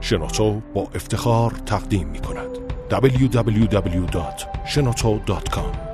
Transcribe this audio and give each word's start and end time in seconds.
شنوتو 0.00 0.60
با 0.74 0.88
افتخار 0.94 1.50
تقدیم 1.50 2.08
می 2.08 2.18
کند. 2.18 2.48
www.shenoto.com 2.90 5.88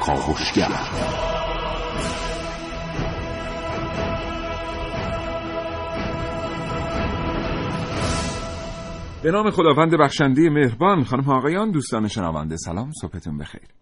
کاوشگر 0.00 0.68
به 9.22 9.30
نام 9.30 9.50
خداوند 9.50 9.94
بخشنده 10.00 10.50
مهربان 10.50 11.04
خانم 11.04 11.30
آقایان 11.30 11.70
دوستان 11.70 12.08
شنونده 12.08 12.56
سلام 12.56 12.90
صبحتون 13.00 13.38
بخیر. 13.38 13.81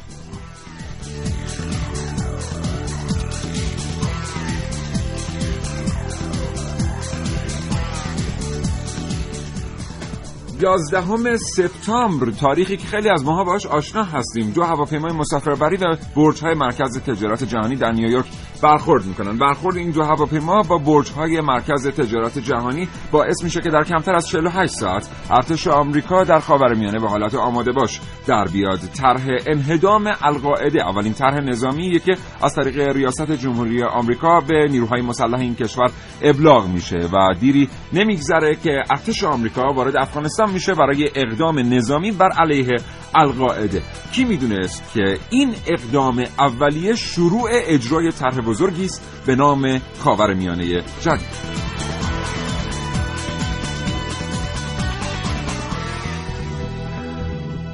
یازدهم 10.61 11.37
سپتامبر 11.37 12.31
تاریخی 12.31 12.77
که 12.77 12.87
خیلی 12.87 13.09
از 13.09 13.25
ماها 13.25 13.43
باش 13.43 13.65
آشنا 13.65 14.03
هستیم. 14.03 14.51
دو 14.51 14.63
هواپیمای 14.63 15.13
مسافربری 15.13 15.77
و 15.77 15.97
برج‌های 16.15 16.53
مرکز 16.53 16.99
تجارت 16.99 17.43
جهانی 17.43 17.75
در 17.75 17.91
نیویورک 17.91 18.25
برخورد 18.61 19.05
می‌کنن 19.05 19.37
برخورد 19.37 19.77
این 19.77 19.91
دو 19.91 20.03
هواپیما 20.03 20.61
با 20.61 20.77
برج‌های 20.77 21.41
مرکز 21.41 21.87
تجارت 21.87 22.39
جهانی 22.39 22.87
باعث 23.11 23.43
میشه 23.43 23.61
که 23.61 23.69
در 23.69 23.83
کمتر 23.83 24.15
از 24.15 24.27
48 24.27 24.73
ساعت 24.73 25.09
ارتش 25.31 25.67
آمریکا 25.67 26.23
در 26.23 26.39
خاورمیانه 26.39 26.99
به 26.99 27.07
حالت 27.07 27.35
آماده 27.35 27.71
باش 27.71 28.01
در 28.27 28.45
بیاد. 28.53 28.79
طرح 28.79 29.25
انهدام 29.47 30.07
القاعده 30.21 30.89
اولین 30.89 31.13
طرح 31.13 31.39
نظامی 31.39 31.99
که 31.99 32.17
از 32.41 32.55
طریق 32.55 32.79
ریاست 32.79 33.31
جمهوری 33.31 33.83
آمریکا 33.83 34.39
به 34.39 34.67
نیروهای 34.71 35.01
مسلح 35.01 35.39
این 35.39 35.55
کشور 35.55 35.91
ابلاغ 36.21 36.67
میشه 36.67 36.97
و 36.97 37.33
دیری 37.39 37.69
نمیگذره 37.93 38.55
که 38.55 38.83
ارتش 38.91 39.23
آمریکا 39.23 39.73
وارد 39.73 39.97
افغانستان 39.97 40.50
میشه 40.51 40.73
برای 40.73 41.09
اقدام 41.15 41.59
نظامی 41.59 42.11
بر 42.11 42.29
علیه 42.37 42.77
القاعده. 43.15 43.81
کی 44.11 44.23
می‌دونست 44.23 44.93
که 44.93 45.19
این 45.29 45.55
اقدام 45.67 46.23
اولیه 46.39 46.95
شروع 46.95 47.49
اجرای 47.51 48.11
طرح 48.11 48.41
بزرگی 48.41 48.85
است 48.85 49.23
به 49.25 49.35
نام 49.35 49.81
خاورمیانه 49.99 50.83
جدید؟ 51.01 51.61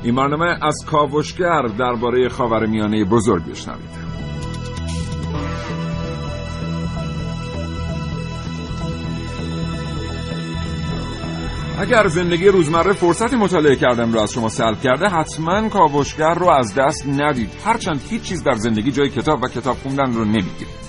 این 0.03 0.15
برنامه 0.15 0.45
از 0.61 0.75
کاوشگر 0.85 1.61
درباره 1.61 2.29
خاورمیانه 2.29 3.05
بزرگ 3.05 3.45
بشنوید. 3.45 4.06
اگر 11.79 12.07
زندگی 12.07 12.47
روزمره 12.47 12.93
فرصت 12.93 13.33
مطالعه 13.33 13.75
کردن 13.75 14.13
رو 14.13 14.19
از 14.19 14.31
شما 14.31 14.49
سلب 14.49 14.81
کرده 14.81 15.09
حتما 15.09 15.69
کاوشگر 15.69 16.33
رو 16.33 16.49
از 16.49 16.75
دست 16.75 17.07
ندید. 17.07 17.49
هرچند 17.65 18.01
هیچ 18.09 18.21
چیز 18.21 18.43
در 18.43 18.55
زندگی 18.55 18.91
جای 18.91 19.09
کتاب 19.09 19.43
و 19.43 19.47
کتاب 19.47 19.77
خوندن 19.77 20.13
رو 20.13 20.25
نمی‌گیره. 20.25 20.86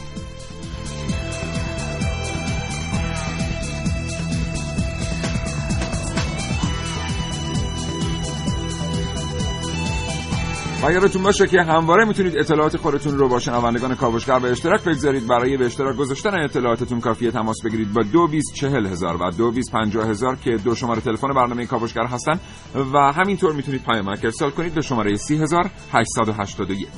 یادتون 10.93 11.23
باشه 11.23 11.47
که 11.47 11.63
همواره 11.63 12.05
می‌تونید 12.05 12.39
اطلاعات 12.39 12.77
خودتون 12.77 13.19
رو 13.19 13.29
با 13.29 13.39
شنوندگان 13.39 13.95
کاوشگر 13.95 14.39
به 14.39 14.51
اشتراک 14.51 14.85
بگذارید. 14.85 15.27
برای 15.27 15.57
به 15.57 15.67
اشتراک 15.67 15.97
گذاشتن 15.97 16.41
اطلاعاتتون 16.45 17.01
کافیه 17.01 17.31
تماس 17.31 17.57
بگیرید 17.65 17.93
با 17.93 18.03
دو 18.03 18.29
چهل 18.55 18.87
هزار 18.87 19.23
و 19.23 19.31
دو 19.31 19.53
پنجاه 19.73 20.09
هزار 20.09 20.37
که 20.37 20.51
دو 20.65 20.75
شماره 20.75 21.01
تلفن 21.01 21.29
برنامه 21.29 21.67
کاوشگر 21.67 22.07
هستن 22.07 22.41
و 22.95 23.13
همینطور 23.13 23.53
می‌تونید 23.53 23.85
پیامک 23.85 24.25
ارسال 24.25 24.51
کنید 24.51 24.75
به 24.75 24.81
شماره 24.81 25.17
سی 25.17 25.37
هزار 25.37 25.71
هشتصد 25.93 26.29
و 26.29 26.33
هشتاد 26.33 26.71
و 26.71 26.75
یک. 26.75 26.89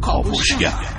کاوشگر. 0.00 0.95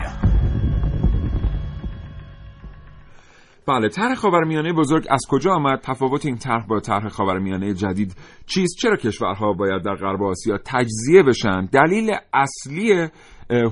بله 3.68 3.90
طرح 3.90 4.16
خاورمیانه 4.16 4.74
بزرگ 4.74 5.06
از 5.10 5.22
کجا 5.30 5.52
آمد؟ 5.52 5.80
تفاوت 5.80 6.26
این 6.26 6.38
طرح 6.38 6.68
با 6.68 6.80
طرح 6.80 7.10
خاورمیانه 7.10 7.74
جدید 7.74 8.16
چیست؟ 8.46 8.78
چرا 8.82 8.96
کشورها 8.96 9.54
باید 9.54 9.84
در 9.84 9.96
غرب 9.96 10.24
آسیا 10.24 10.58
تجزیه 10.66 11.24
بشن؟ 11.24 11.66
دلیل 11.66 12.16
اصلی 12.34 13.08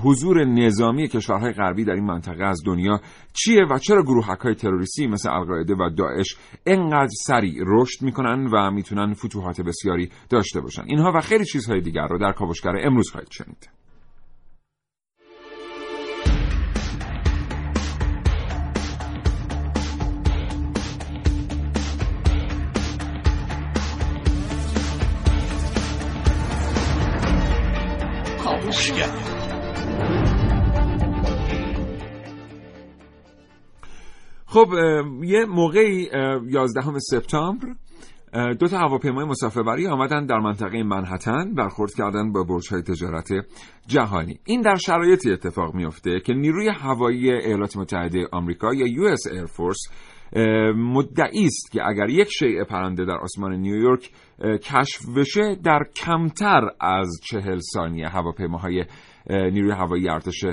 حضور 0.03 0.45
نظامی 0.45 1.07
کشورهای 1.07 1.53
غربی 1.53 1.85
در 1.85 1.93
این 1.93 2.05
منطقه 2.05 2.43
از 2.43 2.61
دنیا 2.65 2.99
چیه 3.33 3.65
و 3.71 3.77
چرا 3.77 4.03
گروهک 4.03 4.39
های 4.39 4.55
تروریستی 4.55 5.07
مثل 5.07 5.29
القاعده 5.29 5.73
و 5.73 5.89
داعش 5.97 6.35
انقدر 6.65 7.11
سریع 7.27 7.63
رشد 7.67 8.01
می‌کنن 8.01 8.49
و 8.53 8.71
می‌تونن 8.71 9.13
فتوحات 9.13 9.61
بسیاری 9.61 10.09
داشته 10.29 10.61
باشن؟ 10.61 10.83
اینها 10.87 11.11
و 11.15 11.21
خیلی 11.21 11.45
چیزهای 11.45 11.81
دیگر 11.81 12.07
رو 12.07 12.17
در 12.17 12.31
کاوشگر 12.31 12.75
امروز 12.83 13.09
خواهید 13.11 13.31
شنید. 13.31 13.74
خب 34.45 34.67
یه 35.23 35.45
موقعی 35.45 36.09
11 36.47 36.99
سپتامبر 36.99 37.67
دو 38.59 38.67
تا 38.67 38.77
هواپیمای 38.77 39.25
مسافربری 39.25 39.87
آمدن 39.87 40.25
در 40.25 40.39
منطقه 40.39 40.83
منحتن 40.83 41.53
برخورد 41.53 41.93
کردن 41.93 42.31
با 42.31 42.59
های 42.71 42.81
تجارت 42.81 43.29
جهانی. 43.87 44.39
این 44.45 44.61
در 44.61 44.75
شرایطی 44.75 45.31
اتفاق 45.31 45.75
میفته 45.75 46.19
که 46.19 46.33
نیروی 46.33 46.69
هوایی 46.69 47.31
ایالات 47.31 47.77
متحده 47.77 48.27
آمریکا 48.31 48.73
یا 48.73 48.87
یو 48.87 49.03
اس 49.03 49.27
فورس 49.27 49.77
مدعی 50.75 51.45
است 51.45 51.71
که 51.71 51.87
اگر 51.87 52.09
یک 52.09 52.27
شیء 52.39 52.63
پرنده 52.63 53.05
در 53.05 53.17
آسمان 53.17 53.53
نیویورک 53.53 54.11
کشف 54.41 55.05
بشه 55.17 55.55
در 55.63 55.83
کمتر 55.95 56.69
از 56.79 57.21
چهل 57.23 57.59
ثانیه 57.73 58.07
هواپیماهای 58.07 58.85
نیروی 59.29 59.71
هوایی 59.71 60.09
ارتش 60.09 60.45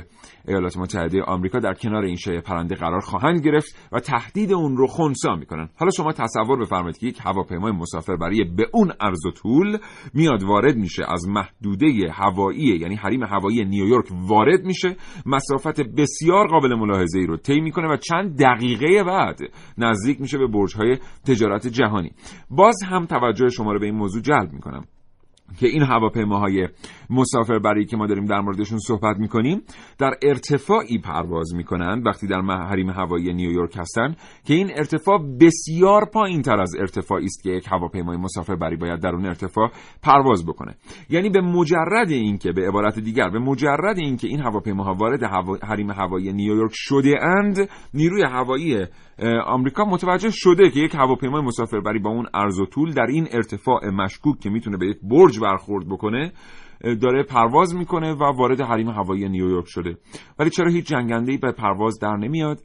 ایالات 0.48 0.76
متحده 0.76 1.22
آمریکا 1.22 1.58
در 1.58 1.74
کنار 1.74 2.04
این 2.04 2.16
شیء 2.16 2.40
پرنده 2.40 2.74
قرار 2.74 3.00
خواهند 3.00 3.40
گرفت 3.40 3.88
و 3.92 4.00
تهدید 4.00 4.52
اون 4.52 4.76
رو 4.76 4.86
خنثی 4.86 5.28
می‌کنن 5.38 5.68
حالا 5.76 5.90
شما 5.90 6.12
تصور 6.12 6.60
بفرمایید 6.60 6.98
که 6.98 7.06
یک 7.06 7.18
هواپیمای 7.24 7.72
مسافربری 7.72 8.44
به 8.56 8.66
اون 8.72 8.92
عرض 9.00 9.26
و 9.26 9.30
طول 9.30 9.78
میاد 10.14 10.42
وارد 10.42 10.76
میشه 10.76 11.02
از 11.08 11.28
محدوده 11.28 12.12
هوایی 12.12 12.78
یعنی 12.80 12.94
حریم 12.94 13.22
هوایی 13.22 13.64
نیویورک 13.64 14.06
وارد 14.12 14.64
میشه 14.64 14.96
مسافت 15.26 15.80
بسیار 15.80 16.48
قابل 16.48 16.74
ملاحظه 16.74 17.18
ای 17.18 17.26
رو 17.26 17.36
طی 17.36 17.60
می‌کنه 17.60 17.88
و 17.88 17.96
چند 17.96 18.38
دقیقه 18.38 19.04
بعد 19.04 19.38
نزدیک 19.78 20.20
میشه 20.20 20.38
به 20.38 20.46
برج‌های 20.46 20.98
تجارت 21.26 21.66
جهانی. 21.66 22.12
باز 22.50 22.76
هم 22.86 23.06
توجه 23.06 23.48
شما 23.48 23.72
رو 23.72 23.80
به 23.80 23.86
این 23.86 23.94
موضوع 23.94 24.22
جلب 24.22 24.52
می‌کنم. 24.52 24.84
که 25.60 25.66
این 25.66 25.82
هواپیماهای 25.82 26.68
مسافربری 27.10 27.86
که 27.86 27.96
ما 27.96 28.06
داریم 28.06 28.24
در 28.24 28.40
موردشون 28.40 28.78
صحبت 28.78 29.16
می‌کنیم 29.16 29.62
در 29.98 30.10
ارتفاعی 30.22 30.98
پرواز 30.98 31.54
می‌کنند 31.54 32.06
وقتی 32.06 32.26
در 32.26 32.40
حریم 32.40 32.90
هوایی 32.90 33.32
نیویورک 33.32 33.76
هستن 33.76 34.14
که 34.44 34.54
این 34.54 34.70
ارتفاع 34.76 35.18
بسیار 35.40 36.04
پایین 36.04 36.42
تر 36.42 36.60
از 36.60 36.74
ارتفاعی 36.78 37.24
است 37.24 37.42
که 37.42 37.50
یک 37.50 37.66
هواپیمای 37.70 38.16
مسافربری 38.16 38.76
باید 38.76 39.00
در 39.00 39.14
اون 39.14 39.26
ارتفاع 39.26 39.70
پرواز 40.02 40.46
بکنه. 40.46 40.74
یعنی 41.10 41.30
به 41.30 41.40
مجرد 41.40 42.10
اینکه 42.10 42.52
به 42.52 42.68
عبارت 42.68 42.98
دیگر 42.98 43.30
به 43.30 43.38
مجرد 43.38 43.98
اینکه 43.98 44.28
این 44.28 44.40
هواپیماها 44.40 44.94
وارد 44.94 45.22
حریم 45.62 45.90
هوایی 45.90 46.32
نیویورک 46.32 46.72
شده 46.74 47.14
اند 47.22 47.68
نیروی 47.94 48.22
هوایی 48.22 48.86
آمریکا 49.46 49.84
متوجه 49.84 50.30
شده 50.32 50.70
که 50.70 50.80
یک 50.80 50.94
هواپیمای 50.94 51.42
مسافربری 51.42 51.98
با 51.98 52.10
اون 52.10 52.26
عرض 52.34 52.60
و 52.60 52.66
طول 52.66 52.92
در 52.92 53.06
این 53.06 53.28
ارتفاع 53.30 53.90
مشکوک 53.90 54.38
که 54.40 54.50
می‌تونه 54.50 54.76
به 54.76 54.86
یک 54.86 54.98
برج 55.02 55.38
برخورد 55.42 55.88
بکنه 55.88 56.32
داره 56.82 57.22
پرواز 57.22 57.74
می‌کنه 57.74 58.12
و 58.12 58.24
وارد 58.36 58.60
حریم 58.60 58.88
هوایی 58.88 59.28
نیویورک 59.28 59.66
شده. 59.68 59.96
ولی 60.38 60.50
چرا 60.50 60.70
هیچ 60.70 60.86
جنگنده 60.86 61.32
ای 61.32 61.38
به 61.38 61.52
پرواز 61.52 61.98
در 61.98 62.16
نمیاد؟ 62.16 62.60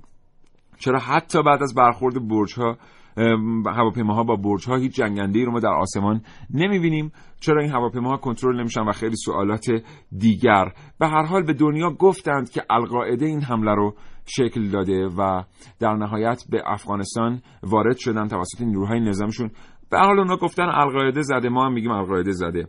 چرا 0.80 1.00
حتی 1.00 1.44
بعد 1.44 1.64
از 1.64 1.74
برخورد 1.76 2.28
برج 2.28 2.54
ها 2.54 2.78
هواپیماها 3.66 4.24
با 4.24 4.36
برج 4.36 4.68
ها 4.68 4.76
هیچ 4.76 4.96
جنگنده 4.96 5.40
ای 5.40 5.46
رو 5.46 5.52
ما 5.52 5.60
در 5.60 5.74
آسمان 5.74 6.22
نمی‌بینیم؟ 6.54 7.12
چرا 7.40 7.62
این 7.62 7.72
هواپیماها 7.72 8.18
کنترل 8.18 8.60
نمیشن 8.60 8.82
و 8.82 8.92
خیلی 8.92 9.16
سوالات 9.16 9.66
دیگر؟ 10.18 10.72
به 11.00 11.08
هر 11.08 11.24
حال 11.24 11.44
به 11.44 11.54
دنیا 11.54 11.90
گفتند 11.90 12.50
که 12.50 12.64
القاعده 12.70 13.26
این 13.26 13.42
حمله 13.42 13.76
رو 13.76 13.96
شکل 14.26 14.70
داده 14.70 15.08
و 15.18 15.44
در 15.80 15.94
نهایت 15.94 16.44
به 16.50 16.62
افغانستان 16.66 17.42
وارد 17.64 17.98
شدن 17.98 18.28
توسط 18.28 18.62
نیروهای 18.62 19.00
نظامشون. 19.00 19.52
به 19.92 19.98
حال 20.00 20.20
اونا 20.20 20.38
گفتن 20.38 20.64
القاعده 20.64 21.22
زده 21.22 21.50
ما 21.50 21.66
هم 21.66 21.74
میگیم 21.74 21.92
القاعده 21.92 22.32
زده. 22.32 22.68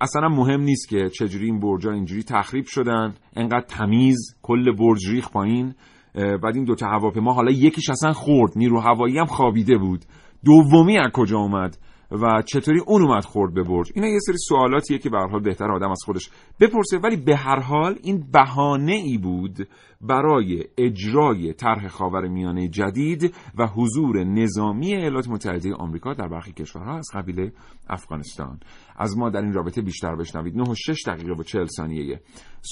اصلا 0.00 0.28
مهم 0.28 0.60
نیست 0.60 0.88
که 0.88 1.08
چجوری 1.08 1.46
این 1.46 1.60
برجا 1.60 1.92
اینجوری 1.92 2.22
تخریب 2.22 2.64
شدن. 2.66 3.14
انقدر 3.36 3.66
تمیز 3.68 4.36
کل 4.42 4.76
برج 4.76 5.08
ریخ 5.10 5.30
پایین. 5.30 5.74
بعد 6.14 6.54
این 6.56 6.64
دوتا 6.64 6.86
هواپیما 6.86 7.32
حالا 7.32 7.50
یکیش 7.50 7.90
اصلا 7.90 8.12
خورد 8.12 8.52
نیرو 8.56 8.80
هوایی 8.80 9.18
هم 9.18 9.26
خوابیده 9.26 9.78
بود. 9.78 10.04
دومی 10.44 10.98
از 10.98 11.10
کجا 11.14 11.38
اومد؟ 11.38 11.76
و 12.12 12.42
چطوری 12.42 12.80
اون 12.86 13.02
اومد 13.02 13.24
خورد 13.24 13.54
به 13.54 13.62
برج؟ 13.62 13.92
اینا 13.94 14.08
یه 14.08 14.18
سری 14.26 14.36
سوالاتیه 14.38 14.98
که 14.98 15.10
به 15.10 15.18
هر 15.18 15.26
حال 15.26 15.40
بهتر 15.40 15.72
آدم 15.72 15.90
از 15.90 16.00
خودش 16.04 16.30
بپرسه. 16.60 16.98
ولی 16.98 17.16
به 17.16 17.36
هر 17.36 17.60
حال 17.60 17.98
این 18.02 18.26
بهانه 18.32 18.92
ای 18.92 19.18
بود 19.18 19.68
برای 20.00 20.64
اجرای 20.78 21.52
طرح 21.52 21.88
خاورمیانه 21.88 22.68
جدید 22.68 23.34
و 23.58 23.66
حضور 23.66 24.24
نظامی 24.24 24.94
ایالات 24.94 25.28
متحده 25.28 25.74
آمریکا 25.74 26.14
در 26.14 26.28
برخی 26.28 26.52
کشورها 26.52 26.98
از 26.98 27.08
قبیل 27.14 27.50
افغانستان. 27.88 28.60
از 28.96 29.18
ما 29.18 29.30
در 29.30 29.40
این 29.40 29.52
رابطه 29.52 29.82
بیشتر 29.82 30.16
بشنوید. 30.16 30.56
9 30.56 30.70
و 30.70 30.74
6 30.74 31.02
دقیقه 31.06 31.32
و 31.32 31.42
40 31.42 31.66
ثانیه. 31.66 32.20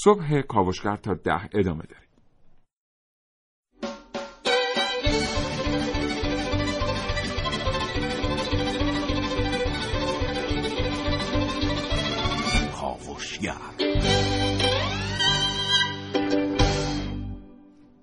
صبح 0.03 0.41
کاوشگر 0.41 0.95
تا 0.95 1.13
ده. 1.13 1.49
ادامه 1.53 1.83
داریم. 1.83 2.10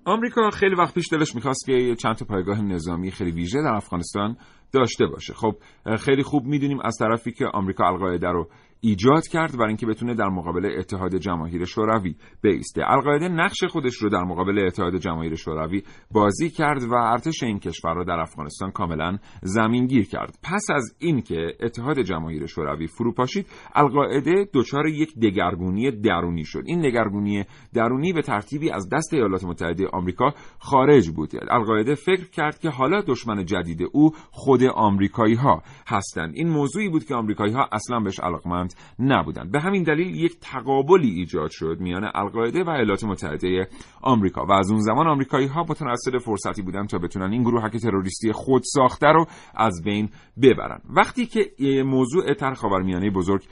آمریکا 0.05 0.49
خیلی 0.49 0.75
وقت 0.75 0.93
پیش 0.93 1.05
دلش 1.11 1.35
می‌خواست 1.35 1.65
که 1.65 1.95
چند 1.95 2.15
تا 2.15 2.25
پایگاه 2.25 2.61
نظامی 2.61 3.11
خیلی 3.11 3.31
ویژه 3.31 3.61
در 3.61 3.75
افغانستان 3.75 4.37
داشته 4.71 5.05
باشه. 5.05 5.33
خب 5.33 5.55
خیلی 5.99 6.23
خوب 6.23 6.45
می‌دونیم 6.45 6.79
از 6.83 6.95
طرفی 6.99 7.31
که 7.31 7.45
آمریکا 7.53 7.87
القاعده 7.87 8.27
رو 8.27 8.49
ایجاد 8.81 9.27
کرد 9.27 9.57
برای 9.57 9.67
اینکه 9.67 9.85
بتونه 9.85 10.13
در 10.13 10.29
مقابل 10.29 10.71
اتحاد 10.79 11.15
جماهیر 11.15 11.65
شوروی 11.65 12.15
بیسته. 12.41 12.81
القاعده 12.91 13.27
نقش 13.27 13.63
خودش 13.63 13.95
رو 13.95 14.09
در 14.09 14.23
مقابل 14.23 14.59
اتحاد 14.67 14.95
جماهیر 14.95 15.35
شوروی 15.35 15.83
بازی 16.11 16.49
کرد 16.49 16.83
و 16.83 16.93
ارتش 16.93 17.43
این 17.43 17.59
کشور 17.59 17.93
رو 17.93 18.03
در 18.03 18.19
افغانستان 18.19 18.71
کاملا 18.71 19.17
زمینگیر 19.41 20.07
کرد. 20.07 20.39
پس 20.43 20.65
از 20.75 20.95
اینکه 20.99 21.47
اتحاد 21.59 22.01
جماهیر 22.01 22.45
شوروی 22.45 22.87
فرو 22.87 23.13
پاشید 23.13 23.47
القاعده 23.75 24.47
دچار 24.53 24.87
یک 24.87 25.19
دگرگونی 25.19 25.91
درونی 25.91 26.45
شد. 26.45 26.63
این 26.65 26.81
دگرگونی 26.81 27.43
درونی 27.73 28.13
به 28.13 28.21
ترتیبی 28.21 28.71
از 28.71 28.89
دست 28.91 29.13
ایالات 29.13 29.43
متحده 29.43 29.87
آمریکا 29.87 30.33
خارج 30.59 31.09
بود. 31.09 31.31
القاعده 31.49 31.95
فکر 31.95 32.29
کرد 32.29 32.59
که 32.59 32.69
حالا 32.69 33.01
دشمن 33.01 33.45
جدید 33.45 33.79
او 33.91 34.11
خود 34.31 34.63
آمریکایی 34.63 35.35
ها 35.35 35.63
هستند. 35.87 36.33
این 36.35 36.49
موضوعی 36.49 36.89
بود 36.89 37.03
که 37.03 37.15
آمریکایی 37.15 37.53
ها 37.53 37.69
اصلا 37.71 37.99
بهش 37.99 38.19
علاقمند 38.19 38.68
نبودند 38.99 39.51
به 39.51 39.59
همین 39.59 39.83
دلیل 39.83 40.15
یک 40.15 40.39
تقابلی 40.41 41.09
ایجاد 41.09 41.49
شد 41.51 41.77
میان 41.79 42.11
القاعده 42.15 42.63
و 42.63 42.69
ایالات 42.69 43.03
متحده 43.03 43.67
آمریکا 44.01 44.45
و 44.45 44.51
از 44.51 44.71
اون 44.71 44.79
زمان 44.79 45.07
آمریکایی 45.07 45.47
ها 45.47 45.65
متنصر 45.69 46.17
فرصتی 46.17 46.61
بودن 46.61 46.87
تا 46.87 46.97
بتونن 46.97 47.31
این 47.31 47.43
گروه 47.43 47.69
تروریستی 47.69 48.31
خود 48.31 48.61
ساخته 48.65 49.07
رو 49.07 49.25
از 49.55 49.81
بین 49.83 50.09
ببرن. 50.41 50.81
وقتی 50.89 51.25
که 51.25 51.51
موضوع 51.83 52.33
طرح 52.33 52.53
خاورمیانه 52.53 53.09
بزرگ 53.09 53.43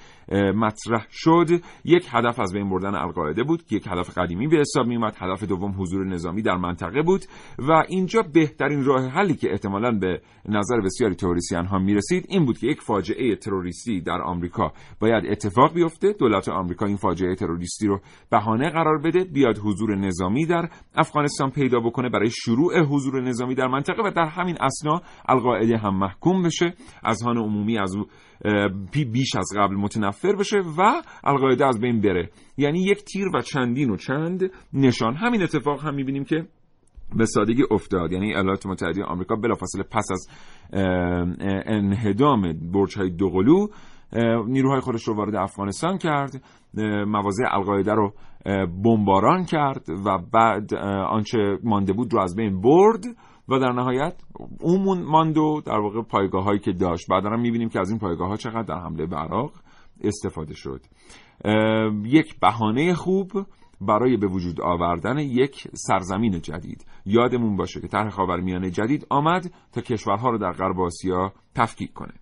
مطرح 0.55 1.05
شد 1.11 1.47
یک 1.85 2.07
هدف 2.11 2.39
از 2.39 2.53
بین 2.53 2.69
بردن 2.69 2.95
القاعده 2.95 3.43
بود 3.43 3.63
که 3.63 3.75
یک 3.75 3.87
هدف 3.87 4.17
قدیمی 4.17 4.47
به 4.47 4.57
حساب 4.57 4.87
میومد 4.87 5.15
هدف 5.17 5.43
دوم 5.43 5.81
حضور 5.81 6.05
نظامی 6.05 6.41
در 6.41 6.57
منطقه 6.57 7.01
بود 7.01 7.21
و 7.59 7.83
اینجا 7.87 8.21
بهترین 8.21 8.83
راه 8.83 9.07
حلی 9.07 9.33
که 9.35 9.51
احتمالا 9.51 9.91
به 9.91 10.21
نظر 10.49 10.81
بسیاری 10.81 11.15
تروریستیان 11.15 11.65
ها 11.65 11.79
می‌رسید 11.79 12.25
این 12.29 12.45
بود 12.45 12.57
که 12.57 12.67
یک 12.67 12.81
فاجعه 12.81 13.35
تروریستی 13.35 14.01
در 14.01 14.21
آمریکا 14.21 14.73
باید 15.09 15.25
اتفاق 15.31 15.73
بیفته 15.73 16.13
دولت 16.19 16.49
آمریکا 16.49 16.85
این 16.85 16.97
فاجعه 16.97 17.35
تروریستی 17.35 17.87
رو 17.87 17.99
بهانه 18.31 18.69
قرار 18.69 18.97
بده 18.97 19.23
بیاد 19.23 19.57
حضور 19.57 19.95
نظامی 19.95 20.45
در 20.45 20.69
افغانستان 20.95 21.51
پیدا 21.51 21.79
بکنه 21.79 22.09
برای 22.09 22.29
شروع 22.29 22.79
حضور 22.79 23.21
نظامی 23.21 23.55
در 23.55 23.67
منطقه 23.67 24.03
و 24.03 24.11
در 24.11 24.25
همین 24.25 24.57
اسنا 24.61 25.01
القاعده 25.29 25.77
هم 25.77 25.99
محکوم 25.99 26.43
بشه 26.43 26.73
از 27.03 27.21
هان 27.23 27.37
عمومی 27.37 27.77
از 27.77 27.95
بیش 29.11 29.35
از 29.35 29.49
قبل 29.57 29.75
متنفر 29.75 30.35
بشه 30.35 30.57
و 30.57 31.01
القاعده 31.23 31.65
از 31.65 31.81
بین 31.81 32.01
بره. 32.01 32.29
یعنی 32.57 32.79
یک 32.79 33.03
تیر 33.03 33.27
و 33.35 33.41
چندین 33.41 33.89
و 33.89 33.95
چند 33.95 34.51
نشان. 34.73 35.15
همین 35.15 35.43
اتفاق 35.43 35.83
هم 35.83 35.95
می‌بینیم 35.95 36.23
که 36.23 36.47
به 37.15 37.25
سادگی 37.25 37.63
افتاد. 37.71 38.11
یعنی 38.11 38.25
ایالات 38.25 38.65
متحده 38.65 39.03
آمریکا 39.03 39.35
بلافاصله 39.35 39.83
پس 39.83 40.07
از 40.11 40.27
انهدام 41.65 42.53
برج 42.73 42.97
های 42.97 43.09
دوقلو 43.09 43.67
نیروهای 44.47 44.79
خودش 44.79 45.03
رو 45.03 45.15
وارد 45.15 45.35
افغانستان 45.35 45.97
کرد 45.97 46.41
مواضع 47.07 47.43
القاعده 47.47 47.93
رو 47.93 48.13
بمباران 48.83 49.45
کرد 49.45 49.89
و 50.05 50.17
بعد 50.33 50.73
آنچه 51.09 51.57
مانده 51.63 51.93
بود 51.93 52.13
رو 52.13 52.21
از 52.21 52.35
بین 52.35 52.61
برد 52.61 53.03
و 53.49 53.59
در 53.59 53.71
نهایت 53.71 54.21
اون 54.61 55.03
ماندو 55.03 55.61
در 55.65 55.79
واقع 55.79 56.01
پایگاه 56.01 56.43
هایی 56.43 56.59
که 56.59 56.71
داشت. 56.71 57.07
بعد 57.09 57.25
هم 57.25 57.39
می‌بینیم 57.39 57.69
که 57.69 57.79
از 57.79 57.89
این 57.89 57.99
پایگاه 57.99 58.27
ها 58.27 58.35
چقدر 58.35 58.61
در 58.61 58.79
حمله 58.79 59.05
به 59.05 59.17
استفاده 60.03 60.53
شد. 60.53 60.81
یک 62.03 62.39
بهانه 62.39 62.93
خوب 62.93 63.31
برای 63.81 64.17
به 64.17 64.27
وجود 64.27 64.61
آوردن 64.61 65.17
یک 65.17 65.67
سرزمین 65.73 66.41
جدید. 66.41 66.85
یادمون 67.05 67.55
باشه 67.55 67.81
که 67.81 67.87
طرح 67.87 68.09
خاورمیانه 68.09 68.69
جدید 68.69 69.07
آمد 69.09 69.51
تا 69.71 69.81
کشورها 69.81 70.29
رو 70.29 70.37
در 70.37 70.51
غرب 70.51 70.79
آسیا 70.79 71.33
تفکیک 71.55 71.93
کنه. 71.93 72.13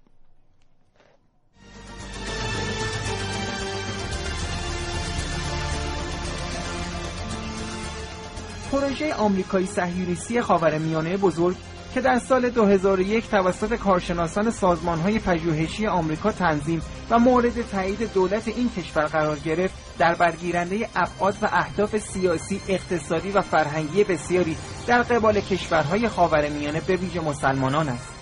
پروژه 8.75 9.13
آمریکایی 9.13 9.65
صهیونیستی 9.65 10.41
خاورمیانه 10.41 11.17
بزرگ 11.17 11.55
که 11.94 12.01
در 12.01 12.20
سال 12.20 12.50
2001 12.50 13.29
توسط 13.29 13.75
کارشناسان 13.75 14.51
سازمانهای 14.51 15.20
پژوهشی 15.20 15.88
آمریکا 15.88 16.32
تنظیم 16.32 16.82
و 17.10 17.20
مورد 17.20 17.70
تایید 17.72 18.13
دولت 18.13 18.48
این 18.48 18.70
کشور 18.70 19.05
قرار 19.05 19.39
گرفت 19.39 19.74
در 19.98 20.15
برگیرنده 20.15 20.89
ابعاد 20.96 21.36
و 21.41 21.50
اهداف 21.51 21.98
سیاسی، 21.98 22.62
اقتصادی 22.67 23.32
و 23.32 23.41
فرهنگی 23.41 24.03
بسیاری 24.03 24.58
در 24.88 25.01
قبال 25.01 25.39
کشورهای 25.41 26.10
خاورمیانه 26.10 26.82
به 26.82 26.96
ویژه 26.96 27.22
مسلمانان 27.22 27.89
است. 27.89 28.14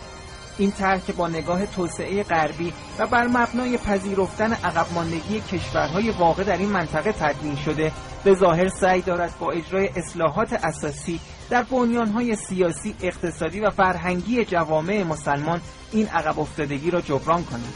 این 0.57 0.71
طرح 0.71 0.99
که 0.99 1.13
با 1.13 1.27
نگاه 1.27 1.65
توسعه 1.65 2.23
غربی 2.23 2.73
و 2.99 3.07
بر 3.07 3.27
مبنای 3.27 3.77
پذیرفتن 3.77 4.53
عقب 4.53 4.85
ماندگی 4.93 5.41
کشورهای 5.41 6.11
واقع 6.11 6.43
در 6.43 6.57
این 6.57 6.69
منطقه 6.69 7.11
تدوین 7.11 7.55
شده 7.55 7.91
به 8.23 8.35
ظاهر 8.35 8.67
سعی 8.67 9.01
دارد 9.01 9.33
با 9.39 9.51
اجرای 9.51 9.89
اصلاحات 9.95 10.53
اساسی 10.53 11.19
در 11.49 11.63
بنیانهای 11.63 12.35
سیاسی، 12.35 12.95
اقتصادی 13.01 13.59
و 13.59 13.69
فرهنگی 13.69 14.45
جوامع 14.45 15.03
مسلمان 15.03 15.61
این 15.91 16.07
عقب 16.07 16.39
افتادگی 16.39 16.91
را 16.91 17.01
جبران 17.01 17.43
کند. 17.43 17.73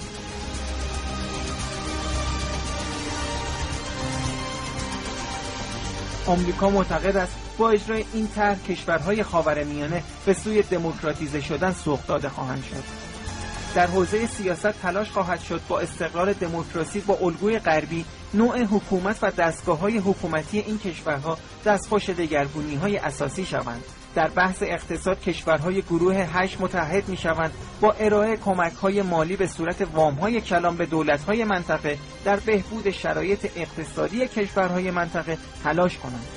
آمریکا 6.28 6.70
معتقد 6.70 7.18
است 7.18 7.47
با 7.58 7.70
اجرای 7.70 8.06
این 8.14 8.28
طرح 8.28 8.64
کشورهای 8.64 9.24
خاورمیانه 9.24 10.04
به 10.26 10.34
سوی 10.34 10.62
دموکراتیزه 10.62 11.42
شدن 11.42 11.74
سوق 11.74 12.06
داده 12.06 12.30
خواهند 12.30 12.64
شد. 12.64 12.84
در 13.76 13.88
حوزه 13.88 14.28
سیاست 14.28 14.82
تلاش 14.82 15.12
خواهد 15.12 15.42
شد 15.42 15.62
با 15.68 15.80
استقرار 15.80 16.34
دموکراسی 16.34 17.00
با 17.00 17.18
الگوی 17.22 17.60
غربی 17.60 18.06
نوع 18.34 18.64
حکومت 18.64 19.18
و 19.22 19.32
دستگاه 19.32 19.80
های 19.80 19.98
حکومتی 19.98 20.60
این 20.60 20.78
کشورها 20.78 21.38
دستخوش 21.66 22.10
دگرگونی 22.10 22.76
های 22.76 22.98
اساسی 22.98 23.46
شوند. 23.46 23.84
در 24.16 24.28
بحث 24.28 24.64
اقتصاد 24.64 25.20
کشورهای 25.22 25.82
گروه 25.82 26.16
هشت 26.16 26.62
متحد 26.62 27.10
می 27.10 27.18
شوند 27.18 27.52
با 27.82 27.92
ارائه 27.92 28.38
کمک 28.38 28.74
های 28.74 29.02
مالی 29.02 29.36
به 29.36 29.48
صورت 29.48 29.88
وام 29.94 30.14
های 30.14 30.42
کلان 30.42 30.78
به 30.78 30.86
دولت 30.86 31.24
های 31.24 31.44
منطقه 31.44 31.98
در 32.26 32.36
بهبود 32.36 32.92
شرایط 32.92 33.52
اقتصادی 33.56 34.28
کشورهای 34.28 34.92
منطقه 34.92 35.38
تلاش 35.64 35.98
کنند. 35.98 36.37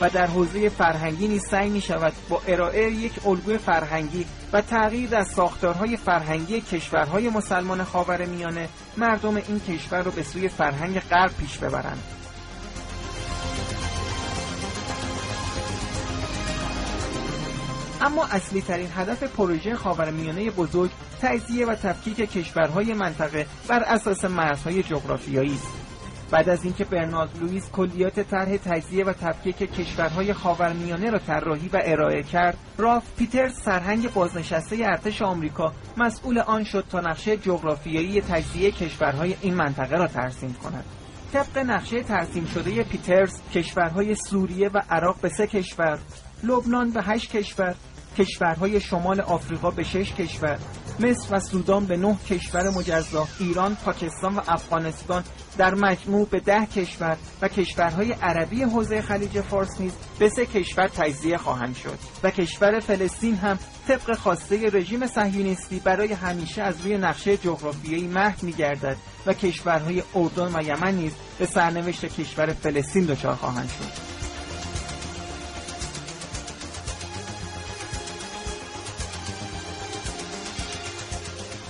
و 0.00 0.10
در 0.10 0.26
حوزه 0.26 0.68
فرهنگی 0.68 1.28
نیز 1.28 1.42
سعی 1.50 1.68
می 1.68 1.80
شود 1.80 2.12
با 2.28 2.42
ارائه 2.48 2.92
یک 2.92 3.26
الگوی 3.26 3.58
فرهنگی 3.58 4.26
و 4.52 4.60
تغییر 4.60 5.08
در 5.10 5.24
ساختارهای 5.24 5.96
فرهنگی 5.96 6.60
کشورهای 6.60 7.28
مسلمان 7.28 7.84
خاورمیانه 7.84 8.68
مردم 8.96 9.36
این 9.36 9.60
کشور 9.68 10.02
را 10.02 10.10
به 10.10 10.22
سوی 10.22 10.48
فرهنگ 10.48 11.00
غرب 11.00 11.36
پیش 11.36 11.58
ببرند. 11.58 12.02
اما 18.00 18.24
اصلی 18.24 18.62
ترین 18.62 18.88
هدف 18.96 19.22
پروژه 19.22 19.74
خاورمیانه 19.76 20.50
بزرگ 20.50 20.90
تجزیه 21.22 21.66
و 21.66 21.74
تفکیک 21.74 22.16
کشورهای 22.16 22.94
منطقه 22.94 23.46
بر 23.68 23.82
اساس 23.82 24.24
مرزهای 24.24 24.82
جغرافیایی 24.82 25.54
است. 25.54 25.85
بعد 26.30 26.48
از 26.48 26.64
اینکه 26.64 26.84
برنارد 26.84 27.38
لوئیس 27.40 27.70
کلیات 27.70 28.20
طرح 28.20 28.56
تجزیه 28.56 29.04
و 29.04 29.12
تفکیک 29.12 29.56
کشورهای 29.56 30.32
خاورمیانه 30.32 31.10
را 31.10 31.18
طراحی 31.18 31.68
و 31.68 31.80
ارائه 31.84 32.22
کرد 32.22 32.58
راف 32.78 33.04
پیترز 33.16 33.54
سرهنگ 33.54 34.12
بازنشسته 34.12 34.76
ارتش 34.76 35.22
آمریکا 35.22 35.72
مسئول 35.96 36.38
آن 36.38 36.64
شد 36.64 36.84
تا 36.90 37.00
نقشه 37.00 37.36
جغرافیایی 37.36 38.20
تجزیه 38.20 38.70
کشورهای 38.70 39.36
این 39.40 39.54
منطقه 39.54 39.96
را 39.96 40.06
ترسیم 40.06 40.52
کند. 40.52 40.84
طبق 41.32 41.58
نقشه 41.58 42.02
ترسیم 42.02 42.46
شده 42.46 42.82
پیترز 42.82 43.40
کشورهای 43.54 44.14
سوریه 44.14 44.68
و 44.68 44.82
عراق 44.90 45.16
به 45.20 45.28
سه 45.28 45.46
کشور 45.46 45.98
لبنان 46.44 46.90
به 46.90 47.02
هشت 47.02 47.36
کشور 47.36 47.74
کشورهای 48.18 48.80
شمال 48.80 49.20
آفریقا 49.20 49.70
به 49.70 49.82
شش 49.82 50.12
کشور 50.12 50.58
مصر 51.00 51.36
و 51.36 51.40
سودان 51.40 51.86
به 51.86 51.96
نه 51.96 52.16
کشور 52.30 52.70
مجزا 52.70 53.28
ایران 53.40 53.74
پاکستان 53.74 54.34
و 54.34 54.40
افغانستان. 54.48 55.24
در 55.58 55.74
مجموع 55.74 56.26
به 56.26 56.40
ده 56.40 56.66
کشور 56.66 57.16
و 57.42 57.48
کشورهای 57.48 58.12
عربی 58.12 58.62
حوزه 58.62 59.02
خلیج 59.02 59.40
فارس 59.40 59.80
نیز 59.80 59.92
به 60.18 60.28
سه 60.28 60.46
کشور 60.46 60.88
تجزیه 60.88 61.36
خواهند 61.36 61.76
شد. 61.76 61.98
و 62.22 62.30
کشور 62.30 62.80
فلسطین 62.80 63.34
هم 63.34 63.58
طبق 63.88 64.16
خواسته 64.16 64.56
رژیم 64.72 65.06
صهیونیستی 65.06 65.80
برای 65.80 66.12
همیشه 66.12 66.62
از 66.62 66.80
روی 66.80 66.98
نقشه 66.98 67.36
جغرافیایی 67.36 68.06
محو 68.06 68.46
میگردد 68.46 68.96
و 69.26 69.32
کشورهای 69.32 70.02
اردن 70.14 70.56
و 70.56 70.62
یمن 70.62 70.94
نیز 70.94 71.12
به 71.38 71.46
سرنوشت 71.46 72.04
کشور 72.20 72.46
فلسطین 72.46 73.04
دچار 73.04 73.34
خواهند 73.34 73.68
شد. 73.68 74.15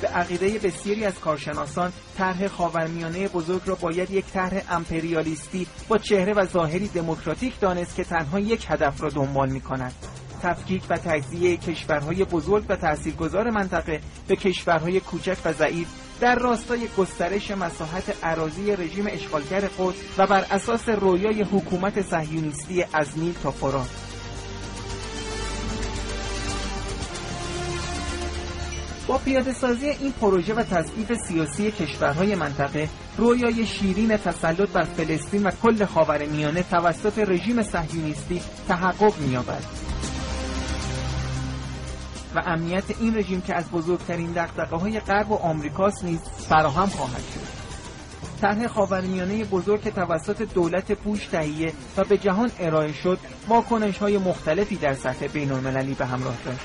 به 0.07 0.13
عقیده 0.13 0.59
بسیاری 0.59 1.05
از 1.05 1.21
کارشناسان 1.21 1.93
طرح 2.19 2.49
خاورمیانه 2.49 3.29
بزرگ 3.29 3.63
را 3.67 3.75
باید 3.75 4.11
یک 4.11 4.25
طرح 4.25 4.63
امپریالیستی 4.71 5.67
با 5.89 5.99
چهره 5.99 6.33
و 6.33 6.45
ظاهری 6.45 6.89
دموکراتیک 6.89 7.61
دانست 7.61 7.97
که 7.97 8.05
تنها 8.05 8.41
یک 8.41 8.67
هدف 8.69 9.03
را 9.03 9.09
دنبال 9.09 9.51
می 9.51 9.61
کند 9.61 9.93
تفکیک 10.43 10.83
و 10.91 10.97
تجزیه 10.97 11.57
کشورهای 11.57 12.25
بزرگ 12.25 12.65
و 12.69 12.77
تاثیرگذار 12.77 13.51
منطقه 13.51 14.01
به 14.29 14.37
کشورهای 14.37 15.01
کوچک 15.01 15.37
و 15.45 15.53
ضعیف 15.53 15.89
در 16.21 16.35
راستای 16.35 16.89
گسترش 16.99 17.51
مساحت 17.51 18.25
عراضی 18.25 18.77
رژیم 18.77 19.07
اشغالگر 19.11 19.61
قدس 19.61 19.97
و 20.19 20.27
بر 20.27 20.47
اساس 20.51 20.89
رویای 20.89 21.43
حکومت 21.43 22.03
صهیونیستی 22.03 22.85
از 22.93 23.19
نیل 23.19 23.35
تا 23.43 23.51
فرات. 23.51 24.06
با 29.07 29.19
پیاده 29.19 29.53
سازی 29.53 29.89
این 29.89 30.13
پروژه 30.13 30.55
و 30.55 30.63
تضعیف 30.63 31.13
سیاسی 31.29 31.71
کشورهای 31.71 32.35
منطقه 32.35 32.89
رویای 33.17 33.67
شیرین 33.67 34.17
تسلط 34.17 34.69
بر 34.69 34.85
فلسطین 34.85 35.47
و 35.47 35.51
کل 35.63 35.85
خاورمیانه 35.85 36.63
توسط 36.63 37.19
رژیم 37.19 37.63
صهیونیستی 37.63 38.41
تحقق 38.69 39.21
می‌یابد. 39.21 39.65
و 42.35 42.43
امنیت 42.47 42.85
این 43.01 43.17
رژیم 43.17 43.41
که 43.41 43.55
از 43.55 43.71
بزرگترین 43.71 44.33
دقدقه 44.33 44.77
های 44.77 45.01
غرب 45.01 45.31
و 45.31 45.35
آمریکاست 45.35 46.05
نیز 46.05 46.21
فراهم 46.49 46.89
خواهد 46.89 47.25
شد. 47.35 47.57
طرح 48.41 48.67
خاورمیانه 48.67 49.45
بزرگ 49.45 49.83
که 49.83 49.91
توسط 49.91 50.43
دولت 50.43 50.93
پوش 50.93 51.27
تهیه 51.27 51.73
و 51.97 52.05
به 52.05 52.19
جهان 52.19 52.51
ارائه 52.61 52.93
شد 52.93 53.19
واکنش 53.49 53.99
های 53.99 54.19
مختلفی 54.19 54.77
در 54.77 54.95
سطح 54.95 55.27
بین 55.27 55.53
المللی 55.53 55.95
به 55.95 56.07
همراه 56.07 56.37
داشت. 56.45 56.61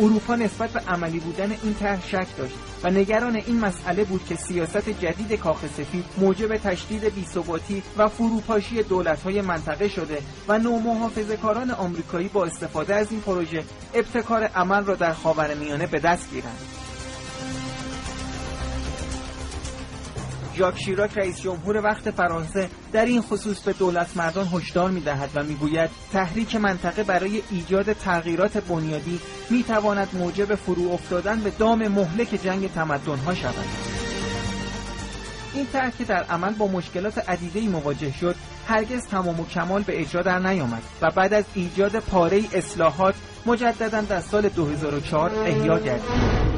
اروپا 0.00 0.36
نسبت 0.36 0.70
به 0.70 0.80
عملی 0.80 1.20
بودن 1.20 1.56
این 1.62 1.74
طرح 1.74 2.08
شک 2.08 2.36
داشت 2.38 2.54
و 2.82 2.90
نگران 2.90 3.36
این 3.36 3.60
مسئله 3.60 4.04
بود 4.04 4.24
که 4.24 4.36
سیاست 4.36 4.88
جدید 4.88 5.32
کاخ 5.32 5.66
سفید 5.66 6.04
موجب 6.18 6.56
تشدید 6.56 7.14
بیثباتی 7.14 7.82
و 7.96 8.08
فروپاشی 8.08 8.82
دولت‌های 8.82 9.40
منطقه 9.40 9.88
شده 9.88 10.18
و 10.48 10.58
نومحافظه 10.58 11.36
کاران 11.36 11.70
آمریکایی 11.70 12.28
با 12.28 12.44
استفاده 12.44 12.94
از 12.94 13.12
این 13.12 13.20
پروژه 13.20 13.64
ابتکار 13.94 14.44
عمل 14.44 14.84
را 14.84 14.94
در 14.94 15.12
خاورمیانه 15.12 15.86
به 15.86 15.98
دست 15.98 16.30
گیرند. 16.30 16.83
ژاک 20.56 20.78
شیراک 20.78 21.18
رئیس 21.18 21.40
جمهور 21.40 21.76
وقت 21.76 22.10
فرانسه 22.10 22.68
در 22.92 23.04
این 23.04 23.22
خصوص 23.22 23.60
به 23.60 23.72
دولت 23.72 24.16
مردان 24.16 24.46
هشدار 24.46 24.90
می‌دهد 24.90 25.30
و 25.34 25.42
می‌گوید 25.42 25.90
تحریک 26.12 26.56
منطقه 26.56 27.02
برای 27.02 27.42
ایجاد 27.50 27.92
تغییرات 27.92 28.58
بنیادی 28.58 29.20
می‌تواند 29.50 30.08
موجب 30.12 30.54
فرو 30.54 30.90
افتادن 30.92 31.40
به 31.40 31.50
دام 31.50 31.88
مهلک 31.88 32.40
جنگ 32.44 32.72
تمدنها 32.72 33.34
شود. 33.34 33.64
این 35.54 35.66
طرح 35.66 35.90
که 35.90 36.04
در 36.04 36.22
عمل 36.22 36.54
با 36.54 36.66
مشکلات 36.66 37.30
عدیده 37.30 37.68
مواجه 37.68 38.12
شد. 38.12 38.34
هرگز 38.68 39.06
تمام 39.06 39.40
و 39.40 39.46
کمال 39.46 39.82
به 39.82 40.00
اجرا 40.00 40.22
در 40.22 40.38
نیامد 40.38 40.82
و 41.02 41.10
بعد 41.10 41.34
از 41.34 41.44
ایجاد 41.54 41.98
پاره 41.98 42.42
اصلاحات 42.52 43.14
مجددا 43.46 44.00
در 44.00 44.20
سال 44.20 44.48
2004 44.48 45.34
احیا 45.34 45.78
گردید. 45.78 46.53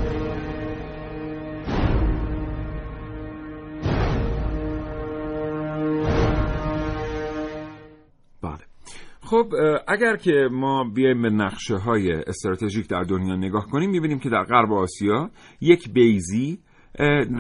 خب 9.27 9.53
اگر 9.89 10.17
که 10.17 10.49
ما 10.53 10.85
بیایم 10.85 11.23
به 11.23 11.31
نقشه 11.31 11.77
های 11.77 12.13
استراتژیک 12.13 12.89
در 12.89 13.03
دنیا 13.03 13.37
نگاه 13.37 13.67
کنیم 13.67 13.91
می‌بینیم 13.91 14.19
که 14.19 14.29
در 14.29 14.43
غرب 14.43 14.73
آسیا 14.73 15.31
یک 15.61 15.93
بیزی 15.93 16.59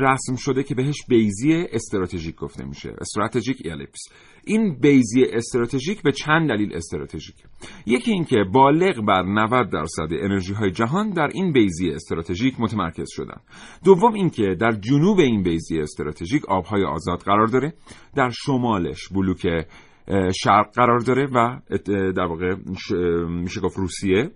رسم 0.00 0.36
شده 0.36 0.62
که 0.62 0.74
بهش 0.74 0.96
بیزی 1.08 1.54
استراتژیک 1.72 2.36
گفته 2.36 2.64
میشه 2.64 2.94
استراتژیک 3.00 3.62
الیپس 3.64 4.00
این 4.44 4.78
بیزی 4.80 5.24
استراتژیک 5.32 6.02
به 6.02 6.12
چند 6.12 6.48
دلیل 6.48 6.74
استراتژیک 6.74 7.36
یکی 7.86 8.12
اینکه 8.12 8.36
بالغ 8.52 9.04
بر 9.06 9.22
90 9.22 9.70
درصد 9.70 10.08
انرژی 10.10 10.54
های 10.54 10.70
جهان 10.70 11.10
در 11.10 11.28
این 11.34 11.52
بیزی 11.52 11.90
استراتژیک 11.90 12.54
متمرکز 12.58 13.06
شدن. 13.10 13.40
دوم 13.84 14.14
اینکه 14.14 14.56
در 14.60 14.72
جنوب 14.72 15.18
این 15.18 15.42
بیزی 15.42 15.80
استراتژیک 15.80 16.48
آبهای 16.48 16.84
آزاد 16.84 17.18
قرار 17.18 17.46
داره. 17.46 17.74
در 18.16 18.30
شمالش 18.30 19.08
بلوک 19.14 19.46
شرق 20.42 20.72
قرار 20.74 20.98
داره 20.98 21.26
و 21.34 21.60
در 22.12 22.26
واقع 22.26 22.54
میشه 23.28 23.60
گفت 23.60 23.78
روسیه. 23.78 24.30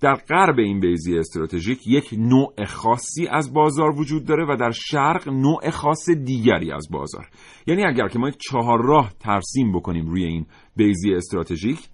در 0.00 0.14
غرب 0.14 0.58
این 0.58 0.80
بیزی 0.80 1.18
استراتژیک 1.18 1.86
یک 1.86 2.14
نوع 2.18 2.64
خاصی 2.64 3.26
از 3.26 3.52
بازار 3.52 4.00
وجود 4.00 4.24
داره 4.24 4.46
و 4.48 4.56
در 4.56 4.70
شرق 4.70 5.28
نوع 5.28 5.70
خاص 5.70 6.10
دیگری 6.10 6.72
از 6.72 6.88
بازار. 6.90 7.28
یعنی 7.66 7.84
اگر 7.84 8.08
که 8.08 8.18
ما 8.18 8.28
یک 8.28 8.36
چهار 8.50 8.84
راه 8.84 9.12
ترسیم 9.20 9.72
بکنیم 9.72 10.06
روی 10.06 10.24
این 10.24 10.46
بیزی 10.76 11.14
استراتژیک 11.14 11.88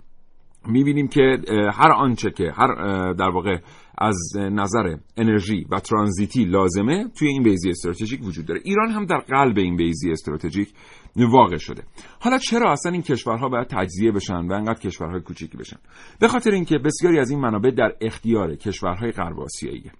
می‌بینیم 0.66 1.08
که 1.08 1.38
هر 1.72 1.92
آنچه 1.92 2.30
که 2.30 2.52
هر 2.56 3.12
در 3.12 3.28
واقع 3.28 3.58
از 4.00 4.32
نظر 4.36 4.96
انرژی 5.16 5.66
و 5.70 5.80
ترانزیتی 5.80 6.44
لازمه 6.44 7.08
توی 7.18 7.28
این 7.28 7.42
بیزی 7.42 7.70
استراتژیک 7.70 8.24
وجود 8.24 8.46
داره. 8.46 8.60
ایران 8.64 8.90
هم 8.90 9.06
در 9.06 9.18
قلب 9.18 9.58
این 9.58 9.76
بیزی 9.76 10.10
استراتژیک 10.10 10.72
واقع 11.16 11.56
شده. 11.56 11.82
حالا 12.20 12.38
چرا 12.38 12.72
اصلا 12.72 12.92
این 12.92 13.02
کشورها 13.02 13.48
باید 13.48 13.66
تجزیه 13.66 14.12
بشن 14.12 14.46
و 14.46 14.52
انقدر 14.52 14.80
کشورهای 14.80 15.20
کوچیکی 15.20 15.56
بشن؟ 15.56 15.76
به 16.20 16.28
خاطر 16.28 16.50
اینکه 16.50 16.78
بسیاری 16.78 17.18
از 17.18 17.30
این 17.30 17.40
منابع 17.40 17.70
در 17.70 17.92
اختیار 18.00 18.56
کشورهای 18.56 19.12
غرب 19.12 19.40
آسیاییه. 19.40 19.92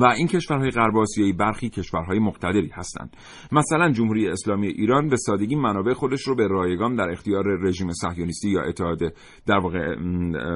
و 0.00 0.04
این 0.04 0.26
کشورهای 0.26 0.70
غرب 0.70 0.96
آسیایی 0.96 1.32
برخی 1.32 1.68
کشورهای 1.68 2.18
مقتدری 2.18 2.70
هستند. 2.74 3.16
مثلا 3.52 3.92
جمهوری 3.92 4.28
اسلامی 4.28 4.66
ایران 4.66 5.08
به 5.08 5.16
سادگی 5.16 5.56
منابع 5.56 5.92
خودش 5.92 6.22
رو 6.22 6.34
به 6.34 6.46
رایگان 6.46 6.96
در 6.96 7.10
اختیار 7.10 7.44
رژیم 7.60 7.92
صهیونیستی 7.92 8.50
یا 8.50 8.62
اتحاد 8.62 8.98
در 9.46 9.58
واقع 9.58 9.94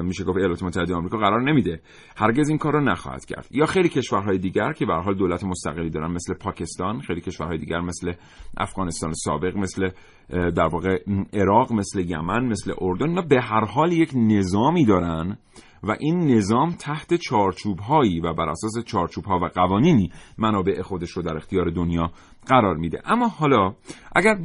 میشه 0.01 0.23
گفت 0.23 0.37
ایالات 0.37 0.63
متحده 0.63 0.95
آمریکا 0.95 1.17
قرار 1.17 1.41
نمیده. 1.41 1.81
هرگز 2.17 2.49
این 2.49 2.57
کار 2.57 2.73
رو 2.73 2.81
نخواهد 2.81 3.25
کرد. 3.25 3.47
یا 3.51 3.65
خیلی 3.65 3.89
کشورهای 3.89 4.37
دیگر 4.37 4.73
که 4.73 4.85
به 4.85 4.93
حال 4.93 5.15
دولت 5.15 5.43
مستقلی 5.43 5.89
دارن 5.89 6.11
مثل 6.11 6.33
پاکستان 6.33 7.01
خیلی 7.01 7.21
کشورهای 7.21 7.57
دیگر 7.57 7.79
مثل 7.79 8.13
افغانستان 8.57 9.13
سابق 9.13 9.57
مثل 9.57 9.89
در 10.29 10.67
واقع 10.67 10.97
عراق 11.33 11.73
مثل 11.73 11.99
یمن 11.99 12.45
مثل 12.45 12.73
اردن 12.81 13.27
به 13.27 13.41
هر 13.41 13.65
حال 13.65 13.91
یک 13.91 14.11
نظامی 14.15 14.85
دارن 14.85 15.37
و 15.83 15.95
این 15.99 16.37
نظام 16.37 16.71
تحت 16.71 17.13
چارچوب 17.13 17.79
هایی 17.79 18.19
و 18.19 18.33
بر 18.33 18.49
اساس 18.49 18.85
چارچوب 18.85 19.25
ها 19.25 19.39
و 19.39 19.45
قوانینی 19.45 20.11
منابع 20.37 20.81
خودش 20.81 21.11
رو 21.11 21.21
در 21.21 21.37
اختیار 21.37 21.69
دنیا 21.69 22.11
قرار 22.47 22.77
میده. 22.77 23.01
اما 23.05 23.27
حالا 23.27 23.73
اگر 24.15 24.35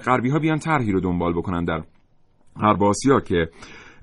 غربی 0.00 0.30
ها 0.30 0.38
بیان 0.38 0.58
طرحی 0.58 0.92
رو 0.92 1.00
دنبال 1.00 1.32
بکنن 1.32 1.64
در 1.64 1.82
غرب 2.60 2.82
آسیا 2.82 3.20
که 3.20 3.48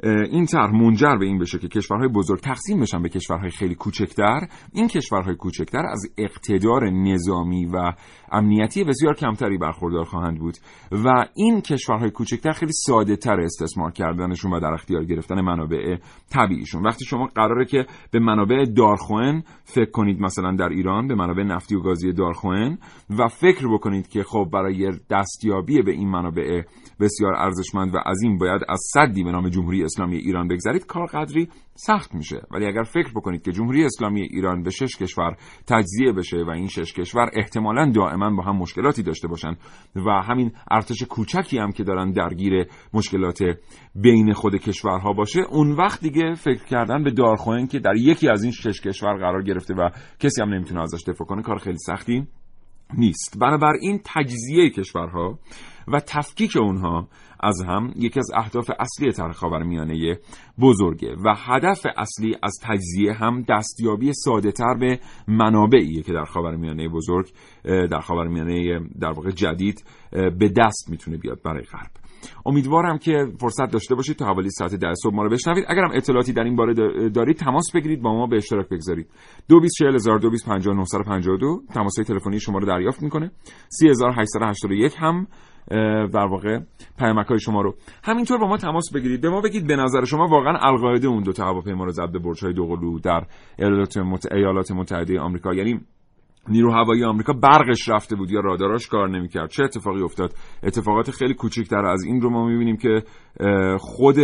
این 0.04 0.46
طرح 0.46 0.72
منجر 0.72 1.16
به 1.16 1.26
این 1.26 1.40
بشه 1.40 1.60
که 1.60 1.68
کشورهای 1.68 2.08
بزرگ 2.08 2.40
تقسیم 2.40 2.80
بشن 2.80 3.02
به 3.02 3.10
کشورهای 3.10 3.50
خیلی 3.50 3.76
کوچکتر. 3.76 4.48
این 4.74 4.88
کشورهای 4.88 5.36
کوچکتر 5.36 5.86
از 5.86 6.02
اقتدار 6.18 6.90
نظامی 6.90 7.66
و 7.66 7.94
امنیتی 8.32 8.84
بسیار 8.84 9.16
کمتری 9.16 9.58
برخوردار 9.58 10.04
خواهند 10.04 10.40
بود 10.40 10.58
و 10.92 11.26
این 11.36 11.62
کشورهای 11.62 12.12
کوچکتر 12.12 12.52
خیلی 12.52 12.74
ساده 12.74 13.16
تر 13.16 13.40
استثمار 13.40 13.92
کردنشون 13.92 14.54
و 14.54 14.60
در 14.60 14.74
اختیار 14.74 15.06
گرفتن 15.06 15.42
منابع 15.42 15.98
طبیعیشون. 16.30 16.84
وقتی 16.84 17.06
شما 17.06 17.26
قراره 17.36 17.66
که 17.66 17.86
به 18.12 18.20
منابع 18.20 18.66
دارخوئن 18.78 19.44
فکر 19.64 19.92
کنید 19.92 20.22
مثلا 20.22 20.56
در 20.56 20.70
ایران 20.70 21.08
به 21.08 21.16
منابع 21.16 21.44
نفتی 21.44 21.76
و 21.76 21.82
گازی 21.82 22.14
دارخوئن 22.14 22.78
و 23.18 23.28
فکر 23.28 23.74
بکنید 23.74 24.08
که 24.08 24.24
خب 24.24 24.50
برای 24.54 24.92
دستیابی 25.10 25.82
به 25.82 25.92
این 25.92 26.10
منابع 26.10 26.62
بسیار 27.00 27.34
ارزشمند 27.34 27.96
و 27.96 27.98
عظیم 27.98 28.38
باید 28.38 28.62
از 28.70 28.80
صدی 28.94 29.24
به 29.24 29.32
نام 29.32 29.50
جمهوری 29.50 29.85
اسلامی 29.86 30.18
ایران 30.18 30.48
بگذرید 30.48 30.86
کار 30.86 31.06
قدری 31.06 31.50
سخت 31.76 32.16
میشه. 32.16 32.42
ولی 32.52 32.66
اگر 32.66 32.84
فکر 32.84 33.12
بکنید 33.16 33.42
که 33.42 33.52
جمهوری 33.52 33.86
اسلامی 33.86 34.22
ایران 34.22 34.64
به 34.64 34.70
شش 34.70 34.98
کشور 34.98 35.36
تجزیه 35.68 36.12
بشه 36.12 36.38
و 36.38 36.50
این 36.50 36.68
شش 36.68 36.94
کشور 36.94 37.30
احتمالا 37.34 37.92
دائما 37.92 38.30
با 38.30 38.44
هم 38.44 38.58
مشکلاتی 38.58 39.04
داشته 39.04 39.28
باشن 39.28 39.56
و 39.96 40.10
همین 40.10 40.52
ارتش 40.72 41.04
کوچکی 41.04 41.58
هم 41.58 41.72
که 41.72 41.84
دارن 41.84 42.12
درگیر 42.12 42.66
مشکلات 42.94 43.40
بین 43.96 44.34
خود 44.34 44.56
کشورها 44.56 45.14
باشه 45.14 45.40
اون 45.50 45.72
وقت 45.72 46.02
دیگه 46.02 46.34
فکر 46.34 46.66
کردن 46.66 47.04
به 47.04 47.12
دارخوین 47.12 47.68
که 47.68 47.80
در 47.80 47.96
یکی 47.96 48.30
از 48.30 48.44
این 48.44 48.52
شش 48.52 48.82
کشور 48.82 49.18
قرار 49.18 49.44
گرفته 49.44 49.74
و 49.74 49.90
کسی 50.20 50.42
هم 50.42 50.54
نمی‌تونه 50.54 50.82
ازش 50.82 51.04
دفاع 51.08 51.28
کنه 51.28 51.42
کار 51.42 51.58
خیلی 51.58 51.78
سختی 51.78 52.28
نیست. 52.94 53.38
بنابراین 53.42 54.02
تجزیه 54.06 54.70
کشورها 54.70 55.40
و 55.88 56.00
تفکیک 56.00 56.58
اونها 56.58 57.08
از 57.46 57.62
هم 57.68 57.94
یکی 57.96 58.20
از 58.20 58.32
اهداف 58.36 58.72
اصلی 58.80 59.12
طرح 59.12 59.32
خاورمیانه 59.32 60.20
بزرگه 60.62 61.16
و 61.26 61.36
هدف 61.38 61.86
اصلی 61.98 62.36
از 62.44 62.54
تجزیه 62.64 63.14
هم 63.14 63.46
دستیابی 63.50 64.14
ساده 64.14 64.52
تر 64.52 64.74
به 64.80 65.00
منابعیه 65.28 66.02
که 66.02 66.14
در 66.14 66.26
خاورمیانه 66.26 66.90
بزرگ 66.90 67.32
در 67.64 68.00
خاورمیانه 68.00 68.80
در 69.00 69.12
واقع 69.12 69.32
جدید 69.32 69.84
به 70.12 70.50
دست 70.58 70.90
می‌تونه 70.90 71.18
بیاد 71.18 71.42
برای 71.44 71.64
غرب. 71.64 71.92
امیدوارم 72.46 72.98
که 72.98 73.26
فرصت 73.40 73.72
داشته 73.72 73.96
باشید 73.96 74.16
تا 74.16 74.26
حوالی 74.26 74.50
ساعت 74.50 74.76
ده 74.76 74.94
صبح 75.04 75.16
ما 75.16 75.24
رو 75.24 75.30
بشنوید. 75.30 75.66
اگرم 75.68 75.90
اطلاعاتی 75.94 76.34
در 76.34 76.44
این 76.44 76.56
باره 76.56 76.74
دارید 77.10 77.38
تماس 77.38 77.72
بگیرید 77.76 78.02
با 78.02 78.14
ما 78.14 78.28
به 78.28 78.38
اشتراک 78.38 78.70
بگذارید. 78.70 79.08
224000 79.50 81.60
تماس 81.74 81.94
تلفنی 81.94 82.40
شما 82.40 82.58
رو 82.58 82.66
دریافت 82.66 83.04
می‌کنه. 83.04 83.32
3881 83.70 84.96
هم 84.98 85.28
در 86.14 86.26
واقع 86.26 86.60
پیامک 87.00 87.28
های 87.28 87.40
شما 87.40 87.62
رو. 87.62 87.76
همینطور 88.04 88.38
با 88.38 88.48
ما 88.48 88.58
تماس 88.58 88.94
بگیرید. 88.96 89.22
به 89.22 89.30
ما 89.30 89.42
بگید 89.42 89.68
به 89.68 89.76
نظر 89.76 90.06
شما 90.06 90.28
واقعا 90.28 90.58
القاعده 90.62 91.08
اون 91.08 91.24
دو 91.24 91.34
تا 91.34 91.46
هواپیما 91.46 91.84
رو 91.84 91.92
زد 91.92 92.12
به 92.12 92.20
برج 92.20 92.44
های 92.44 92.54
دوقلو 92.54 93.00
در 93.00 93.24
ایالات 94.32 94.72
متحده 94.72 95.20
آمریکا. 95.20 95.54
یعنی 95.54 95.80
نیرو 96.50 96.72
هوایی 96.72 97.04
آمریکا 97.04 97.34
برقش 97.34 97.90
رفته 97.90 98.16
بود 98.16 98.32
یا 98.32 98.40
راداراش 98.40 98.88
کار 98.88 99.10
نمی‌کرد. 99.10 99.50
چه 99.50 99.64
اتفاقی 99.64 100.02
افتاد؟ 100.02 100.34
اتفاقات 100.64 101.12
خیلی 101.12 101.34
کوچکتر 101.34 101.86
از 101.86 102.04
این 102.04 102.22
رو 102.22 102.30
ما 102.30 102.46
می‌بینیم 102.46 102.78
که 102.78 103.04
خود 103.80 104.16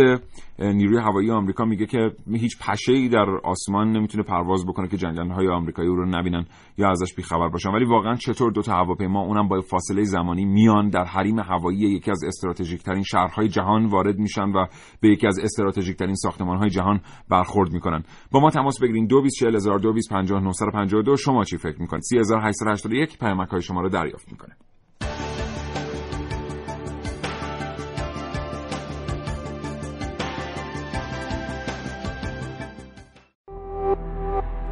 نیروی 0.58 0.98
هوایی 0.98 1.30
آمریکا 1.30 1.64
میگه 1.64 1.86
که 1.86 2.10
هیچ 2.32 2.58
پشه 2.58 2.92
ای 2.92 3.08
در 3.08 3.26
آسمان 3.44 3.92
نمی‌تونه 3.92 4.24
پرواز 4.24 4.66
بکنه 4.66 4.88
که 4.88 5.06
های 5.06 5.48
آمریکایی 5.48 5.88
او 5.88 5.96
رو 5.96 6.06
نبینن 6.06 6.44
یا 6.78 6.90
ازش 6.90 7.14
بیخبر 7.14 7.48
باشن. 7.48 7.70
ولی 7.70 7.84
واقعا 7.84 8.14
چطور 8.14 8.52
دو 8.52 8.62
تا 8.62 8.72
هواپیما 8.72 9.22
اونم 9.22 9.48
با 9.48 9.60
فاصله 9.60 10.02
زمانی 10.02 10.44
میان 10.44 10.88
در 10.88 11.04
حریم 11.04 11.38
هوایی 11.38 11.78
یکی 11.78 12.10
از 12.10 12.24
استراتژیک 12.24 12.82
ترین 12.82 13.02
شهرهای 13.02 13.48
جهان 13.48 13.86
وارد 13.86 14.18
میشن 14.18 14.50
و 14.50 14.66
به 15.00 15.08
یکی 15.08 15.26
از 15.26 15.38
استراتژیک 15.38 15.96
ترین 15.96 16.14
ساختمان 16.14 16.58
های 16.58 16.70
جهان 16.70 17.00
برخورد 17.28 17.72
می‌کنن. 17.72 18.04
با 18.30 18.40
ما 18.40 18.50
تماس 18.50 18.80
بگیرین. 18.80 19.06
224000 19.06 21.16
شما 21.16 21.44
چی 21.44 21.56
فکر 21.56 21.80
می‌کنید؟ 21.80 22.02
3881 22.02 23.18
پیامک 23.18 23.48
های 23.48 23.62
شما 23.62 23.80
رو 23.80 23.88
دریافت 23.88 24.32
می‌کنه. 24.32 24.56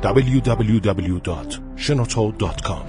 www.shenoto.com 0.03 2.87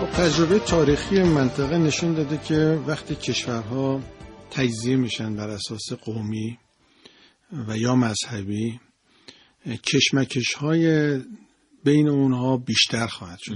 خب، 0.00 0.10
تجربه 0.10 0.58
تاریخی 0.58 1.22
منطقه 1.22 1.78
نشون 1.78 2.14
داده 2.14 2.38
که 2.38 2.80
وقتی 2.86 3.14
کشورها 3.14 4.00
تجزیه 4.50 4.96
میشن 4.96 5.36
بر 5.36 5.48
اساس 5.48 5.92
قومی 5.92 6.58
و 7.68 7.78
یا 7.78 7.94
مذهبی 7.94 8.80
کشمکش 9.84 10.54
های 10.54 11.18
بین 11.84 12.08
اونها 12.08 12.56
بیشتر 12.56 13.06
خواهد 13.06 13.38
شد. 13.42 13.54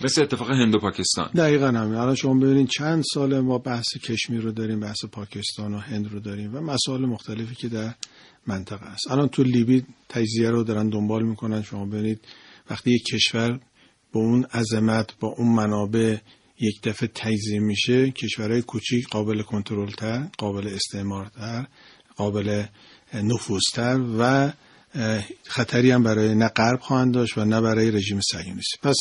مثل 0.00 0.22
اتفاق 0.22 0.50
هند 0.50 0.74
و 0.74 0.78
پاکستان. 0.78 1.30
دقیقا 1.36 1.66
همین. 1.66 1.94
الان 1.94 2.14
شما 2.14 2.34
ببینید 2.34 2.68
چند 2.68 3.04
سال 3.14 3.40
ما 3.40 3.58
بحث 3.58 3.96
کشمیر 4.02 4.40
رو 4.40 4.52
داریم 4.52 4.80
بحث 4.80 5.04
پاکستان 5.12 5.74
و 5.74 5.78
هند 5.78 6.12
رو 6.12 6.20
داریم 6.20 6.56
و 6.56 6.60
مسائل 6.60 7.00
مختلفی 7.00 7.54
که 7.54 7.68
در 7.68 7.94
منطقه 8.46 8.86
است. 8.86 9.10
الان 9.10 9.28
تو 9.28 9.42
لیبی 9.42 9.84
تجزیه 10.08 10.50
رو 10.50 10.64
دارن 10.64 10.88
دنبال 10.88 11.22
می‌کنن. 11.22 11.62
شما 11.62 11.86
ببینید 11.86 12.20
وقتی 12.70 12.90
یک 12.90 13.04
کشور 13.04 13.60
با 14.12 14.20
اون 14.20 14.44
عظمت 14.44 15.18
با 15.20 15.28
اون 15.28 15.54
منابع 15.54 16.16
یک 16.60 16.82
دفعه 16.82 17.08
تجزیه 17.14 17.60
میشه 17.60 18.10
کشورهای 18.10 18.62
کوچیک 18.62 19.08
قابل 19.08 19.42
کنترل 19.42 19.90
تر 19.90 20.28
قابل 20.38 20.68
استعمارتر 20.68 21.66
قابل 22.16 22.64
نفوذتر 23.14 24.00
و 24.18 24.52
خطری 25.44 25.90
هم 25.90 26.02
برای 26.02 26.34
نه 26.34 26.48
غرب 26.48 26.80
خواهند 26.80 27.14
داشت 27.14 27.38
و 27.38 27.44
نه 27.44 27.60
برای 27.60 27.90
رژیم 27.90 28.20
صهیونیستی 28.20 28.78
پس 28.82 28.96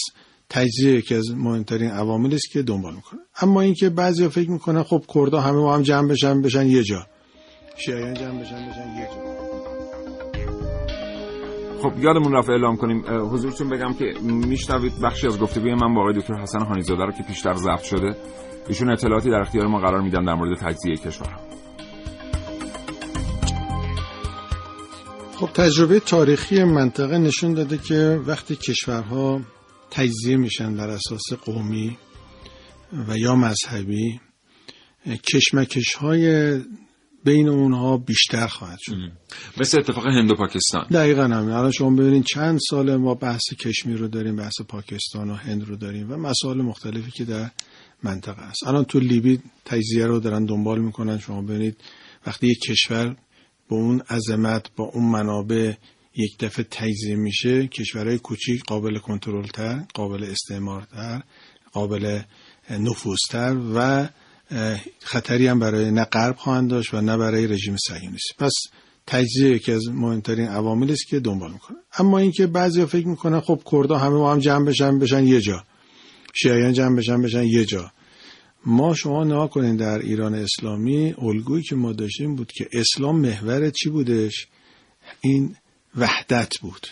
تجزیه 0.50 0.94
یکی 0.94 1.16
از 1.16 1.32
مهمترین 1.32 1.92
عواملی 1.92 2.36
است 2.36 2.52
که 2.52 2.62
دنبال 2.62 2.96
می‌کنه. 2.96 3.20
اما 3.42 3.62
اینکه 3.62 3.90
بعضیا 3.90 4.30
فکر 4.30 4.52
می‌کنن 4.52 4.84
خب 4.84 5.04
کردا 5.14 5.42
همه 5.42 5.60
با 5.60 5.76
هم 5.76 5.82
جمع 5.82 6.10
بشن 6.10 6.42
بشن 6.42 6.68
یه 6.68 6.84
جا. 6.84 7.08
شیعیان 7.78 8.14
جمع 8.14 8.42
بشن 8.42 8.70
بشن 8.70 8.96
یه 8.98 9.08
جا. 9.16 9.38
خب 11.82 12.00
یادمون 12.00 12.34
رفت 12.34 12.50
اعلام 12.50 12.78
کنیم. 12.78 13.04
حضورتون 13.34 13.70
بگم 13.70 13.94
که 13.94 14.06
میشنوید 14.22 14.94
بخشی 15.04 15.28
از 15.28 15.40
گفتگوی 15.40 15.74
من 15.74 15.96
با 15.96 16.02
آقای 16.02 16.14
دکتر 16.14 16.34
حسن 16.34 16.66
هانیزاده 16.66 17.06
رو 17.06 17.12
که 17.12 17.24
پیشتر 17.24 17.54
ضبط 17.54 17.84
شده. 17.84 18.16
ایشون 18.68 18.92
اطلاعاتی 18.92 19.30
در 19.30 19.40
اختیار 19.40 19.68
ما 19.68 19.80
قرار 19.80 20.02
میدن 20.02 20.26
در 20.26 20.34
مورد 20.34 20.60
تجزیه 20.60 20.96
کشورها. 20.96 21.57
خب 25.40 25.50
تجربه 25.54 26.00
تاریخی 26.00 26.64
منطقه 26.64 27.18
نشون 27.18 27.54
داده 27.54 27.78
که 27.78 28.22
وقتی 28.26 28.56
کشورها 28.56 29.42
تجزیه 29.92 30.38
میشن 30.38 30.76
بر 30.76 30.90
اساس 30.90 31.34
قومی 31.46 31.98
و 33.08 33.18
یا 33.18 33.36
مذهبی 33.36 34.20
کشمکش 35.34 35.94
های 35.94 36.58
بین 37.24 37.50
اونها 37.50 37.98
بیشتر 37.98 38.48
خواهد 38.48 38.80
شد. 38.82 38.96
مثل 39.58 39.80
اتفاق 39.80 40.08
هند 40.08 40.32
و 40.32 40.36
پاکستان. 40.36 40.88
دقیقا 40.92 41.24
همین 41.24 41.50
الان 41.50 41.72
شما 41.72 41.90
ببینید 41.90 42.24
چند 42.24 42.60
سال 42.70 42.96
ما 42.96 43.14
بحث 43.14 43.54
کشمیر 43.60 43.98
رو 43.98 44.08
داریم 44.08 44.36
بحث 44.36 44.62
پاکستان 44.68 45.30
و 45.30 45.34
هند 45.34 45.64
رو 45.64 45.76
داریم 45.76 46.12
و 46.12 46.16
مسائل 46.16 46.62
مختلفی 46.62 47.12
که 47.12 47.26
در 47.26 47.52
منطقه 48.04 48.42
است. 48.42 48.68
الان 48.68 48.86
تو 48.86 49.00
لیبی 49.00 49.40
تجزیه 49.66 50.06
رو 50.06 50.20
دارن 50.20 50.46
دنبال 50.46 50.80
می‌کنن. 50.80 51.20
شما 51.20 51.42
ببینید 51.42 51.78
وقتی 52.28 52.48
یک 52.48 52.60
کشور 52.60 53.16
با 53.70 53.78
اون 53.78 54.00
عظمت 54.10 54.66
با 54.76 54.84
اون 54.84 55.06
منابع 55.06 55.74
یک 56.16 56.38
دفعه 56.40 56.66
تجزیه 56.72 57.16
میشه 57.16 57.68
کشورهای 57.68 58.18
کوچیک 58.18 58.64
قابل 58.64 58.98
کنترلتر 58.98 59.84
قابل 59.94 60.24
استعمارتر 60.24 61.22
قابل 61.72 62.22
نفوذتر 62.70 63.58
و 63.76 64.10
خطری 65.00 65.48
هم 65.48 65.60
برای 65.60 65.92
نه 65.92 66.04
غرب 66.04 66.36
خواهند 66.36 66.70
داشت 66.70 66.94
و 66.94 67.02
نه 67.02 67.18
برای 67.18 67.48
رژیم 67.48 67.76
صهیونیستی. 67.88 68.34
پس 68.40 68.54
تجزیه 69.08 69.50
یکی 69.50 69.72
از 69.72 69.88
مهمترین 69.88 70.48
عواملی 70.48 70.94
است 70.94 71.08
که 71.08 71.20
دنبال 71.20 71.52
می‌کنه. 71.52 71.78
اما 72.00 72.18
اینکه 72.18 72.48
بعضیا 72.48 72.86
فکر 72.86 73.08
می‌کنن 73.08 73.40
خب 73.40 73.62
کردها 73.72 73.98
همه 73.98 74.18
با 74.18 74.32
هم 74.32 74.40
جمع 74.40 74.66
بشن 74.66 75.00
بشن 75.00 75.28
یه 75.28 75.42
جا. 75.42 75.64
شیعیان 76.34 76.74
جمع 76.74 76.96
بشن 76.96 77.22
بشن 77.22 77.44
یه 77.44 77.66
جا. 77.66 77.92
ما 78.68 78.94
شما 78.94 79.24
نها 79.24 79.48
کنین 79.48 79.76
در 79.76 80.00
ایران 80.00 80.36
اسلامی 80.36 81.14
الگویی 81.18 81.64
که 81.64 81.76
ما 81.76 81.94
داشتیم 81.94 82.36
بود 82.36 82.52
که 82.52 82.70
اسلام 82.74 83.20
محور 83.20 83.70
چی 83.70 83.90
بودش؟ 83.90 84.48
این 85.22 85.56
وحدت 85.96 86.58
بود. 86.62 86.88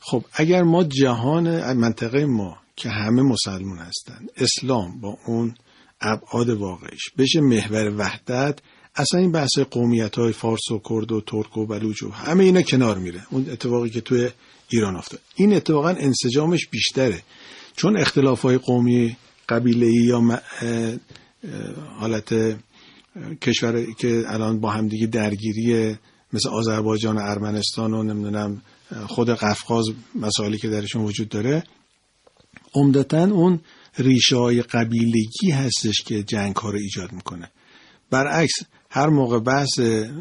خب 0.00 0.24
اگر 0.32 0.62
ما 0.62 0.84
جهان 0.84 1.72
منطقه 1.72 2.24
ما 2.26 2.56
که 2.76 2.88
همه 2.88 3.22
مسلمون 3.22 3.78
هستند 3.78 4.30
اسلام 4.36 5.00
با 5.00 5.18
اون 5.26 5.54
ابعاد 6.00 6.48
واقعیش 6.48 7.10
بشه 7.18 7.40
محور 7.40 7.94
وحدت 7.96 8.58
اصلا 8.96 9.20
این 9.20 9.32
بحث 9.32 9.58
قومیت 9.58 10.18
های 10.18 10.32
فارس 10.32 10.70
و 10.70 10.80
کرد 10.88 11.12
و 11.12 11.20
ترک 11.20 11.56
و 11.56 11.66
بلوچ 11.66 12.02
و 12.02 12.10
همه 12.10 12.44
اینا 12.44 12.62
کنار 12.62 12.98
میره. 12.98 13.26
اون 13.30 13.50
اتفاقی 13.50 13.90
که 13.90 14.00
توی 14.00 14.30
ایران 14.68 14.96
افتاد. 14.96 15.20
این 15.34 15.54
اتفاقا 15.54 15.88
انسجامش 15.88 16.66
بیشتره. 16.66 17.22
چون 17.76 17.96
اختلاف 17.96 18.42
های 18.42 18.58
قومی 18.58 19.16
قبیله 19.48 19.86
یا 19.86 20.40
حالت 21.98 22.56
کشور 23.42 23.92
که 23.98 24.24
الان 24.26 24.60
با 24.60 24.70
همدیگه 24.70 25.06
درگیری 25.06 25.96
مثل 26.32 26.48
آذربایجان 26.48 27.16
و 27.16 27.20
ارمنستان 27.22 27.94
و 27.94 28.02
نمی‌دونم 28.02 28.62
خود 29.06 29.30
قفقاز 29.30 29.86
مسائلی 30.14 30.58
که 30.58 30.68
درشون 30.68 31.02
وجود 31.02 31.28
داره 31.28 31.64
عمدتا 32.74 33.24
اون 33.24 33.60
ریشه 33.98 34.36
های 34.36 34.62
قبیلگی 34.62 35.50
هستش 35.50 36.02
که 36.02 36.22
جنگ 36.22 36.56
ها 36.56 36.70
رو 36.70 36.78
ایجاد 36.78 37.12
می‌کنه. 37.12 37.50
برعکس 38.10 38.54
هر 38.90 39.06
موقع 39.06 39.38
بحث 39.38 39.78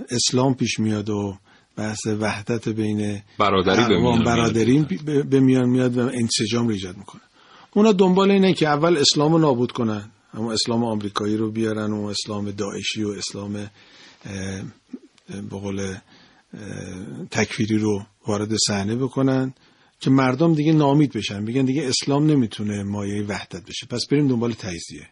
اسلام 0.09 0.55
پیش 0.55 0.79
میاد 0.79 1.09
و 1.09 1.37
بحث 1.75 2.07
وحدت 2.19 2.69
بین 2.69 3.21
برادری 3.39 3.83
به 3.87 4.01
میان 4.01 4.23
برادری 4.23 4.85
به 5.29 5.39
میان 5.39 5.69
میاد 5.69 5.97
و 5.97 6.01
انسجام 6.01 6.67
رو 6.67 6.73
ایجاد 6.73 6.97
می‌کنه. 6.97 7.21
اونا 7.75 7.91
دنبال 7.91 8.31
اینه 8.31 8.53
که 8.53 8.67
اول 8.67 8.97
اسلام 8.97 9.33
رو 9.33 9.39
نابود 9.39 9.71
کنن. 9.71 10.11
اما 10.33 10.53
اسلام 10.53 10.83
آمریکایی 10.83 11.37
رو 11.37 11.51
بیارن 11.51 11.91
و 11.91 12.05
اسلام 12.05 12.51
داعشی 12.51 13.03
و 13.03 13.09
اسلام 13.09 13.69
به 15.49 16.01
تکفیری 17.31 17.77
رو 17.77 18.05
وارد 18.27 18.55
صحنه 18.67 18.95
بکنن 18.95 19.53
که 19.99 20.09
مردم 20.09 20.53
دیگه 20.53 20.73
نامید 20.73 21.13
بشن. 21.13 21.45
بگن 21.45 21.65
دیگه 21.65 21.87
اسلام 21.87 22.25
نمی‌تونه 22.25 22.83
مایه 22.83 23.23
وحدت 23.23 23.65
بشه. 23.65 23.87
پس 23.89 24.01
بریم 24.11 24.27
دنبال 24.27 24.53
تجزیه. 24.53 25.07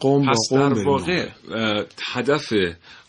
قوم 0.00 0.30
پس 0.30 0.48
با 0.50 0.56
قوم 0.58 0.72
در 0.74 0.82
واقع 0.82 1.30
هدف 2.12 2.52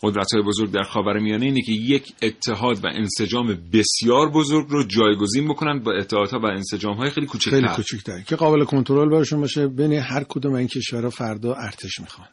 قدرت 0.03 0.33
های 0.33 0.43
بزرگ 0.43 0.71
در 0.71 0.83
خاورمیانه 0.83 1.45
اینه 1.45 1.61
که 1.61 1.71
یک 1.71 2.13
اتحاد 2.21 2.85
و 2.85 2.87
انسجام 2.87 3.47
بسیار 3.73 4.29
بزرگ 4.31 4.67
رو 4.69 4.83
جایگزین 4.83 5.47
بکنن 5.47 5.79
با 5.79 5.93
اتحادها 5.93 6.39
و 6.39 6.45
انسجام 6.45 6.95
های 6.95 7.09
خیلی 7.09 7.27
کوچکتر. 7.27 7.51
خیلی 7.51 7.67
کوچکتر. 7.67 8.21
که 8.21 8.35
قابل 8.35 8.63
کنترل 8.63 9.09
براشون 9.09 9.41
باشه 9.41 9.67
بین 9.67 9.93
هر 9.93 10.23
کدوم 10.29 10.53
این 10.53 10.67
کشورها 10.67 11.09
فردا 11.09 11.53
ارتش 11.53 11.99
می‌خوان. 11.99 12.27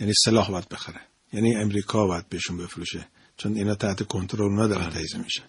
یعنی 0.00 0.12
سلاح 0.24 0.50
باید 0.50 0.68
بخره. 0.68 1.00
یعنی 1.32 1.56
امریکا 1.56 2.06
باید 2.06 2.28
بهشون 2.28 2.56
بفروشه. 2.56 3.06
چون 3.36 3.56
اینا 3.56 3.74
تحت 3.74 4.02
کنترل 4.02 4.42
اونا 4.42 4.66
دارن. 4.66 4.90
تجزیه 4.90 5.20
میشن. 5.24 5.44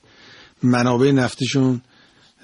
منابع 0.63 1.11
نفتیشون 1.11 1.81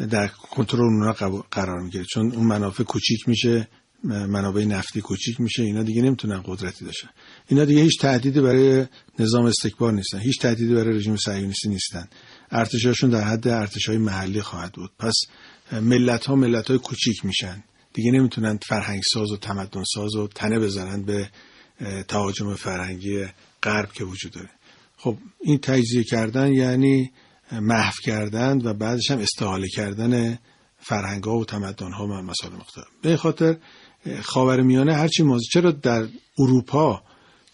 در 0.10 0.28
کنترل 0.28 0.82
اونا 0.82 1.12
قرار 1.52 1.80
می‌گیره. 1.82 2.06
چون 2.06 2.32
اون 2.32 2.48
منافع 2.48 2.84
کوچیک 2.84 3.30
میشه. 3.30 3.68
منابع 4.08 4.64
نفتی 4.64 5.02
کوچیک 5.02 5.42
میشه 5.42 5.64
اینا 5.64 5.84
دیگه 5.84 6.02
نمی‌تونن 6.02 6.42
قدرتی 6.46 6.86
داشتن. 6.86 7.10
اینا 7.48 7.66
دیگه 7.66 7.82
هیچ 7.82 8.00
تهدیدی 8.02 8.42
برای 8.42 8.86
نظام 9.20 9.46
استکبار 9.46 9.94
نیستن. 9.94 10.20
هیچ 10.20 10.40
تهدیدی 10.40 10.74
برای 10.74 10.98
رژیم 10.98 11.16
صهیونیستی 11.16 11.70
نیستن. 11.70 12.08
ارتشاشون 12.52 13.10
در 13.10 13.22
حد 13.22 13.48
ارتشای 13.48 13.98
محلی 13.98 14.42
خواهد 14.42 14.72
بود. 14.72 14.92
پس 15.00 15.14
ملت 15.72 16.26
ها 16.26 16.36
ملت 16.36 16.68
های 16.68 16.80
کوچیک 16.80 17.26
میشن. 17.26 17.64
دیگه 17.94 18.12
نمی‌تونن 18.12 18.60
فرهنگ 18.68 19.02
ساز 19.14 19.32
و 19.32 19.38
تمدن 19.38 19.84
ساز 19.96 20.16
و 20.16 20.28
تنه 20.28 20.60
بزنن 20.60 21.04
به 21.04 21.30
تهاجم 22.08 22.56
فرهنگی 22.56 23.26
غرب 23.64 23.92
که 23.94 24.04
وجود 24.04 24.32
داره. 24.32 24.50
خب 24.98 25.18
این 25.42 25.58
تجزیه 25.58 26.04
کردن 26.04 26.54
یعنی 26.54 27.12
محو 27.52 27.94
کردن 28.04 28.58
و 28.58 28.74
بعدش 28.74 29.12
هم 29.12 29.20
استحاله 29.20 29.68
کردن 29.68 30.40
فرهنگ 30.80 31.24
ها 31.24 31.38
و 31.38 31.46
تمدن 31.46 31.92
ها 31.92 32.08
و 32.08 32.12
مسائل 32.12 32.54
مختلف. 32.54 32.86
به 33.02 33.18
خاطر 33.18 33.58
خاورمیانه 34.24 34.94
هرچی 34.94 35.24
ماز 35.24 35.42
چرا 35.54 35.72
در 35.72 36.08
اروپا 36.40 37.02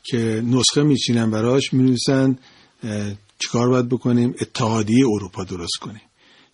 که 0.03 0.43
نسخه 0.45 0.83
میچینن 0.83 1.31
براش 1.31 1.73
می‌نویسن 1.73 2.37
چیکار 3.39 3.69
باید 3.69 3.89
بکنیم؟ 3.89 4.35
اتحادیه 4.41 5.05
اروپا 5.07 5.43
درست 5.43 5.75
کنیم. 5.81 6.01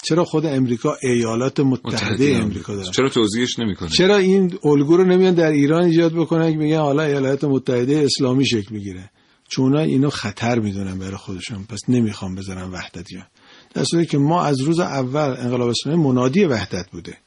چرا 0.03 0.25
خود 0.25 0.45
امریکا 0.45 0.97
ایالات 1.03 1.59
متحده 1.59 2.35
امریکا 2.35 2.75
داره 2.75 2.91
چرا 2.91 3.09
توضیحش 3.09 3.59
نمی‌کنه؟ 3.59 3.89
چرا 3.89 4.17
این 4.17 4.57
الگو 4.63 4.97
رو 4.97 5.05
نمیان 5.05 5.33
در 5.33 5.51
ایران 5.51 5.83
ایجاد 5.83 6.13
بکنن 6.13 6.51
که 6.51 6.57
میگن 6.57 6.77
حالا 6.77 7.03
ایالات 7.03 7.43
متحده 7.43 7.97
اسلامی 7.97 8.47
شکل 8.47 8.75
می‌گیره؟ 8.75 9.09
چون 9.47 9.77
اینو 9.77 10.09
خطر 10.09 10.59
می‌دونن 10.59 10.99
برای 10.99 11.17
خودشون. 11.17 11.63
پس 11.63 11.79
نمی‌خوام 11.87 12.35
بذارن 12.35 12.71
وحدتی 12.71 13.15
ها 13.15 13.23
در 13.73 13.83
صورتی 13.83 14.07
که 14.07 14.17
ما 14.17 14.43
از 14.43 14.61
روز 14.61 14.79
اول 14.79 15.35
انقلاب 15.39 15.69
اسلامی 15.69 16.03
منادی 16.03 16.45
وحدت 16.45 16.89
بوده. 16.91 17.17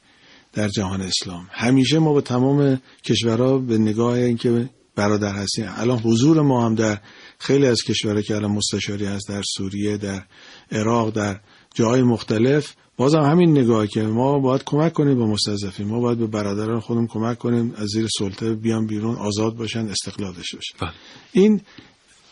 در 0.53 0.67
جهان 0.67 1.01
اسلام. 1.01 1.47
همیشه 1.51 1.99
ما 1.99 2.13
با 2.13 2.21
تمام 2.21 2.81
کشورها 3.03 3.57
به 3.57 3.77
نگاه 3.77 4.13
اینکه 4.13 4.69
برادر 4.95 5.35
هستیم. 5.35 5.65
الان 5.77 5.99
حضور 5.99 6.41
ما 6.41 6.65
هم 6.65 6.75
در 6.75 6.99
خیلی 7.39 7.67
از 7.67 7.81
کشورها 7.87 8.21
که 8.21 8.35
الان 8.35 8.51
مستشاری 8.51 9.05
هست 9.05 9.29
در 9.29 9.41
سوریه 9.57 9.97
در 9.97 10.23
عراق 10.71 11.09
در 11.09 11.39
جاهای 11.73 12.01
مختلف 12.01 12.75
بازم 12.97 13.21
همین 13.21 13.51
نگاه 13.51 13.87
که 13.87 14.01
ما 14.01 14.39
باید 14.39 14.63
کمک 14.63 14.93
کنیم 14.93 15.17
به 15.17 15.25
مستضعفین. 15.25 15.87
ما 15.87 15.99
باید 15.99 16.17
به 16.17 16.27
برادران 16.27 16.79
خودمون 16.79 17.07
کمک 17.07 17.37
کنیم 17.37 17.73
از 17.77 17.87
زیر 17.87 18.07
سلطه 18.19 18.55
بیان 18.55 18.87
بیرون 18.87 19.15
آزاد 19.15 19.55
باشن 19.55 19.87
استقلال 19.87 20.33
داشته 20.33 20.57
باشن. 20.57 20.77
بله. 20.81 20.91
این 21.31 21.61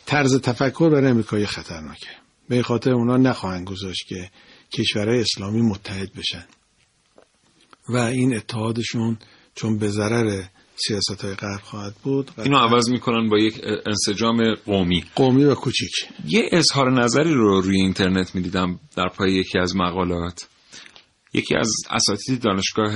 طرز 0.05 0.41
تفکر 0.41 0.89
برای 0.89 1.11
امریکای 1.11 1.45
خطرناکه. 1.45 2.07
به 2.49 2.63
خاطر 2.63 2.91
اونا 2.91 3.17
نخواهند 3.17 3.67
گذاشت 3.67 4.07
که 4.07 4.29
کشورهای 4.73 5.21
اسلامی 5.21 5.61
متحد 5.61 6.13
بشن. 6.13 6.45
و 7.89 7.97
این 7.97 8.35
اتحادشون 8.35 9.17
چون 9.55 9.77
به 9.77 9.87
ضرر 9.87 10.43
سیاست 10.75 11.25
های 11.25 11.33
غرب 11.33 11.61
خواهد 11.61 11.95
بود 12.03 12.31
اینو 12.37 12.57
عوض 12.57 12.89
می‌کنن 12.89 13.29
با 13.29 13.39
یک 13.39 13.61
انسجام 13.85 14.55
قومی. 14.65 15.03
قومی 15.15 15.43
و 15.43 15.55
کوچیک. 15.55 15.91
یه 16.27 16.49
اظهار 16.51 16.91
نظری 17.01 17.33
رو 17.33 17.61
روی 17.61 17.77
اینترنت 17.77 18.35
می‌دیدم 18.35 18.79
در 18.95 19.07
پای 19.07 19.33
یکی 19.33 19.59
از 19.59 19.75
مقالات. 19.75 20.47
یکی 21.33 21.55
از 21.55 21.73
اساتید 21.89 22.41
دانشگاه 22.41 22.93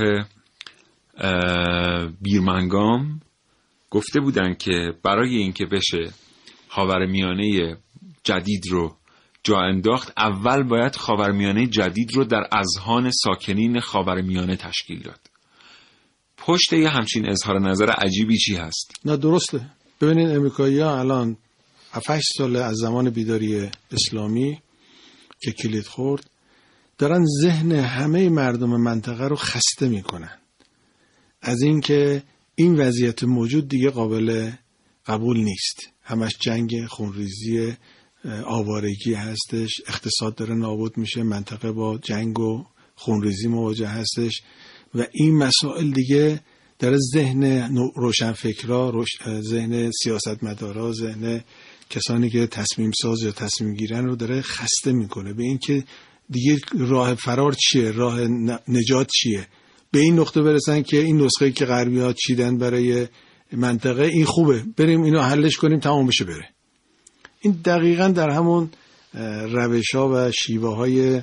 بیرمنگام 2.22 3.22
گفته 3.90 4.20
بودن 4.20 4.54
که 4.54 4.94
برای 5.04 5.36
اینکه 5.36 5.66
بشه 5.66 6.14
خاور 6.70 7.06
میانه 7.06 7.78
جدید 8.24 8.64
رو 8.72 8.96
جا 9.46 9.58
انداخت 9.58 10.12
اول 10.18 10.64
باید 10.64 10.96
خاورمیانه 10.96 11.68
جدید 11.68 12.14
رو 12.14 12.24
در 12.24 12.48
اذهان 12.52 13.12
ساکنین 13.12 13.80
خاورمیانه 13.80 14.56
تشکیل 14.56 15.00
داد. 15.00 15.20
پشت 16.38 16.74
یه 16.74 16.90
همچین 16.90 17.30
اظهار 17.30 17.60
نظر 17.60 17.90
عجیبی 17.90 18.38
چی 18.38 18.56
هست؟ 18.56 18.92
نه 19.06 19.18
درسته. 19.18 19.70
ببینید 20.02 20.30
امریکایی 20.30 20.80
ها 20.80 21.00
الان 21.00 21.38
7 21.92 22.22
ساله 22.38 22.60
از 22.60 22.76
زمان 22.76 23.10
بیداری 23.10 23.70
اسلامی 23.92 24.60
که 25.42 25.52
کلید 25.52 25.88
خورد 25.88 26.30
دارن 26.98 27.26
ذهن 27.42 27.72
همه 27.72 28.30
مردم 28.30 28.70
منطقه 28.70 29.28
رو 29.28 29.36
خسته 29.36 29.88
می‌کنن. 29.88 30.38
از 31.42 31.62
اینکه 31.62 32.24
این 32.56 32.76
وضعیت 32.76 33.24
موجود 33.24 33.68
دیگه 33.68 33.90
قابل 33.90 34.52
قبول 35.08 35.38
نیست. 35.38 35.90
همش 36.04 36.38
جنگ 36.40 36.86
خونریزی 36.86 37.74
آوارگی 38.46 39.14
هستش 39.14 39.82
اقتصاد 39.88 40.36
داره 40.36 40.56
نابود 40.56 40.98
میشه 40.98 41.24
منطقه 41.24 41.72
با 41.72 41.98
جنگ 41.98 42.40
و 42.40 42.66
خونریزی 42.96 43.48
مواجه 43.48 43.88
هستش 43.88 44.42
و 44.96 45.06
این 45.12 45.38
مسائل 45.38 45.92
دیگه 45.92 46.40
در 46.80 46.98
ذهن 47.14 47.76
روشنفکرا 47.96 48.90
روش 48.90 49.10
ذهن 49.42 49.92
سیاستمدارا 49.92 50.92
ذهن 50.92 51.44
کسانی 51.90 52.30
که 52.30 52.48
تصمیم 52.48 52.92
ساز 53.02 53.24
یا 53.24 53.32
تصمیم 53.32 53.74
گیرن 53.74 54.06
رو 54.06 54.16
داره 54.16 54.42
خسته 54.42 54.92
می‌کنه. 54.92 55.34
به 55.34 55.44
اینکه 55.44 55.84
دیگه 56.30 56.60
راه 56.80 57.16
فرار 57.16 57.54
چیه؟ 57.54 57.92
راه 57.92 58.20
نجات 58.68 59.10
چیه؟ 59.12 59.48
به 59.92 60.00
این 60.00 60.20
نقطه 60.20 60.42
برسن 60.42 60.82
که 60.82 60.98
این 60.98 61.22
نسخه 61.22 61.52
که 61.52 61.66
غربی 61.66 62.00
ها 62.00 62.14
چیدن 62.14 62.58
برای 62.58 63.08
منطقه 63.52 64.04
این 64.04 64.26
خوبه. 64.26 64.64
بریم 64.78 65.04
اینو 65.04 65.22
حلش 65.22 65.58
کنیم 65.58 65.80
تمام 65.80 66.08
بشه 66.08 66.26
بره. 66.26 66.55
این 67.46 67.62
دقیقا 67.66 68.08
در 68.08 68.30
همون 68.30 68.70
روش 69.52 69.96
ها 69.96 70.10
و 70.14 70.32
شیوه 70.32 70.76
های 70.76 71.22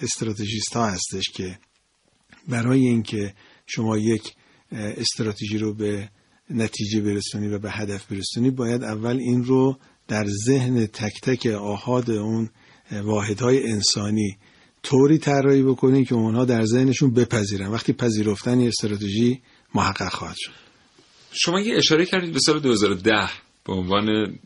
استراتژیست 0.00 0.72
ها 0.74 0.86
هستش 0.86 1.24
که 1.34 1.58
برای 2.48 2.80
اینکه 2.80 3.34
شما 3.66 3.98
یک 3.98 4.34
استراتژی 4.72 5.58
رو 5.58 5.74
به 5.74 6.08
نتیجه 6.50 7.00
برسونی 7.00 7.48
و 7.48 7.58
به 7.58 7.70
هدف 7.70 8.12
برسونی 8.12 8.50
باید 8.50 8.82
اول 8.82 9.16
این 9.16 9.44
رو 9.44 9.78
در 10.08 10.26
ذهن 10.46 10.86
تک 10.86 11.20
تک 11.22 11.46
آهاد 11.46 12.10
اون 12.10 12.50
واحدهای 12.92 13.70
انسانی 13.70 14.38
طوری 14.82 15.18
طراحی 15.18 15.62
بکنی 15.62 16.04
که 16.04 16.14
اونها 16.14 16.44
در 16.44 16.64
ذهنشون 16.64 17.10
بپذیرن. 17.14 17.66
وقتی 17.66 17.92
پذیرفتن 17.92 18.60
استراتژی 18.60 19.40
محقق 19.74 20.12
خواهد 20.12 20.36
شد. 20.38 20.52
شما 21.32 21.60
یه 21.60 21.76
اشاره 21.76 22.06
کردید 22.06 22.32
به 22.32 22.38
سال 22.38 22.60
2010 22.60 23.45
به 23.66 23.72
عنوان 23.72 24.38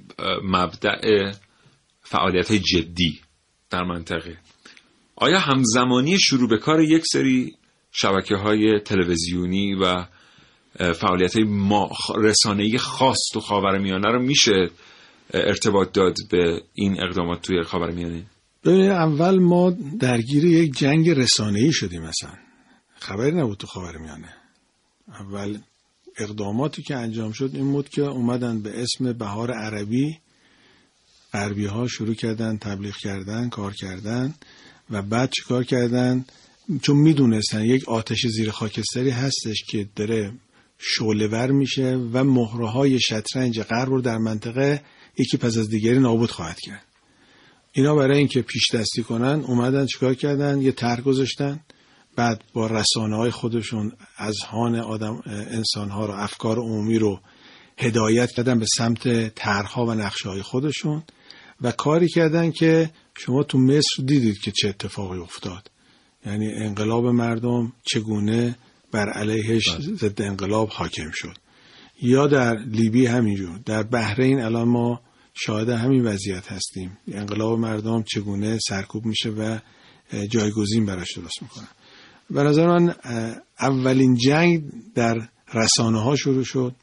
مبدع 0.42 1.32
فعالیت 2.02 2.52
جدی 2.52 3.20
در 3.70 3.82
منطقه. 3.82 4.36
آیا 5.16 5.38
همزمانی 5.38 6.18
شروع 6.18 6.48
به 6.48 6.58
کار 6.58 6.80
یک 6.80 7.04
سری 7.12 7.56
شبکه 7.92 8.36
های 8.36 8.80
تلویزیونی 8.80 9.74
و 9.74 10.04
فعالیت 10.92 11.36
های 11.36 12.78
خاص 12.78 13.18
تو 13.32 13.40
خاورمیانه 13.40 14.08
رو 14.12 14.22
میشه 14.22 14.70
ارتباط 15.34 15.92
داد 15.92 16.14
به 16.30 16.62
این 16.74 17.02
اقدامات 17.02 17.42
توی 17.42 17.62
خاورمیانه؟ 17.62 18.26
ببینید 18.64 18.90
اول 18.90 19.38
ما 19.38 19.70
درگیر 20.00 20.44
یک 20.44 20.78
جنگ 20.78 21.10
رسانه‌ای 21.10 21.72
شدیم 21.72 22.02
مثلا 22.02 22.32
خبری 22.98 23.32
نبود 23.32 23.58
تو 23.58 23.66
خاورمیانه. 23.66 24.34
اول 25.08 25.58
اقداماتی 26.20 26.82
که 26.82 26.96
انجام 26.96 27.32
شد 27.32 27.50
این 27.54 27.72
بود 27.72 27.88
که 27.88 28.02
اومدن 28.02 28.62
به 28.62 28.82
اسم 28.82 29.12
بهار 29.12 29.50
عربی 29.50 30.18
غربی 31.32 31.66
ها 31.66 31.86
شروع 31.86 32.14
کردن 32.14 32.56
تبلیغ 32.56 32.96
کردن 32.96 33.48
کار 33.48 33.72
کردن 33.72 34.34
و 34.90 35.02
بعد 35.02 35.30
چیکار 35.30 35.64
کردن؟ 35.64 36.24
چون 36.82 36.96
می‌دونستن 36.96 37.64
یک 37.64 37.88
آتش 37.88 38.26
زیر 38.26 38.50
خاکستری 38.50 39.10
هستش 39.10 39.64
که 39.68 39.88
داره 39.96 40.32
شعله 40.78 41.46
میشه 41.46 41.96
و 42.12 42.24
مهره 42.24 42.68
های 42.68 43.00
شطرنج 43.00 43.60
غرب 43.60 43.88
رو 43.88 44.00
در 44.00 44.18
منطقه 44.18 44.82
یکی 45.18 45.36
پس 45.36 45.56
از 45.56 45.68
دیگری 45.68 45.98
نابود 45.98 46.30
خواهد 46.30 46.60
کرد. 46.60 46.84
اینا 47.72 47.94
برای 47.94 48.18
اینکه 48.18 48.42
پیش 48.42 48.70
دستی 48.74 49.02
کنن 49.02 49.44
اومدن 49.46 49.86
چیکار 49.86 50.14
کردن؟ 50.14 50.60
یه 50.62 50.72
طرح 50.72 51.00
گذاشتن. 51.00 51.60
بعد 52.16 52.44
با 52.52 52.66
رسانه 52.66 53.16
های 53.16 53.30
خودشون 53.30 53.92
از 54.16 54.40
هان 54.40 54.76
آدم 54.76 55.22
انسان 55.26 55.90
ها 55.90 56.06
رو 56.06 56.12
افکار 56.12 56.58
عمومی 56.58 56.98
رو 56.98 57.20
هدایت 57.78 58.30
کردن 58.30 58.58
به 58.58 58.66
سمت 58.76 59.34
طرحها 59.34 59.86
و 59.86 59.94
نقشه 59.94 60.28
های 60.28 60.42
خودشون 60.42 61.02
و 61.60 61.72
کاری 61.72 62.08
کردن 62.08 62.50
که 62.50 62.90
شما 63.18 63.42
تو 63.42 63.58
مصر 63.58 64.02
دیدید 64.04 64.38
که 64.38 64.50
چه 64.50 64.68
اتفاقی 64.68 65.18
افتاد. 65.18 65.70
یعنی 66.26 66.52
انقلاب 66.52 67.06
مردم 67.06 67.72
چگونه 67.84 68.56
بر 68.92 69.08
علیهش 69.08 69.70
بله. 69.70 69.96
ضد 69.96 70.22
انقلاب 70.22 70.68
حاکم 70.68 71.10
شد. 71.12 71.36
یا 72.02 72.26
در 72.26 72.54
لیبی 72.58 73.06
همینجور. 73.06 73.58
در 73.66 73.82
بحرین 73.82 74.40
الان 74.40 74.68
ما 74.68 75.00
شاهد 75.34 75.68
همین 75.68 76.06
وضعیت 76.06 76.52
هستیم. 76.52 76.98
انقلاب 77.08 77.58
مردم 77.58 78.02
چگونه 78.02 78.58
سرکوب 78.68 79.06
میشه 79.06 79.30
و 79.30 79.58
جایگزین 80.30 80.86
براش 80.86 81.12
درست 81.16 81.42
می‌کنن. 81.42 81.68
به 82.30 82.42
نظر 82.42 82.66
من 82.66 82.94
اولین 83.60 84.16
جنگ 84.16 84.62
در 84.94 85.28
رسانه 85.54 86.00
ها 86.02 86.16
شروع 86.16 86.44
شد 86.44 86.74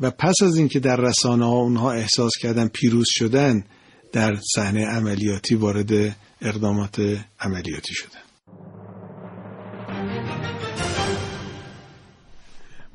و 0.00 0.10
پس 0.10 0.34
از 0.42 0.56
اینکه 0.56 0.80
در 0.80 0.96
رسانه 0.96 1.44
ها 1.44 1.56
اونها 1.56 1.92
احساس 1.92 2.32
کردن 2.40 2.68
پیروز 2.68 3.06
شدن 3.08 3.64
در 4.12 4.36
صحنه 4.54 4.86
عملیاتی 4.86 5.54
وارد 5.54 6.16
اقدامات 6.42 7.00
عملیاتی 7.40 7.94
شدن. 7.94 8.25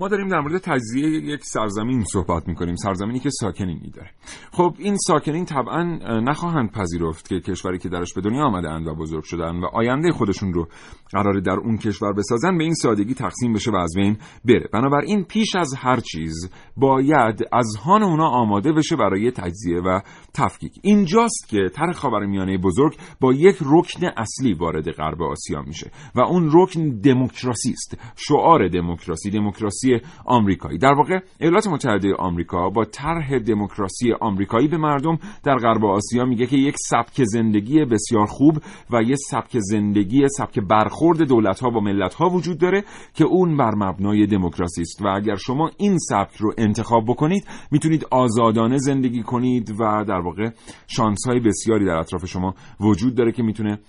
ما 0.02 0.08
داریم 0.08 0.28
در 0.28 0.40
مورد 0.40 0.58
تجزیه 0.58 1.08
یک 1.10 1.44
سرزمین 1.44 2.04
صحبت 2.04 2.48
می‌کنیم 2.48 2.76
سرزمینی 2.76 3.20
که 3.20 3.30
ساکنینی 3.30 3.90
داره. 3.90 4.10
خب 4.52 4.76
این 4.78 4.98
ساکنین 4.98 5.46
طبعا 5.46 5.84
نخواهند 6.20 6.72
پذیرفت 6.72 7.30
که 7.30 7.40
کشوری 7.40 7.78
که 7.78 7.90
درش 7.90 8.14
به 8.14 8.22
دنیا 8.22 8.44
آمدهاند 8.44 8.88
و 8.88 8.96
بزرگ 8.96 9.24
شدن 9.24 9.60
و 9.60 9.66
آینده 9.74 10.12
خودشون 10.12 10.54
رو 10.54 10.68
قرار 11.12 11.40
در 11.40 11.60
اون 11.64 11.78
کشور 11.78 12.14
بسازن 12.14 12.58
به 12.58 12.64
این 12.64 12.74
سادگی 12.74 13.14
تقسیم 13.14 13.54
بشه 13.54 13.72
و 13.72 13.76
از 13.76 13.94
بین 13.96 14.18
بره. 14.46 14.70
بنابراین 14.74 15.24
پیش 15.24 15.56
از 15.56 15.74
هر 15.78 16.00
چیز 16.00 16.50
باید 16.78 17.48
از 17.52 17.76
هان 17.76 18.04
اونا 18.04 18.28
آماده 18.28 18.74
بشه 18.74 18.96
برای 18.96 19.32
تجزیه 19.32 19.80
و 19.80 20.00
تفکیک. 20.34 20.74
اینجاست 20.82 21.50
که 21.50 21.70
طرح 21.74 21.92
خاورمیانه 21.92 22.58
بزرگ 22.58 22.98
با 23.20 23.34
یک 23.34 23.56
رکن 23.62 24.08
اصلی 24.18 24.54
وارد 24.54 24.92
غرب 24.92 25.22
آسیا 25.22 25.62
میشه 25.62 25.92
و 26.16 26.22
اون 26.22 26.50
رکن 26.54 26.90
دموکراسی 26.90 27.72
است. 27.72 27.98
شعار 28.16 28.68
دموکراسی. 28.68 29.30
دموکراسی 29.30 29.91
آمریکایی. 30.26 30.78
در 30.78 30.94
واقع 30.94 31.20
ایالات 31.40 31.68
متحده 31.68 32.16
آمریکا 32.16 32.70
با 32.70 32.86
طرح 32.86 33.40
دموکراسی 33.40 34.14
آمریکایی 34.22 34.68
به 34.68 34.78
مردم 34.78 35.18
در 35.44 35.56
غرب 35.56 35.86
آسیا 35.86 36.26
میگه 36.26 36.46
که 36.46 36.58
یک 36.58 36.76
سبک 36.90 37.24
زندگی 37.24 37.86
بسیار 37.86 38.26
خوب 38.26 38.58
و 38.92 39.02
یک 39.02 39.18
سبک 39.30 39.60
زندگی 39.60 40.28
سبک 40.38 40.60
برخورد 40.60 41.22
دولت 41.22 41.60
ها 41.60 41.70
با 41.70 41.80
ملت 41.80 42.14
ها 42.14 42.30
وجود 42.30 42.58
داره 42.58 42.84
که 43.14 43.26
اون 43.26 43.58
بر 43.58 43.76
مبنای 43.76 44.26
دموکراسی 44.28 44.82
است. 44.82 45.02
و 45.02 45.08
اگر 45.08 45.36
شما 45.36 45.72
این 45.78 45.98
سبک 45.98 46.36
رو 46.36 46.54
انتخاب 46.58 47.04
بکنید 47.08 47.48
می‌تونید 47.72 48.06
آزادانه 48.12 48.78
زندگی 48.78 49.24
کنید 49.24 49.72
و 49.72 50.06
در 50.08 50.20
واقع 50.20 50.50
شانس 50.88 51.28
های 51.28 51.40
بسیاری 51.40 51.86
در 51.86 51.96
اطراف 51.96 52.26
شما 52.26 52.54
وجود 52.80 53.16
داره 53.16 53.32
که 53.32 53.44
می‌تونه 53.44 53.80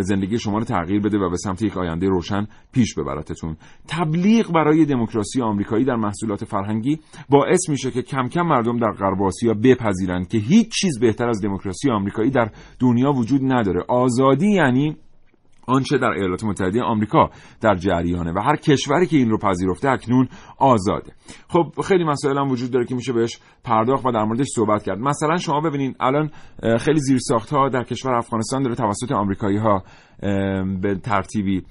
زندگی 0.00 0.38
شما 0.38 0.58
رو 0.58 0.64
تغییر 0.64 1.00
بده 1.00 1.18
و 1.18 1.30
به 1.30 1.36
سمت 1.36 1.62
یک 1.62 1.76
آینده 1.76 2.06
روشن 2.08 2.46
پیش 2.72 2.94
ببرتتون. 2.94 3.56
تبلیغ 3.88 4.52
برای 4.52 4.84
دموکراسی 4.84 5.33
آمریکایی 5.42 5.84
در 5.84 5.96
محصولات 5.96 6.44
فرهنگی 6.44 7.00
باعث 7.28 7.68
میشه 7.68 7.90
که 7.90 8.02
کم 8.02 8.28
کم 8.28 8.42
مردم 8.42 8.78
در 8.78 8.90
غرب 8.90 9.22
آسیا 9.22 9.54
بپذیرند 9.54 10.28
که 10.28 10.38
هیچ 10.38 10.72
چیز 10.80 11.00
بهتر 11.00 11.28
از 11.28 11.42
دموکراسی 11.42 11.90
آمریکایی 11.90 12.30
در 12.30 12.50
دنیا 12.80 13.12
وجود 13.12 13.40
نداره. 13.44 13.84
آزادی 13.88 14.50
یعنی 14.50 14.96
آنچه 15.66 15.98
در 15.98 16.08
ایالات 16.08 16.44
متحده 16.44 16.82
آمریکا 16.82 17.30
در 17.60 17.74
جریانه 17.74 18.32
و 18.32 18.38
هر 18.38 18.56
کشوری 18.56 19.06
که 19.06 19.16
این 19.16 19.30
رو 19.30 19.38
پذیرفته 19.38 19.88
اکنون 19.90 20.28
آزاده. 20.58 21.12
خب 21.48 21.66
خیلی 21.84 22.04
مسائل 22.04 22.38
هم 22.38 22.50
وجود 22.50 22.70
داره 22.70 22.84
که 22.84 22.94
میشه 22.94 23.12
بهش 23.12 23.38
پرداخت 23.64 24.06
و 24.06 24.12
در 24.12 24.24
موردش 24.24 24.46
صحبت 24.54 24.82
کرد. 24.82 24.98
مثلا 24.98 25.36
شما 25.36 25.60
ببینید 25.60 25.96
الان 26.00 26.30
خیلی 26.80 27.00
زیرساخت 27.00 27.50
ها 27.50 27.68
در 27.68 27.84
کشور 27.84 28.14
افغانستان 28.14 28.62
داره 28.62 28.74
توسط 28.74 29.12
آمریکایی 29.12 29.56
ها 29.56 29.82
به 30.82 30.94
ترتیبی 31.02 31.62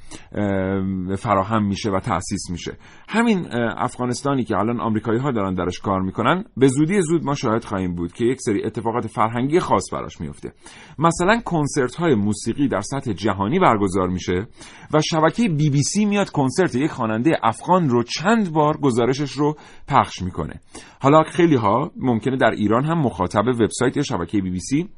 فراهم 1.17 1.65
میشه 1.67 1.91
و 1.91 1.99
تأسیس 1.99 2.49
میشه. 2.49 2.77
همین 3.09 3.47
افغانستانی 3.77 4.43
که 4.43 4.57
الان 4.57 4.79
آمریکایی 4.79 5.19
ها 5.19 5.31
دارن 5.31 5.53
درش 5.53 5.79
کار 5.79 6.01
می‌کنن 6.01 6.43
به 6.57 6.67
زودی 6.67 7.01
زود 7.01 7.25
ما 7.25 7.35
شاهد 7.35 7.65
خواهیم 7.65 7.95
بود 7.95 8.13
که 8.13 8.25
یک 8.25 8.37
سری 8.41 8.63
اتفاقات 8.63 9.07
فرهنگی 9.07 9.59
خاص 9.59 9.93
براش 9.93 10.21
میفته 10.21 10.53
مثلا 10.99 11.39
کنسرت 11.45 11.95
های 11.95 12.15
موسیقی 12.15 12.67
در 12.67 12.81
سطح 12.81 13.13
جهانی 13.13 13.59
برگزار 13.59 14.07
میشه 14.07 14.47
و 14.93 15.01
شبکه 15.11 15.49
بی 15.49 15.69
بی 15.69 15.83
سی 15.83 16.05
میاد 16.05 16.29
کنسرت 16.29 16.75
یک 16.75 16.91
خواننده 16.91 17.31
افغان 17.43 17.89
رو 17.89 18.03
چند 18.03 18.53
بار 18.53 18.77
گزارشش 18.77 19.31
رو 19.31 19.55
پخش 19.87 20.21
می‌کنه. 20.21 20.59
حالا 21.01 21.23
خیلی 21.23 21.55
ها 21.55 21.91
ممکنه 21.97 22.37
در 22.37 22.51
ایران 22.51 22.85
هم 22.85 22.99
مخاطب 22.99 23.47
وبسایت 23.47 24.01
شبکه 24.01 24.41
بی 24.41 24.51
بی 24.51 24.59
سی 24.59 24.89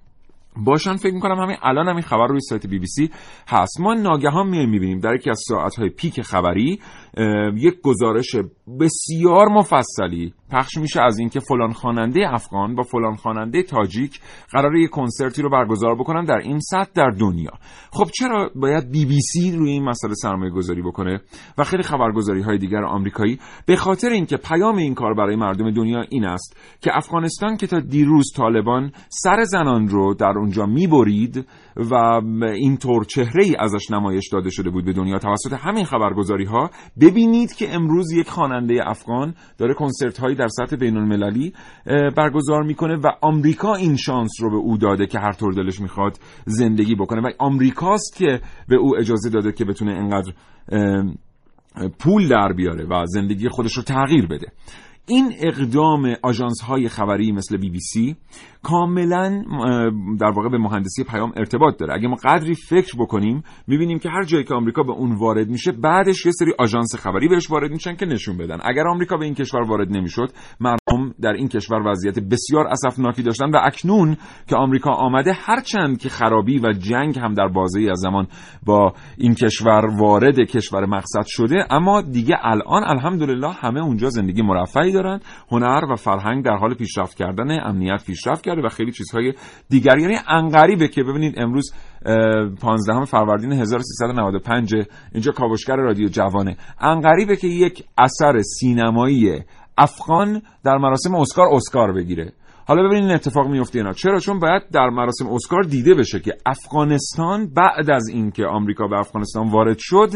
باشن 0.57 0.95
فکر 0.95 1.13
می‌کنم 1.13 1.39
همین 1.39 1.57
الان 1.61 1.87
همین 1.87 2.01
خبر 2.01 2.27
روی 2.27 2.39
سایت 2.39 2.67
بی 2.67 2.79
بی 2.79 2.87
سی 2.87 3.09
هست. 3.47 3.81
ما 3.81 3.93
ناگهان 3.93 4.47
میایم 4.47 4.69
می‌بینیم 4.69 4.99
در 4.99 5.15
یکی 5.15 5.29
از 5.29 5.41
ساعتهای 5.47 5.89
پیک 5.89 6.21
خبری 6.21 6.79
یک 7.55 7.81
گزارش 7.83 8.35
بسیار 8.79 9.47
مفصلی 9.47 10.33
پخش 10.51 10.77
میشه 10.77 11.01
از 11.01 11.19
اینکه 11.19 11.39
فلان 11.39 11.73
خواننده 11.73 12.33
افغان 12.33 12.75
با 12.75 12.83
فلان 12.83 13.15
خواننده 13.15 13.63
تاجیک 13.63 14.19
قرار 14.51 14.75
یک 14.75 14.89
کنسرتی 14.89 15.41
رو 15.41 15.49
برگزار 15.49 15.95
بکنن 15.95 16.25
در 16.25 16.37
این 16.37 16.59
سطح 16.59 16.91
در 16.95 17.09
دنیا. 17.09 17.51
خب 17.91 18.09
چرا 18.13 18.49
باید 18.55 18.91
بی 18.91 19.05
بی 19.05 19.21
سی 19.21 19.51
روی 19.51 19.71
این 19.71 19.83
مسئله 19.83 20.13
سرمایه 20.13 20.51
گذاری 20.51 20.81
بکنه؟ 20.81 21.21
و 21.57 21.63
خیلی 21.63 21.83
خبرگزاری 21.83 22.41
های 22.41 22.57
دیگر 22.57 22.83
آمریکایی 22.83 23.39
به 23.65 23.75
خاطر 23.75 24.09
اینکه 24.09 24.37
پیام 24.37 24.77
این 24.77 24.93
کار 24.93 25.13
برای 25.13 25.35
مردم 25.35 25.71
دنیا 25.71 26.01
این 26.09 26.25
است 26.25 26.57
که 26.81 26.97
افغانستان 26.97 27.57
که 27.57 27.67
تا 27.67 27.79
دیروز 27.79 28.31
طالبان 28.35 28.91
سر 29.09 29.43
زنان 29.43 29.87
رو 29.87 30.13
در 30.13 30.37
اونجا 30.45 30.65
می‌برید 30.65 31.47
و 31.75 31.95
اینطور 32.43 33.03
چهره 33.03 33.43
ای 33.43 33.55
ازش 33.59 33.91
نمایش 33.91 34.29
داده 34.31 34.49
شده 34.49 34.69
بود 34.69 34.85
به 34.85 34.93
دنیا 34.93 35.19
توسط 35.19 35.53
همین 35.53 35.85
خبرگزاری 35.85 36.45
ها 36.45 36.69
ببینید 37.01 37.53
که 37.53 37.73
امروز 37.73 38.11
یک 38.11 38.29
خواننده 38.29 38.89
افغان 38.89 39.33
داره 39.57 39.73
کنسرت 39.73 40.17
هایی 40.17 40.35
در 40.35 40.47
سطح 40.47 40.75
بین 40.75 40.97
المللی 40.97 41.53
برگزار 42.17 42.63
می‌کنه 42.63 42.95
و 42.95 43.07
آمریکا 43.21 43.75
این 43.75 43.95
شانس 43.95 44.31
رو 44.41 44.49
به 44.49 44.57
او 44.57 44.77
داده 44.77 45.07
که 45.07 45.19
هر 45.19 45.31
طور 45.31 45.53
دلش 45.53 45.79
می‌خواد 45.79 46.19
زندگی 46.45 46.95
بکنه 46.95 47.21
و 47.21 47.31
آمریکاست 47.39 48.15
که 48.15 48.39
به 48.67 48.75
او 48.75 48.97
اجازه 48.97 49.29
داده 49.29 49.51
که 49.51 49.65
بتونه 49.65 49.91
انقدر 49.91 50.33
پول 51.99 52.27
در 52.27 52.53
بیاره 52.53 52.85
و 52.85 53.05
زندگی 53.05 53.49
خودش 53.49 53.73
رو 53.73 53.83
تغییر 53.83 54.27
بده. 54.27 54.47
این 55.07 55.33
اقدام 55.39 56.15
آژانس 56.23 56.61
های 56.61 56.89
خبری 56.89 57.31
مثل 57.31 57.57
بی 57.57 57.69
بی 57.69 57.79
سی 57.79 58.15
کاملا 58.63 59.43
در 60.19 60.31
واقع 60.35 60.49
به 60.49 60.57
مهندسی 60.57 61.03
پیام 61.03 61.31
ارتباط 61.37 61.77
داره. 61.77 61.93
اگه 61.93 62.07
ما 62.07 62.15
قدری 62.15 62.53
فکر 62.53 62.95
بکنیم 62.99 63.43
می‌بینیم 63.67 63.99
که 63.99 64.09
هر 64.09 64.23
جایی 64.23 64.43
که 64.43 64.53
آمریکا 64.53 64.83
به 64.83 64.91
اون 64.91 65.15
وارد 65.15 65.47
میشه 65.47 65.71
بعدش 65.71 66.25
یه 66.25 66.31
سری 66.31 66.51
آژانس 66.59 66.95
خبری 66.95 67.27
بهش 67.27 67.51
وارد 67.51 67.71
میشن 67.71 67.95
که 67.95 68.05
نشون 68.05 68.37
بدن. 68.37 68.57
اگر 68.63 68.87
آمریکا 68.87 69.17
به 69.17 69.25
این 69.25 69.33
کشور 69.33 69.61
وارد 69.61 69.91
نمی‌شد 69.91 70.31
مردم 70.59 71.13
در 71.21 71.31
این 71.33 71.47
کشور 71.47 71.87
وضعیت 71.87 72.19
بسیار 72.19 72.67
اسفناکی 72.67 73.23
داشتن 73.23 73.49
و 73.49 73.59
اکنون 73.63 74.17
که 74.47 74.55
آمریکا 74.55 74.91
آمده 74.91 75.33
هرچند 75.33 75.97
که 75.97 76.09
خرابی 76.09 76.59
و 76.59 76.73
جنگ 76.73 77.19
هم 77.19 77.33
در 77.33 77.47
بازه 77.47 77.81
از 77.91 77.99
زمان 77.99 78.27
با 78.65 78.93
این 79.17 79.35
کشور 79.35 79.85
وارد 79.99 80.39
کشور 80.39 80.85
مقصد 80.85 81.23
شده 81.25 81.67
اما 81.69 82.01
دیگه 82.01 82.35
الان 82.41 82.83
الحمدلله 82.83 83.51
همه 83.51 83.79
اونجا 83.79 84.09
زندگی 84.09 84.41
مرفعی 84.41 84.94
دارن 84.95 85.19
هنر 85.51 85.85
و 85.91 85.95
فرهنگ 85.95 86.45
در 86.45 86.55
حال 86.55 86.73
پیشرفت 86.73 87.17
کردن 87.17 87.59
امنیت 87.59 88.03
پیشرفت 88.05 88.43
کرده 88.43 88.61
و 88.61 88.69
خیلی 88.69 88.91
چیزهای 88.91 89.33
دیگر 89.69 89.97
یعنی 89.97 90.17
انقریبه 90.27 90.87
که 90.87 91.03
ببینید 91.03 91.33
امروز 91.37 91.73
15 92.61 93.05
فروردین 93.05 93.51
1395 93.51 94.75
اینجا 95.13 95.31
کاوشگر 95.31 95.75
رادیو 95.75 96.07
جوانه. 96.07 96.57
انقریبه 96.81 97.35
که 97.35 97.47
یک 97.47 97.83
اثر 97.97 98.41
سینمایی 98.41 99.43
افغان 99.77 100.41
در 100.63 100.77
مراسم 100.77 101.15
اسکار 101.15 101.47
اسکار 101.53 101.93
بگیره. 101.93 102.33
حالا 102.67 102.83
ببینید 102.83 103.03
این 103.03 103.13
اتفاق 103.13 103.47
میفته 103.47 103.79
اینا 103.79 103.93
چرا؟ 103.93 104.19
چون 104.19 104.39
باید 104.39 104.61
در 104.73 104.89
مراسم 104.89 105.27
اسکار 105.27 105.63
دیده 105.63 105.93
بشه 105.93 106.19
که 106.19 106.33
افغانستان 106.45 107.53
بعد 107.53 107.89
از 107.89 108.07
اینکه 108.07 108.45
آمریکا 108.45 108.87
به 108.87 108.97
افغانستان 108.97 109.51
وارد 109.51 109.77
شد 109.79 110.09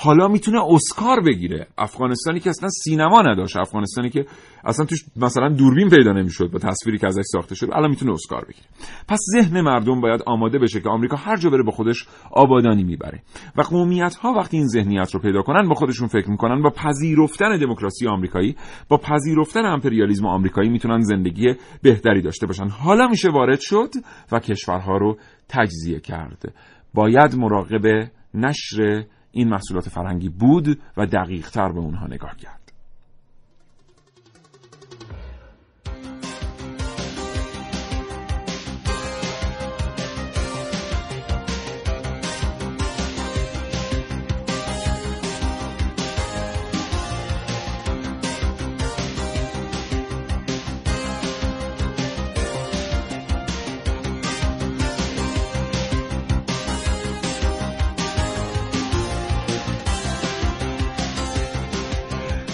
حالا 0.00 0.28
می‌تونه 0.28 0.58
اسکار 0.70 1.20
بگیره. 1.20 1.66
افغانستانی 1.78 2.40
که 2.40 2.50
اصلا 2.50 2.68
سینما 2.68 3.22
نداشت. 3.22 3.56
افغانستانی 3.56 4.10
که 4.10 4.26
اصلا 4.64 4.86
توش 4.86 5.04
مثلا 5.16 5.48
دوربین 5.48 5.88
پیدا 5.88 6.12
نمی‌شد 6.12 6.50
با 6.50 6.58
تصویری 6.58 6.98
که 6.98 7.06
ازش 7.06 7.22
ساخته 7.32 7.54
شد 7.54 7.68
الان 7.72 7.90
می‌تونه 7.90 8.12
اسکار 8.12 8.44
بگیره. 8.44 8.66
پس 9.08 9.18
ذهن 9.36 9.60
مردم 9.60 10.00
باید 10.00 10.22
آماده 10.26 10.58
بشه 10.58 10.80
که 10.80 10.88
آمریکا 10.88 11.16
هر 11.16 11.36
جا 11.36 11.50
بره 11.50 11.62
با 11.62 11.72
خودش 11.72 12.06
آبادانی 12.30 12.84
می‌بره. 12.84 13.22
و 13.56 13.62
قومیت 13.62 14.14
ها 14.14 14.32
وقتی 14.32 14.56
این 14.56 14.68
ذهنیت 14.68 15.14
رو 15.14 15.20
پیدا 15.20 15.42
کنن 15.42 15.68
با 15.68 15.74
خودشون 15.74 16.08
فکر 16.08 16.30
می‌کنن 16.30 16.62
با 16.62 16.70
پذیرفتن 16.70 17.58
دموکراسی 17.58 18.08
آمریکایی 18.08 18.56
با 18.88 18.96
پذیرفتن 18.96 19.64
امپریالیسم 19.64 20.26
آمریکایی 20.26 20.68
می‌تونن 20.68 21.00
زندگی 21.00 21.54
بهتری 21.82 22.22
داشته 22.22 22.46
باشن. 22.46 22.68
حالا 22.68 23.08
میشه 23.08 23.30
وارد 23.30 23.60
شد 23.60 23.90
و 24.32 24.38
کشورها 24.40 24.96
رو 24.96 25.16
تجزیه 25.48 26.00
کرد. 26.00 26.54
باید 26.94 27.34
مراقب 27.36 28.10
نشر 28.34 29.04
این 29.38 29.48
محصولات 29.48 29.88
فرهنگی 29.88 30.28
بود 30.28 30.80
و 30.96 31.06
دقیق 31.06 31.50
تر 31.50 31.72
به 31.72 31.78
اونها 31.78 32.06
نگاه 32.06 32.36
کرد. 32.36 32.67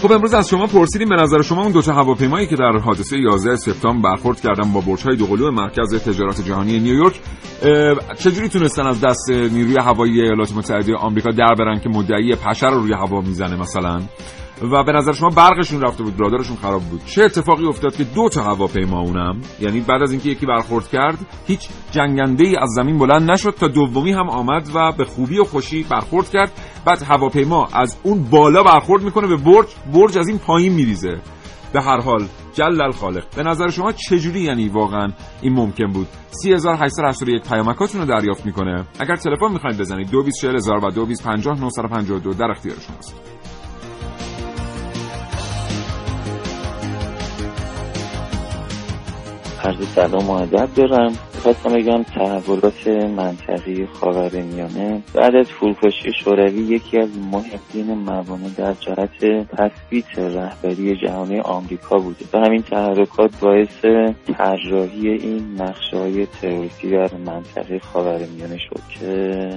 خب 0.04 0.12
امروز 0.12 0.34
از 0.34 0.48
شما 0.48 0.66
پرسیدیم 0.66 1.08
به 1.08 1.14
نظر 1.14 1.42
شما 1.42 1.62
اون 1.62 1.72
دو 1.72 1.82
تا 1.82 1.92
هواپیمایی 1.92 2.46
که 2.46 2.56
در 2.56 2.78
حادثه 2.78 3.18
11 3.18 3.56
سپتامبر 3.56 4.10
برخورد 4.10 4.40
کردن 4.40 4.72
با 4.72 4.80
برج‌های 4.80 5.16
دوقلو 5.16 5.50
مرکز 5.50 5.94
تجارت 5.94 6.40
جهانی 6.40 6.80
نیویورک 6.80 7.20
چجوری 8.18 8.48
تونستن 8.48 8.86
از 8.86 9.00
دست 9.00 9.30
نیروی 9.30 9.76
هوایی 9.76 10.20
ایالات 10.20 10.52
متحده 10.56 10.96
آمریکا 10.96 11.30
در 11.30 11.54
برن 11.58 11.80
که 11.80 11.88
مدعی 11.88 12.34
پشه 12.34 12.66
رو 12.66 12.80
روی 12.80 12.92
هوا 12.92 13.20
می‌زنه 13.20 13.56
مثلا؟ 13.56 14.02
و 14.62 14.84
به 14.84 14.92
نظر 14.92 15.12
شما 15.12 15.28
برقشون 15.28 15.80
رفته 15.80 16.02
بود 16.04 16.20
رادارشون 16.20 16.56
خراب 16.56 16.82
بود. 16.82 17.04
چه 17.06 17.22
اتفاقی 17.22 17.66
افتاد 17.66 17.96
که 17.96 18.04
دو 18.04 18.28
تا 18.28 18.42
هواپیما 18.42 19.00
اونم 19.00 19.40
یعنی 19.60 19.80
بعد 19.80 20.02
از 20.02 20.10
اینکه 20.12 20.28
یکی 20.28 20.46
برخورد 20.46 20.88
کرد 20.88 21.18
هیچ 21.46 21.68
جنگنده 21.90 22.48
ای 22.48 22.56
از 22.56 22.68
زمین 22.76 22.98
بلند 22.98 23.30
نشد 23.30 23.54
تا 23.60 23.68
دومی 23.68 24.12
هم 24.12 24.28
آمد 24.30 24.70
و 24.74 24.92
به 24.92 25.04
خوبی 25.04 25.38
و 25.38 25.44
خوشی 25.44 25.82
برخورد 25.82 26.30
کرد. 26.30 26.52
بعد 26.84 27.02
هواپیما 27.02 27.68
از 27.72 27.96
اون 28.02 28.22
بالا 28.30 28.62
برخورد 28.62 29.02
می‌کنه 29.02 29.26
به 29.26 29.36
برج 29.36 29.66
برج 29.94 30.18
از 30.18 30.28
این 30.28 30.38
پایین 30.38 30.72
میریزه. 30.72 31.20
به 31.72 31.82
هر 31.82 32.00
حال 32.00 32.26
جل 32.52 32.80
الخالق 32.80 33.24
به 33.36 33.42
نظر 33.42 33.68
شما 33.68 33.92
چجوری؟ 33.92 34.40
یعنی 34.40 34.68
واقعا 34.68 35.12
این 35.42 35.52
ممکن 35.52 35.92
بود. 35.92 36.06
3881 36.30 37.48
پیامکاتون 37.48 38.00
رو 38.00 38.06
دریافت 38.06 38.46
می‌کنه. 38.46 38.84
اگر 38.98 39.16
تلفن 39.16 39.52
می‌خواید 39.52 39.78
بزنید 39.78 40.10
224000 40.10 40.84
و 40.84 40.90
2250 40.90 42.34
در 42.34 42.50
اختیار 42.50 42.76
شماست 42.76 43.33
عرض 49.64 49.88
سلام 49.88 50.31
و 50.31 50.33
ادب 50.33 50.74
دارم 50.74 51.12
خواستم 51.42 51.72
بگم 51.72 52.03
تحولات 52.03 52.87
منطقی 52.88 53.87
خاورمیانه 53.87 55.03
بعد 55.14 55.35
از 55.35 55.48
فروپاشی 55.48 56.12
شوروی 56.24 56.62
یکی 56.62 56.98
از 56.98 57.09
مهمترین 57.18 57.94
موانع 57.94 58.48
در 58.57 58.72
جهت 58.72 59.48
تثبیت 59.48 60.18
رهبری 60.18 60.96
جهانی 60.96 61.40
آمریکا 61.40 61.98
بوده 61.98 62.24
و 62.33 62.38
همین 62.38 62.62
تحرکات 62.62 63.40
باعث 63.40 63.85
طراحی 64.38 65.09
این 65.09 65.62
نقشه 65.62 65.96
های 65.96 66.27
تروریستی 66.27 66.90
در 66.90 67.14
منطقه 67.27 67.79
خاورمیانه 67.79 68.59
شد 68.59 68.81
که 68.88 69.48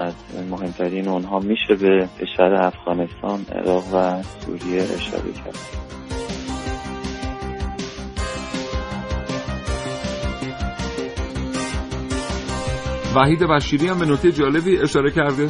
از 0.00 0.14
مهمترین 0.50 1.08
اونها 1.08 1.38
میشه 1.38 1.74
به 1.74 2.08
شهر 2.36 2.54
افغانستان، 2.54 3.46
عراق 3.52 3.84
و 3.94 4.22
سوریه 4.22 4.82
اشاره 4.82 5.32
کرد. 5.32 5.88
وحید 13.16 13.38
بشیری 13.38 13.88
هم 13.88 13.98
به 13.98 14.06
نکته 14.06 14.32
جالبی 14.32 14.78
اشاره 14.78 15.10
کرده. 15.10 15.48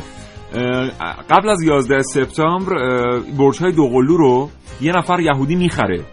قبل 1.30 1.48
از 1.48 1.62
11 1.62 2.02
سپتامبر 2.02 2.74
برج 3.38 3.58
های 3.58 3.72
دوقلو 3.72 4.16
رو 4.16 4.50
یه 4.80 4.92
نفر 4.92 5.20
یهودی 5.20 5.56
می‌خره 5.56 6.04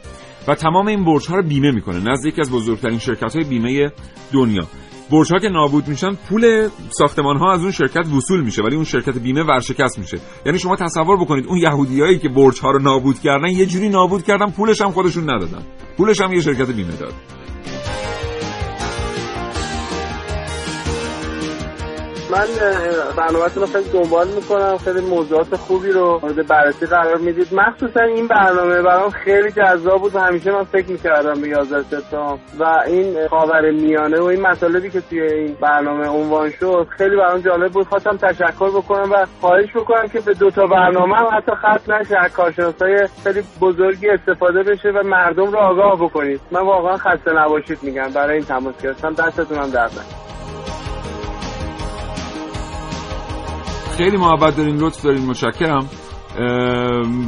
و 0.48 0.56
تمام 0.56 0.88
این 0.88 1.06
برج 1.06 1.28
ها 1.28 1.36
رو 1.36 1.44
بیمه 1.44 1.72
می‌کنه 1.72 2.12
نزد 2.12 2.26
یکی 2.26 2.42
از 2.42 2.52
بزرگترین 2.52 3.00
شرکت 3.00 3.36
های 3.36 3.44
بیمه 3.44 3.92
دنیا. 4.34 4.68
برج 5.12 5.34
ها 5.34 5.40
که 5.40 5.50
نابود 5.50 5.88
میشن 5.88 6.14
پول 6.30 6.68
ساختمان 6.90 7.38
ها 7.38 7.54
از 7.54 7.62
اون 7.62 7.72
شرکت 7.72 8.08
وصول 8.08 8.44
میشه 8.44 8.64
ولی 8.64 8.76
اون 8.76 8.86
شرکت 8.86 9.18
بیمه 9.18 9.44
ورشکست 9.44 10.00
میشه. 10.00 10.18
یعنی 10.46 10.60
شما 10.60 10.76
تصور 10.76 11.18
بکنید 11.18 11.46
اون 11.48 11.58
یهودیایی 11.58 12.20
که 12.20 12.30
برج 12.30 12.60
ها 12.60 12.72
رو 12.72 12.80
نابود 12.80 13.20
کردن 13.20 13.50
یه 13.50 13.66
جوری 13.66 13.90
نابود 13.90 14.24
کردن 14.24 14.52
پولش 14.52 14.82
هم 14.82 14.92
خودشون 14.92 15.24
ندادن. 15.24 15.62
پولش 15.98 16.22
هم 16.22 16.34
یه 16.34 16.42
شرکت 16.42 16.72
بیمه 16.72 16.96
داد. 16.96 17.14
من 22.36 22.48
برنامهتون 23.18 23.64
رو 23.64 23.70
خیلی 23.70 23.90
دنبال 23.90 24.28
می‌کنم. 24.28 24.78
خیلی 24.78 25.02
موضوعات 25.02 25.56
خوبی 25.56 25.92
رو 25.92 26.20
مورد 26.24 26.48
بررسی 26.48 26.86
قرار 26.86 27.18
می‌دید. 27.18 27.54
مخصوصا 27.54 28.02
این 28.02 28.28
برنامه 28.28 28.82
برام 28.82 29.10
خیلی 29.10 29.52
جذاب 29.52 30.02
بود. 30.02 30.16
و 30.16 30.20
همیشه 30.20 30.52
من 30.52 30.64
فکر 30.64 30.92
می‌کردم 30.92 31.42
به 31.42 31.48
11 31.48 31.84
سپتامبر 31.84 32.40
و 32.60 32.84
این 32.88 33.28
خاور 33.28 33.72
میانه 33.72 34.20
و 34.20 34.24
این 34.24 34.42
مطالبی 34.42 34.90
که 34.90 35.02
توی 35.02 35.22
این 35.22 35.58
برنامه 35.62 36.08
عنوان 36.08 36.50
شد 36.50 36.88
خیلی 36.98 37.16
برام 37.16 37.40
جالب 37.40 37.72
بود. 37.72 37.88
خواستم 37.88 38.18
تشکر 38.18 38.70
بکنم 38.70 39.12
و 39.12 39.26
خواهش 39.42 39.70
بکنم 39.76 40.08
که 40.08 40.20
به 40.20 40.34
دو 40.34 40.52
تا 40.52 40.68
برنامه 40.68 41.16
هم 41.16 41.28
حتی 41.38 41.52
خط 41.62 41.90
نشه. 41.90 42.18
از 42.18 42.32
کارشناسای 42.34 43.08
خیلی 43.24 43.44
بزرگی 43.62 44.10
استفاده 44.10 44.64
بشه 44.64 44.90
و 44.90 45.04
مردم 45.04 45.46
رو 45.46 45.58
آگاه 45.58 45.96
بکنید. 45.96 46.42
من 46.52 46.62
واقعا 46.62 46.98
خسته 46.98 47.34
نباشید 47.34 47.80
میگم. 47.82 48.10
برای 48.16 48.36
این 48.36 48.46
تماس 48.46 48.82
گرفتم. 48.82 49.14
دستتون 49.14 49.58
هم 49.58 49.70
درد 49.70 49.92
خیلی 53.98 54.18
محبت 54.18 54.58
دارین 54.58 54.76
لطف 54.76 55.04
دارین 55.04 55.26
متشکرم. 55.26 55.90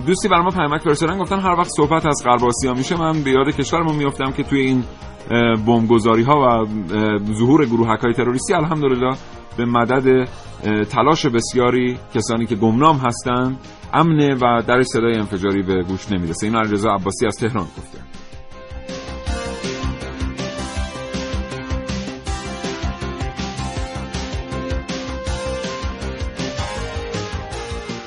دوستی 0.08 0.27
برای 0.27 0.43
ما 0.43 0.49
پیامک 0.49 0.82
فرستادن 0.82 1.17
گفتن 1.17 1.39
هر 1.39 1.60
وقت 1.60 1.69
صحبت 1.77 2.06
از 2.06 2.21
غرب 2.25 2.45
آسیا 2.45 2.73
میشه 2.73 2.99
من 2.99 3.23
به 3.23 3.32
یاد 3.32 3.56
کشورمون 3.56 3.95
میافتم 3.95 4.32
که 4.32 4.43
توی 4.43 4.62
این 4.62 4.84
بمبگذاری 5.65 6.23
ها 6.23 6.36
و 6.39 6.65
ظهور 7.34 7.65
گروهک 7.65 7.99
های 7.99 8.13
تروریستی 8.13 8.53
الحمدلله 8.53 9.15
به 9.58 9.65
مدد 9.65 10.27
تلاش 10.89 11.25
بسیاری 11.25 11.97
کسانی 12.15 12.45
که 12.45 12.56
گمنام 12.56 12.95
هستند 12.95 13.60
امنه 13.93 14.36
و 14.36 14.62
در 14.67 14.84
صدای 14.84 15.15
انفجاری 15.17 15.62
به 15.62 15.84
گوش 15.84 16.12
نمی‌رسه. 16.12 16.47
این 16.47 16.56
علیرضا 16.56 16.89
عباسی 16.89 17.25
از 17.27 17.36
تهران 17.36 17.63
گفته. 17.63 17.97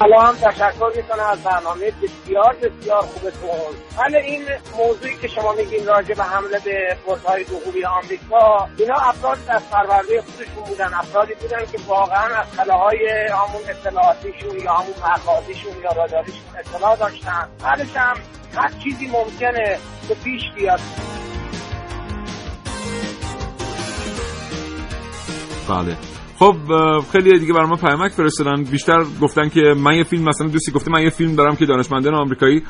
سلام 0.01 0.35
تشکر 0.35 0.93
می‌کنم 0.97 1.25
از 1.33 1.43
برنامه 1.43 1.91
بسیار 1.91 2.57
بسیار 2.57 3.03
خوبتون 3.03 3.75
من 3.99 4.15
این 4.15 4.43
موضوعی 4.79 5.17
که 5.17 5.29
شما 5.29 5.53
میگین 5.53 5.87
راجع 5.87 6.15
به 6.15 6.25
حمله 6.25 6.59
به 6.65 6.97
برج‌های 7.07 7.45
دوقلوی 7.45 7.85
آمریکا 7.85 8.69
اینا 8.79 8.95
افراد 8.95 9.39
از 9.49 9.71
پرورده 9.71 10.23
خودشون 10.23 10.65
بودن 10.69 10.95
افرادی 10.95 11.35
بودن 11.35 11.67
که 11.73 11.79
واقعا 11.87 12.37
از 12.37 12.47
خلاهای 12.57 13.09
همون 13.09 13.63
اطلاعاتیشون 13.69 14.59
یا 14.65 14.73
همون 14.73 14.95
مقادیشون 15.11 15.73
یا 15.83 15.93
راداریشون 15.93 16.43
اطلاع 16.59 16.97
داشتن. 16.97 17.49
بعدش 17.63 17.97
هم 17.97 18.17
هر 18.57 18.71
چیزی 18.85 19.07
ممکنه 19.07 19.79
به 20.09 20.15
پیش 20.15 20.43
بیاد. 20.55 20.81
بله. 25.69 25.97
خب 26.41 26.57
خیلی 27.13 27.39
دیگه 27.39 27.53
برای 27.53 27.69
ما 27.69 27.77
پیامک 27.77 28.13
فرستادن. 28.13 28.63
بیشتر 28.63 29.05
گفتن 29.23 29.49
که 29.49 29.61
من 29.77 29.97
یه 29.97 30.05
فیلم 30.05 30.25
مثلا 30.25 30.49
دوستی 30.49 30.73
گفته 30.73 30.91
من 30.91 31.03
یه 31.03 31.11
فیلم 31.11 31.35
دارم 31.35 31.57
که 31.57 31.67
دانشمندان 31.67 32.15
آمریکایی 32.15 32.63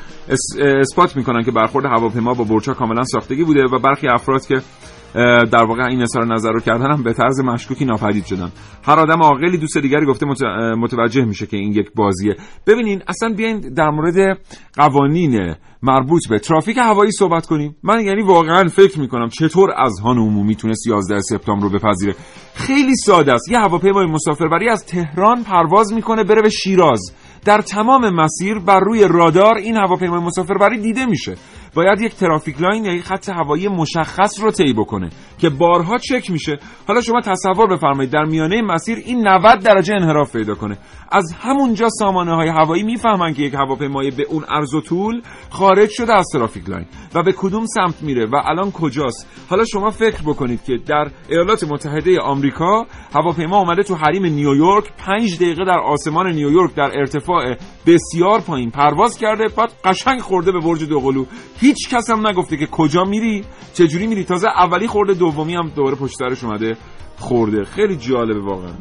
اثبات 0.81 1.15
می‌کنن 1.15 1.43
که 1.43 1.51
برخورد 1.51 1.85
هواپیما 1.85 2.33
با 2.33 2.43
برج‌ها 2.43 2.73
کاملا 2.73 3.03
ساختگی 3.03 3.43
بوده 3.43 3.63
و 3.63 3.79
برخی 3.79 4.07
افراد 4.07 4.45
که 4.45 4.61
در 5.51 5.63
واقع 5.63 5.83
این 5.83 6.01
اظهار 6.01 6.33
نظر 6.33 6.51
رو 6.51 6.59
کردن 6.59 6.91
هم 6.91 7.03
به 7.03 7.13
طرز 7.13 7.39
مشکوکی 7.39 7.85
ناپدید 7.85 8.25
شدن. 8.25 8.51
هر 8.83 8.99
آدم 8.99 9.21
عاقلی 9.21 9.57
دوست 9.57 9.77
دیگری 9.77 10.05
گفته 10.05 10.25
متوجه 10.77 11.25
میشه 11.25 11.45
که 11.45 11.57
این 11.57 11.71
یک 11.73 11.91
بازیه. 11.95 12.35
ببینین 12.67 13.01
اصلا 13.07 13.33
بیاین 13.37 13.59
در 13.59 13.89
مورد 13.89 14.39
قوانین 14.77 15.55
مربوط 15.83 16.21
به 16.29 16.39
ترافیک 16.39 16.77
هوایی 16.77 17.11
صحبت 17.11 17.45
کنیم. 17.45 17.75
من 17.83 17.99
یعنی 17.99 18.21
واقعا 18.21 18.67
فکر 18.67 18.99
می‌کنم 18.99 19.29
چطور 19.29 19.69
از 19.77 19.99
هان 19.99 20.17
عمومی 20.17 20.55
تونست 20.55 20.87
11 20.87 21.21
سپتامبر 21.21 21.63
رو 21.63 21.69
بپذیره. 21.69 22.15
خیلی 22.55 22.95
ساده 22.95 23.33
است. 23.33 23.49
یه 23.51 23.59
هواپیمای 23.59 24.05
مسافربری 24.05 24.69
از 24.69 24.85
تهران 24.85 25.43
پرواز 25.43 25.93
می‌کنه 25.93 26.23
بره 26.23 26.41
به 26.41 26.49
شیراز. 26.49 27.15
در 27.45 27.61
تمام 27.61 28.09
مسیر 28.09 28.59
بر 28.59 28.79
روی 28.79 29.07
رادار 29.09 29.57
این 29.57 29.77
هواپیمای 29.77 30.19
مسافربری 30.19 30.81
دیده 30.81 31.05
میشه. 31.05 31.35
باید 31.75 32.01
یک 32.01 32.15
traffic 32.15 32.61
line 32.61 32.85
یا 32.85 32.93
یک 32.93 33.03
خط 33.03 33.29
هوایی 33.29 33.67
مشخص 33.67 34.39
رو 34.39 34.51
طی 34.51 34.73
بکنه 34.73 35.09
که 35.37 35.49
بارها 35.49 35.97
چک 35.97 36.31
میشه. 36.31 36.59
حالا 36.87 37.01
شما 37.01 37.21
تصور 37.21 37.67
بفرمایید 37.67 38.11
در 38.11 38.23
میانه 38.23 38.61
مسیر 38.61 38.97
این 39.05 39.27
90 39.27 39.59
درجه 39.59 39.93
انحراف 39.93 40.35
پیدا 40.35 40.55
کنه. 40.55 40.77
از 41.11 41.35
همونجا 41.41 41.87
سامانه 41.89 42.35
های 42.35 42.49
هوایی 42.49 42.83
می‌فهمن 42.83 43.33
که 43.33 43.41
یک 43.41 43.53
هواپیمای 43.53 44.11
به 44.11 44.23
اون 44.23 44.43
عرض 44.43 44.73
و 44.73 44.81
طول 44.81 45.21
خارج 45.49 45.89
شده 45.89 46.13
از 46.13 46.27
traffic 46.33 46.69
line 46.69 46.85
و 47.15 47.23
به 47.23 47.33
کدوم 47.37 47.65
سمت 47.65 48.03
میره 48.03 48.25
و 48.25 48.35
الان 48.45 48.71
کجاست. 48.71 49.27
حالا 49.49 49.63
شما 49.65 49.89
فکر 49.89 50.21
بکنید 50.21 50.63
که 50.63 50.77
در 50.87 51.07
ایالات 51.29 51.63
متحده 51.63 52.19
آمریکا 52.19 52.85
هواپیما 53.15 53.57
اومده 53.57 53.83
تو 53.83 53.95
حریم 53.95 54.25
نیویورک 54.25 54.85
5 54.97 55.35
دقیقه 55.35 55.65
در 55.65 55.79
آسمان 55.79 56.31
نیویورک 56.31 56.75
در 56.75 56.91
ارتفاع 56.95 57.55
بسیار 57.87 58.41
پایین 58.41 58.71
پرواز 58.71 59.17
کرده 59.17 59.47
بعد 59.57 59.71
قشنگ 59.85 60.19
خورده 60.19 60.51
به 60.51 60.59
برج 60.59 60.83
دوقلو 60.83 61.25
هیچ 61.61 61.89
کس 61.89 62.09
هم 62.09 62.27
نگفته 62.27 62.57
که 62.57 62.65
کجا 62.65 63.03
میری 63.03 63.43
چجوری 63.73 64.07
میری. 64.07 64.23
تازه 64.23 64.47
اولی 64.47 64.87
خورده 64.87 65.13
دومی 65.13 65.55
هم 65.55 65.69
دوباره 65.75 65.95
پشت 65.95 66.15
سرش 66.15 66.43
اومده 66.43 66.77
خورده. 67.17 67.63
خیلی 67.63 67.95
جالبه 67.95 68.39
واقعا. 68.41 68.73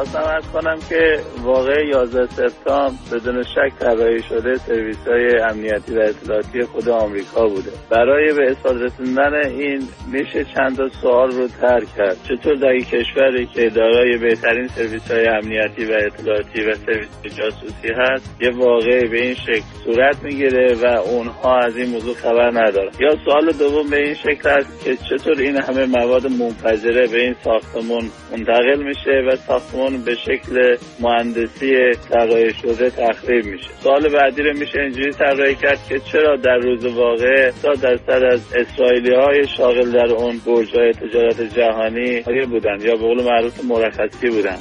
خواستم 0.00 0.22
ارز 0.22 0.44
کنم 0.52 0.78
که 0.88 1.20
واقع 1.42 1.86
11 1.86 2.26
سپتامبر 2.26 2.96
بدون 3.12 3.42
شک 3.42 3.78
طراحی 3.78 4.22
شده 4.22 4.56
سرویس 4.56 5.08
های 5.08 5.40
امنیتی 5.40 5.94
و 5.96 6.00
اطلاعاتی 6.00 6.62
خود 6.62 6.88
آمریکا 6.88 7.48
بوده. 7.48 7.70
برای 7.90 8.32
به 8.32 8.50
اصال 8.50 8.82
رسوندن 8.82 9.34
این 9.34 9.88
میشه 10.12 10.44
چند 10.44 10.76
تا 10.76 10.88
سوال 10.88 11.30
رو 11.30 11.48
ترک 11.48 11.96
کرد. 11.96 12.16
چطور 12.24 12.54
در 12.54 12.68
این 12.68 12.84
کشوری 12.84 13.46
که 13.46 13.68
دارای 13.68 14.18
بهترین 14.18 14.68
سرویس 14.68 15.10
های 15.10 15.26
امنیتی 15.26 15.84
و 15.84 15.92
اطلاعاتی 15.92 16.62
و 16.62 16.74
سرویس 16.74 17.08
جاسوسی 17.22 17.88
هست 17.96 18.36
یه 18.40 18.50
واقع 18.50 19.08
به 19.08 19.22
این 19.22 19.34
شکل 19.34 19.62
صورت 19.84 20.22
می‌گیره 20.22 20.74
و 20.74 20.86
اونها 20.86 21.58
از 21.58 21.76
این 21.76 21.90
موضوع 21.90 22.14
خبر 22.14 22.50
ندارن؟ 22.50 22.90
یا 23.00 23.16
سوال 23.24 23.52
دوم 23.52 23.90
به 23.90 23.96
این 23.96 24.14
شکل 24.14 24.48
است 24.48 24.84
که 24.84 24.96
چطور 24.96 25.38
این 25.38 25.56
همه 25.56 25.86
مواد 25.86 26.26
منفجره 26.26 27.06
به 27.06 27.20
این 27.20 27.34
ساختمون 27.44 28.10
منتقل 28.32 28.82
میشه 28.82 29.22
و 29.28 29.36
ساختمون 29.36 29.89
به 29.98 30.14
شکل 30.14 30.76
مهندسی 31.00 31.92
طراحی 32.10 32.54
شده 32.54 32.90
تخریب 32.90 33.44
میشه. 33.44 33.68
سال 33.82 34.08
بعدی 34.08 34.42
رو 34.42 34.58
میشه 34.58 34.80
اینجوری 34.80 35.12
طراحی 35.12 35.54
کرد 35.54 35.78
که 35.88 35.98
چرا 35.98 36.36
در 36.36 36.56
روز 36.56 36.84
واقع 36.86 37.50
تا 37.62 37.72
درصد 37.72 38.22
از 38.32 38.40
اسرائیلی 38.54 39.14
های 39.14 39.46
شاغل 39.56 39.90
در 39.92 40.12
اون 40.12 40.40
برج 40.46 40.70
تجارت 40.70 41.40
جهانی 41.54 42.22
بودن 42.46 42.80
یا 42.80 42.96
به 42.96 43.02
قول 43.02 43.22
معروف 43.22 43.64
مرخصی 43.64 44.30
بودن؟ 44.30 44.58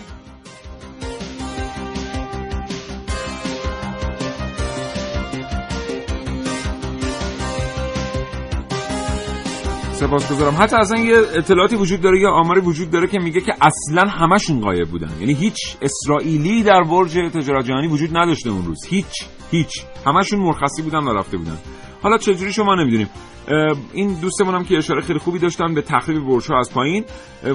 سپاسگزارم 9.99 10.55
حتی 10.59 10.75
اصلا 10.75 10.99
یه 10.99 11.17
اطلاعاتی 11.17 11.75
وجود 11.75 12.01
داره 12.01 12.19
یا 12.19 12.31
آماری 12.31 12.61
وجود 12.61 12.89
داره 12.89 13.07
که 13.07 13.19
میگه 13.19 13.41
که 13.41 13.53
اصلا 13.61 14.11
همشون 14.11 14.61
غایب 14.61 14.87
بودن. 14.87 15.09
یعنی 15.19 15.33
هیچ 15.33 15.77
اسرائیلی 15.81 16.63
در 16.63 16.83
برج 16.83 17.17
تجارت 17.33 17.65
جهانی 17.65 17.87
وجود 17.87 18.17
نداشته 18.17 18.49
اون 18.49 18.65
روز. 18.65 18.85
هیچ 18.87 19.25
هیچ. 19.51 19.83
همشون 20.05 20.39
مرخصی 20.39 20.81
بودن 20.81 21.03
و 21.03 21.13
رفته 21.13 21.37
بودن. 21.37 21.57
حالا 22.01 22.17
چجوری 22.17 22.53
شما 22.53 22.75
نمی‌دونیم. 22.75 23.09
این 23.93 24.13
دوستمون 24.21 24.55
هم 24.55 24.63
که 24.63 24.77
اشاره 24.77 25.01
خیلی 25.01 25.19
خوبی 25.19 25.39
داشتن 25.39 25.73
به 25.73 25.81
تخریب 25.81 26.23
برج 26.23 26.47
ها 26.51 26.59
از 26.59 26.73
پایین. 26.73 27.05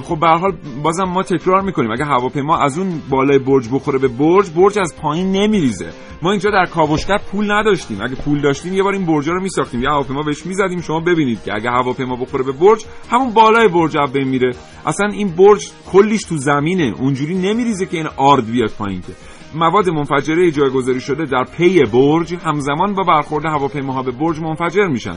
خب 0.03 0.21
به 0.21 0.29
حال 0.29 0.53
بازم 0.83 1.05
ما 1.05 1.23
تکرار 1.23 1.63
می‌کنیم. 1.63 1.91
اگه 1.91 2.05
هواپیما 2.05 2.59
از 2.59 2.79
اون 2.79 3.03
بالای 3.11 3.39
برج 3.39 3.69
بخوره 3.73 3.99
به 3.99 4.09
برج 4.09 4.51
برج 4.51 4.79
از 4.79 4.95
پایین 4.97 5.33
نمیریزه. 5.33 5.91
ما 6.23 6.31
اینجا 6.31 6.51
در 6.51 6.67
کاوشگر 6.67 7.19
پول 7.33 7.53
نداشتیم. 7.53 8.01
اگه 8.03 8.15
پول 8.15 8.41
داشتیم 8.41 8.75
یه 8.75 8.83
بار 8.83 8.93
این 8.93 9.07
برج 9.07 9.29
رو 9.29 9.43
میساختیم. 9.43 9.83
یه 9.83 9.89
هواپیما 9.89 10.23
بهش 10.23 10.47
می‌زدیم. 10.47 10.81
شما 10.81 11.01
ببینید 11.01 11.43
که 11.45 11.55
اگه 11.55 11.71
هواپیما 11.71 12.17
بخوره 12.17 12.45
به 12.45 12.53
برج 12.53 12.85
همون 13.11 13.31
بالای 13.35 13.69
برج 13.69 13.97
اب 13.97 14.17
میره. 14.17 14.51
اصلا 14.87 15.09
این 15.09 15.29
برج 15.29 15.71
کلیش 15.93 16.23
تو 16.25 16.37
زمینه. 16.37 16.95
اونجوری 16.99 17.35
نمیریزه 17.35 17.87
که 17.87 17.97
این 17.97 18.07
آرد 18.17 18.47
بیاد 18.47 18.71
پایین 18.79 19.01
که. 19.01 19.13
مواد 19.55 19.89
منفجره 19.89 20.51
جایگذاری 20.51 21.01
شده 21.01 21.25
در 21.25 21.45
پی 21.45 21.83
برج 21.85 22.35
همزمان 22.35 22.95
با 22.95 23.03
برخورد 23.03 23.47
هواپیماها 23.47 24.03
به 24.03 24.11
برج 24.11 24.41
منفجر 24.41 24.87
میشن. 24.87 25.17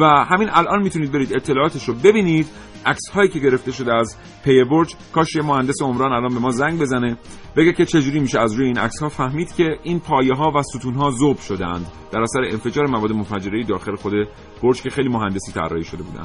و 0.00 0.04
همین 0.04 0.48
الان 0.52 0.82
می‌تونید 0.82 1.12
برید 1.12 1.36
اطلاعاتش 1.36 1.88
رو 1.88 1.94
ببینید. 1.94 2.46
عکس 2.86 3.08
هایی 3.14 3.28
که 3.28 3.38
گرفته 3.38 3.72
شده 3.72 3.94
از 3.94 4.16
پی 4.44 4.64
برج. 4.64 4.94
کاش 5.12 5.36
یه 5.36 5.42
مهندس 5.42 5.82
عمران 5.82 6.12
الان 6.12 6.34
به 6.34 6.40
ما 6.40 6.50
زنگ 6.50 6.80
بزنه. 6.80 7.16
بگه 7.56 7.72
که 7.72 7.84
چجوری 7.84 8.20
میشه 8.20 8.40
از 8.40 8.54
روی 8.54 8.66
این 8.66 8.78
عکس 8.78 9.02
ها 9.02 9.08
فهمید 9.08 9.54
که 9.54 9.78
این 9.82 10.00
پایه 10.00 10.34
ها 10.34 10.52
و 10.56 10.62
ستون 10.62 10.94
ها 10.94 11.10
ذوب 11.10 11.38
شدند 11.38 11.86
در 12.12 12.20
اثر 12.20 12.40
انفجار 12.40 12.86
مواد 12.86 13.12
منفجره 13.12 13.64
داخل 13.64 13.96
خود 13.96 14.12
برج 14.62 14.82
که 14.82 14.90
خیلی 14.90 15.08
مهندسی 15.08 15.52
طراحی 15.52 15.84
شده 15.84 16.02
بودن. 16.02 16.24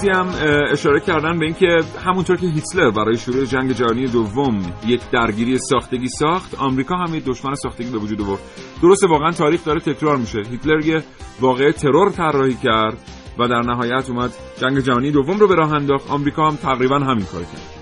دوستی 0.00 0.18
هم 0.18 0.28
اشاره 0.72 1.00
کردن 1.00 1.38
به 1.38 1.44
اینکه 1.44 1.84
همونطور 2.04 2.36
که 2.36 2.46
هیتلر 2.46 2.90
برای 2.90 3.16
شروع 3.16 3.44
جنگ 3.44 3.72
جهانی 3.72 4.06
دوم 4.06 4.62
یک 4.86 5.00
درگیری 5.10 5.58
ساختگی 5.58 6.08
ساخت 6.08 6.54
آمریکا 6.54 6.96
هم 6.96 7.14
یک 7.14 7.24
دشمن 7.24 7.54
ساختگی 7.54 7.90
به 7.90 7.98
وجود 7.98 8.20
آورد. 8.20 8.40
درسته 8.82 9.06
واقعا 9.06 9.30
تاریخ 9.30 9.64
داره 9.64 9.80
تکرار 9.80 10.16
میشه. 10.16 10.38
هیتلر 10.50 10.86
یه 10.86 11.02
واقعه 11.40 11.72
ترور 11.72 12.10
طراحی 12.10 12.54
کرد 12.54 12.96
و 13.38 13.48
در 13.48 13.62
نهایت 13.62 14.10
اومد 14.10 14.30
جنگ 14.60 14.78
جهانی 14.78 15.10
دوم 15.10 15.38
رو 15.38 15.48
به 15.48 15.54
راه 15.54 15.72
انداخت. 15.72 16.10
آمریکا 16.10 16.46
هم 16.50 16.56
تقریبا 16.56 16.98
همین 16.98 17.26
کار 17.26 17.42
کرد. 17.42 17.80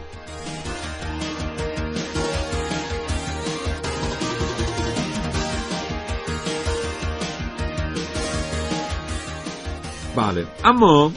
بله 10.17 10.47
اما 10.65 11.13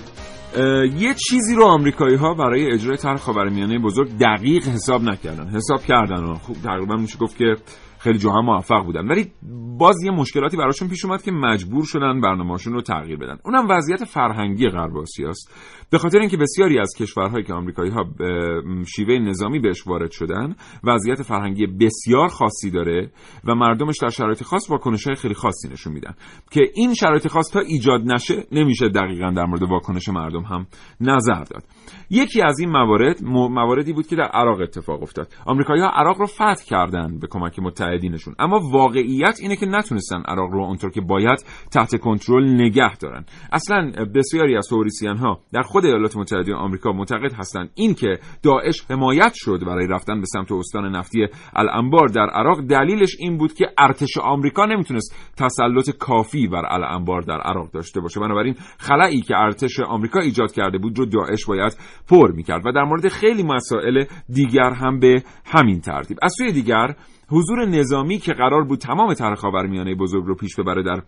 یه 0.97 1.13
چیزی 1.13 1.55
رو 1.55 1.63
آمریکایی 1.63 2.15
ها 2.15 2.33
برای 2.33 2.71
اجرای 2.71 2.97
طرح 2.97 3.17
خاورمیانه 3.17 3.79
بزرگ 3.79 4.17
دقیق 4.17 4.67
حساب 4.67 5.03
نکردن. 5.03 5.47
حساب 5.47 5.81
کردن 5.81 6.23
و 6.23 6.33
خوب 6.33 6.57
تقریبا 6.63 6.95
میشه 6.95 7.17
گفت 7.17 7.37
که 7.37 7.55
خیلی 7.99 8.17
جاها 8.17 8.41
موفق 8.41 8.83
بودن. 8.85 9.07
ولی 9.07 9.31
باز 9.79 9.95
یه 10.05 10.11
مشکلاتی 10.11 10.57
براشون 10.57 10.87
پیش 10.87 11.05
اومد 11.05 11.21
که 11.21 11.31
مجبور 11.31 11.85
شدن 11.85 12.21
برنامه‌شون 12.21 12.73
رو 12.73 12.81
تغییر 12.81 13.17
بدن. 13.17 13.37
اونم 13.45 13.67
وضعیت 13.69 14.03
فرهنگی 14.03 14.69
غرب 14.69 14.97
آسیاست. 14.97 15.51
به 15.91 15.97
خاطر 15.97 16.19
اینکه 16.19 16.37
بسیاری 16.37 16.79
از 16.79 16.93
کشورهایی 16.97 17.43
که 17.43 17.53
آمریکایی 17.53 17.91
ها 17.91 18.03
شیوه 18.95 19.19
نظامی 19.19 19.59
بهش 19.59 19.87
وارد 19.87 20.11
شدن 20.11 20.55
وضعیت 20.83 21.21
فرهنگی 21.21 21.67
بسیار 21.67 22.27
خاصی 22.27 22.71
داره 22.71 23.11
و 23.45 23.55
مردمش 23.55 23.95
در 24.01 24.09
شرایط 24.09 24.43
خاص 24.43 24.69
واکنش 24.69 25.07
های 25.07 25.15
خیلی 25.15 25.33
خاصی 25.33 25.69
نشون 25.69 25.93
میدن. 25.93 26.13
که 26.51 26.61
این 26.73 26.93
شرایط 26.93 27.27
خاص 27.27 27.49
تا 27.51 27.59
ایجاد 27.59 28.01
نشه 28.05 28.43
نمیشه 28.51 28.89
دقیقا 28.89 29.31
در 29.31 29.45
مورد 29.45 29.63
واکنش 29.63 30.09
مردم 30.09 30.43
هم 30.43 30.67
نظر 31.01 31.43
داد. 31.43 31.63
یکی 32.09 32.41
از 32.41 32.59
این 32.59 32.69
موارد 32.69 33.23
مواردی 33.23 33.93
بود 33.93 34.07
که 34.07 34.15
در 34.15 34.29
عراق 34.33 34.61
اتفاق 34.61 35.03
افتاد. 35.03 35.27
آمریکایی‌ها 35.45 35.89
عراق 35.89 36.19
رو 36.19 36.25
فتح 36.25 36.65
کردند 36.65 37.19
به 37.19 37.27
کمک 37.27 37.59
متحد 37.59 37.81
متحدینشون. 37.81 38.35
اما 38.39 38.59
واقعیت 38.71 39.37
اینه 39.41 39.55
که 39.55 39.65
نتونستن 39.65 40.21
عراق 40.27 40.51
رو 40.51 40.63
اونطور 40.63 40.91
که 40.91 41.01
باید 41.01 41.45
تحت 41.71 41.95
کنترل 41.95 42.61
نگه 42.61 42.97
دارن. 42.97 43.25
اصلا 43.51 43.91
بسیاری 44.15 44.57
از 44.57 44.67
توریسیان 44.69 45.17
ها 45.17 45.39
در 45.53 45.61
خود 45.61 45.80
ایالات 45.85 46.17
متحده 46.17 46.55
آمریکا 46.55 46.91
معتقد 46.91 47.33
هستند 47.33 47.69
اینکه 47.75 48.19
داعش 48.43 48.85
حمایت 48.89 49.31
شد 49.33 49.59
برای 49.67 49.87
رفتن 49.87 50.19
به 50.19 50.25
سمت 50.25 50.51
استان 50.51 50.95
نفتی 50.95 51.27
الانبار. 51.55 52.07
در 52.07 52.29
عراق 52.29 52.61
دلیلش 52.61 53.15
این 53.19 53.37
بود 53.37 53.53
که 53.53 53.65
ارتش 53.77 54.17
آمریکا 54.17 54.65
نمی‌تونست 54.65 55.33
تسلط 55.37 55.89
کافی 55.89 56.47
بر 56.47 56.65
الانبار 56.69 57.21
در 57.21 57.41
عراق 57.41 57.71
داشته 57.71 58.01
باشه. 58.01 58.19
بنابراین 58.19 58.55
خلایی 58.77 59.21
که 59.21 59.37
ارتش 59.37 59.79
آمریکا 59.79 60.19
ایجاد 60.19 60.51
کرده 60.51 60.77
بود 60.77 60.99
رو 60.99 61.05
داعش 61.05 61.45
باید 61.45 61.77
پر 62.09 62.31
می‌کرد 62.31 62.65
و 62.65 62.71
در 62.71 62.83
مورد 62.83 63.07
خیلی 63.07 63.43
مسائل 63.43 64.03
دیگر 64.29 64.71
هم 64.73 64.99
به 64.99 65.23
همین 65.45 65.81
ترتیب. 65.81 66.17
از 66.21 66.33
سوی 66.37 66.51
دیگر 66.51 66.95
حضور 67.29 67.65
نظامی 67.65 68.17
که 68.17 68.33
قرار 68.33 68.63
بود 68.63 68.79
تمام 68.79 69.13
طرح 69.13 69.35
خاورمیانه 69.35 69.95
بزرگ 69.95 70.25
رو 70.25 70.35
پیش 70.35 70.55
ببره 70.55 70.83
در 70.83 71.01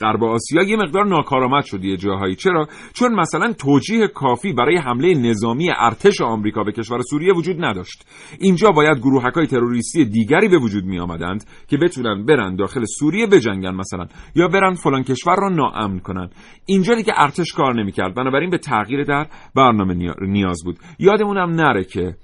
غرب 0.00 0.24
آسیا 0.24 0.62
یه 0.62 0.76
مقدار 0.76 1.06
ناکارآمد 1.06 1.64
شد 1.64 1.84
یه 1.84 1.96
جاهایی. 1.96 2.34
چرا؟ 2.34 2.66
چون 2.92 3.14
مثلا 3.14 3.52
توجیه 3.52 4.08
کافی 4.08 4.52
برای 4.52 4.76
حمله 4.76 5.14
نظامی 5.14 5.70
ارتش 5.76 6.20
آمریکا 6.20 6.64
به 6.64 6.72
کشور 6.72 7.00
سوریه 7.00 7.34
وجود 7.34 7.64
نداشت. 7.64 8.06
اینجا 8.38 8.70
باید 8.70 8.98
گروهکای 8.98 9.46
تروریستی 9.46 10.04
دیگری 10.04 10.48
به 10.48 10.58
وجود 10.58 10.84
می 10.84 10.98
آمدند 10.98 11.44
که 11.68 11.76
بتونن 11.76 12.24
برن 12.24 12.56
داخل 12.56 12.84
سوریه 12.98 13.26
بجنگن 13.26 13.74
مثلا 13.74 14.06
یا 14.34 14.48
برن 14.48 14.74
فلان 14.74 15.02
کشور 15.02 15.36
را 15.36 15.48
ناامن 15.48 15.98
کنن. 15.98 16.30
اینجا 16.66 16.94
دیگه 16.94 17.12
ارتش 17.16 17.52
کار 17.52 17.74
نمی‌کرد. 17.74 18.14
بنابراین 18.14 18.50
به 18.50 18.58
تغییر 18.58 19.04
در 19.04 19.26
برنامه 19.56 20.14
نیاز 20.20 20.62
بود. 20.64 20.78
یادمونم 20.98 21.50
نره 21.50 21.84
که 21.84 22.16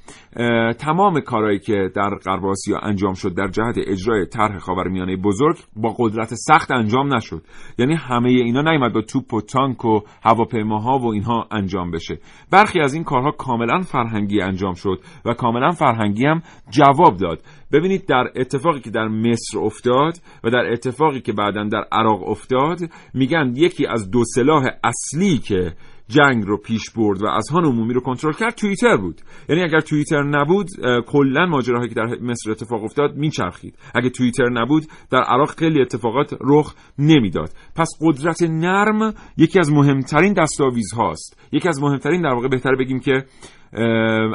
تمام 0.78 1.20
کارهایی 1.20 1.59
که 1.59 1.90
در 1.94 2.11
غرب 2.26 2.46
آسیا 2.46 2.78
انجام 2.78 3.14
شد 3.14 3.34
در 3.34 3.48
جهت 3.48 3.74
اجرای 3.86 4.26
طرح 4.26 4.59
خاورمیانه 4.59 5.16
بزرگ 5.16 5.57
با 5.76 5.94
قدرت 5.98 6.34
سخت 6.34 6.70
انجام 6.70 6.95
نشد. 7.03 7.42
یعنی 7.78 7.94
همه 7.94 8.28
اینا 8.28 8.62
نیومد 8.62 8.92
با 8.92 9.01
توپ 9.01 9.34
و 9.34 9.40
تانک 9.40 9.84
و 9.84 10.01
هواپیماها 10.22 10.99
و 10.99 11.12
اینها 11.12 11.47
انجام 11.51 11.90
بشه. 11.90 12.18
برخی 12.51 12.80
از 12.80 12.94
این 12.94 13.05
کارها 13.05 13.30
کاملا 13.30 13.80
فرهنگی 13.80 14.40
انجام 14.40 14.74
شد 14.74 15.01
و 15.24 15.34
کاملا 15.34 15.70
فرهنگی 15.70 16.26
هم 16.26 16.42
جواب 16.70 17.16
داد. 17.16 17.42
ببینید 17.72 18.07
در 18.07 18.30
اتفاقی 18.36 18.80
که 18.80 18.90
در 18.90 19.09
مصر 19.09 19.59
افتاد 19.59 20.18
و 20.44 20.51
در 20.51 20.72
اتفاقی 20.72 21.20
که 21.20 21.32
بعدا 21.32 21.64
در 21.64 21.84
عراق 21.92 22.28
افتاد 22.28 22.78
میگن 23.14 23.53
یکی 23.57 23.86
از 23.86 24.11
دو 24.11 24.24
سلاح 24.34 24.64
اصلی 24.84 25.38
که 25.38 25.72
جنگ 26.09 26.44
رو 26.46 26.57
پیش 26.57 26.90
برد 26.90 27.22
و 27.22 27.26
اذهان 27.26 27.64
عمومی 27.64 27.94
رو 27.94 28.00
کنترل 28.00 28.32
کرد 28.32 28.54
توییتر 28.54 28.96
بود. 28.96 29.20
یعنی 29.48 29.62
اگر 29.62 29.80
توییتر 29.80 30.22
نبود 30.22 30.66
کلا 31.07 31.46
ماجراهایی 31.46 31.88
که 31.88 31.94
در 31.94 32.18
مصر 32.22 32.50
اتفاق 32.50 32.84
افتاد 32.84 33.16
میچرخید. 33.16 33.78
اگه 33.94 34.11
توییتر 34.11 34.48
نبود 34.48 34.86
در 35.11 35.22
عراق 35.22 35.50
خیلی 35.50 35.80
اتفاقات 35.80 36.34
رخ 36.40 36.74
نمی‌داد. 36.98 37.50
پس 37.76 37.88
قدرت 38.00 38.42
نرم 38.42 39.14
یکی 39.36 39.59
از 39.59 39.72
مهمترین 39.72 40.32
دستاویز 40.32 40.92
هاست. 40.92 41.40
یکی 41.52 41.68
از 41.68 41.82
مهمترین 41.82 42.22
در 42.22 42.34
واقع 42.34 42.48
بهتر 42.48 42.76
بگیم 42.76 43.00
که 43.00 43.24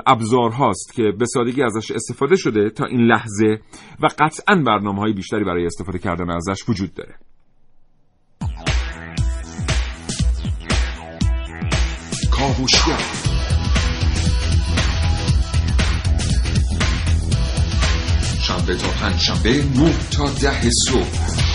ابزار 0.07 0.51
هاست 0.51 0.93
که 0.93 1.03
به 1.19 1.25
سادگی 1.25 1.63
ازش 1.63 1.91
استفاده 1.91 2.35
شده 2.35 2.69
تا 2.69 2.85
این 2.85 3.01
لحظه 3.01 3.59
و 4.03 4.07
قطعا 4.19 4.55
برنامه 4.55 4.99
های 4.99 5.13
بیشتری 5.13 5.43
برای 5.43 5.65
استفاده 5.65 5.99
کردن 5.99 6.29
ازش 6.29 6.69
وجود 6.69 6.93
داره. 6.93 7.15
کاوشگر 12.41 12.97
شنبه 18.41 18.75
تا 18.75 18.87
پنج 18.87 19.19
شنبه 19.19 19.63
نه 19.75 19.93
تا 20.11 20.29
ده 20.29 20.69
صبح. 20.87 21.50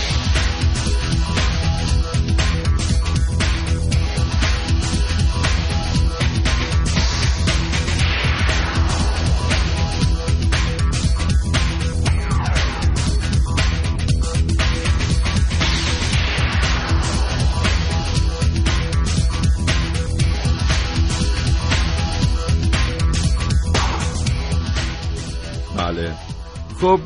خب 26.87 26.99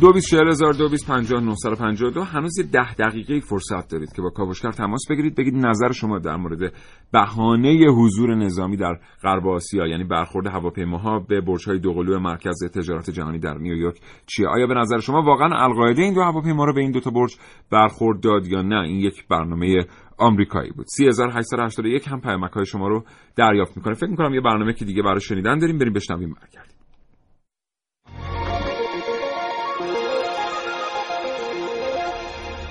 دو 0.00 0.12
بیس 0.12 0.34
هزار 0.34 0.72
دو 0.72 0.88
بیس 0.88 1.10
هنوز 1.10 2.58
یه 2.58 2.64
ده 2.72 2.94
دقیقه 2.94 3.40
فرصت 3.40 3.90
دارید 3.90 4.12
که 4.12 4.22
با 4.22 4.30
کاوشگر 4.30 4.70
تماس 4.70 5.00
بگیرید. 5.10 5.34
بگید 5.34 5.54
نظر 5.54 5.92
شما 5.92 6.18
در 6.18 6.36
مورد 6.36 6.72
بهانه 7.12 7.86
حضور 7.96 8.34
نظامی 8.34 8.76
در 8.76 8.98
غرب 9.22 9.46
آسیا 9.46 9.86
یعنی 9.86 10.04
برخورد 10.04 10.46
هواپیماها 10.46 11.18
به 11.18 11.40
برج‌های 11.40 11.78
دوقلو 11.78 12.18
مرکز 12.18 12.64
تجارت 12.74 13.10
جهانی 13.10 13.38
در 13.38 13.58
نیویورک 13.58 14.00
چیه؟ 14.26 14.48
آیا 14.48 14.66
به 14.66 14.74
نظر 14.74 14.98
شما 14.98 15.22
واقعا 15.22 15.64
القاعده 15.64 16.02
این 16.02 16.14
دو 16.14 16.20
هواپیما 16.20 16.64
رو 16.64 16.72
به 16.72 16.80
این 16.80 16.90
دو 16.90 17.00
تا 17.00 17.10
برج 17.10 17.36
برخورد 17.72 18.20
داد 18.20 18.46
یا 18.46 18.62
نه؟ 18.62 18.80
این 18.80 18.96
یک 18.96 19.28
برنامه 19.28 19.84
آمریکایی 20.18 20.70
بود. 20.70 20.86
3881 20.96 22.08
هم 22.08 22.20
پیامک 22.20 22.52
های 22.52 22.66
شما 22.66 22.88
رو 22.88 23.04
دریافت 23.36 23.76
می‌کنه. 23.76 23.94
فکر 23.94 24.10
می‌کنم 24.10 24.34
یه 24.34 24.40
برنامه 24.40 24.72
که 24.72 24.84
دیگه 24.84 25.02
برای 25.02 25.20
شنیدن 25.20 25.58
داریم 25.58 25.78
بریم 25.78 25.92
بشنویم 25.92 26.34
برگردیم. 26.34 26.67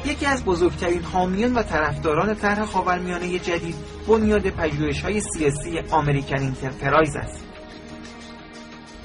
یکی 0.07 0.25
از 0.25 0.45
بزرگترین 0.45 1.03
حامیان 1.03 1.53
و 1.53 1.63
طرفداران 1.63 2.35
طرح 2.35 2.65
خاورمیانه 2.65 3.39
جدید 3.39 3.75
بنیاد 4.07 4.45
های 5.03 5.21
سیاسی 5.21 5.79
American 5.91 6.39
Enterprise 6.39 7.15
است. 7.15 7.43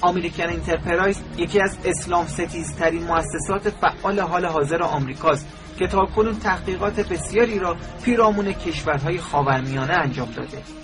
American 0.00 0.48
Enterprise 0.48 1.22
یکی 1.36 1.60
از 1.60 1.78
اسلام 1.84 2.26
ستیزترین 2.26 3.02
مؤسسات 3.02 3.70
فعال 3.70 4.20
حال 4.20 4.46
حاضر 4.46 4.82
آمریکاست 4.82 5.46
که 5.78 5.86
تاکنون 5.86 6.38
تحقیقات 6.38 7.00
بسیاری 7.08 7.58
را 7.58 7.76
پیرامون 8.04 8.52
کشورهای 8.52 9.18
خاورمیانه 9.18 9.92
انجام 9.92 10.30
داده. 10.30 10.81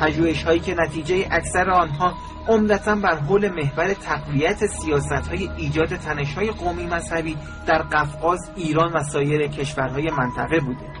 پژوهش 0.00 0.42
هایی 0.42 0.60
که 0.60 0.74
نتیجه 0.74 1.28
اکثر 1.30 1.70
آنها 1.70 2.14
عمدتا 2.48 2.94
بر 2.94 3.14
حول 3.14 3.48
محور 3.48 3.94
تقویت 3.94 4.66
سیاست 4.66 5.28
های 5.28 5.48
ایجاد 5.56 5.96
تنش 5.96 6.34
های 6.34 6.50
قومی 6.50 6.86
مذهبی 6.86 7.36
در 7.66 7.82
قفقاز، 7.82 8.50
ایران 8.56 8.92
و 8.92 9.02
سایر 9.02 9.46
کشورهای 9.46 10.10
منطقه 10.10 10.60
بوده. 10.60 10.97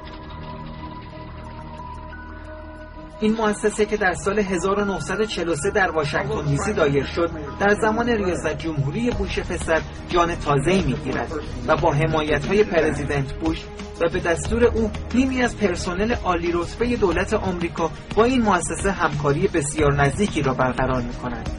این 3.20 3.36
مؤسسه 3.36 3.86
که 3.86 3.96
در 3.96 4.14
سال 4.14 4.38
1943 4.38 5.70
در 5.70 5.90
واشنگتن 5.90 6.44
دی 6.46 6.56
سی 6.56 6.72
دایر 6.72 7.04
شد 7.04 7.30
در 7.60 7.74
زمان 7.74 8.08
ریاست 8.08 8.58
جمهوری 8.58 9.10
بوش 9.10 9.38
پسر 9.38 9.82
جان 10.08 10.34
تازه‌ای 10.36 10.82
می‌گیرد 10.82 11.32
و 11.66 11.76
با 11.76 11.92
حمایت 11.92 12.46
های 12.46 12.64
پرزیدنت 12.64 13.32
بوش 13.32 13.64
و 14.00 14.08
به 14.08 14.20
دستور 14.20 14.64
او 14.64 14.90
نیمی 15.14 15.42
از 15.42 15.56
پرسنل 15.56 16.14
عالی 16.14 16.52
رتبه 16.52 16.96
دولت 16.96 17.34
آمریکا 17.34 17.90
با 18.16 18.24
این 18.24 18.42
مؤسسه 18.42 18.90
همکاری 18.92 19.48
بسیار 19.48 19.92
نزدیکی 19.92 20.42
را 20.42 20.54
برقرار 20.54 21.02
می 21.02 21.14
کنند. 21.14 21.50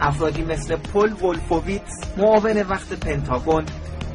افرادی 0.00 0.42
مثل 0.42 0.76
پل 0.76 1.12
ولفوویتس 1.22 1.94
معاون 2.16 2.62
وقت 2.62 2.92
پنتاگون 2.92 3.64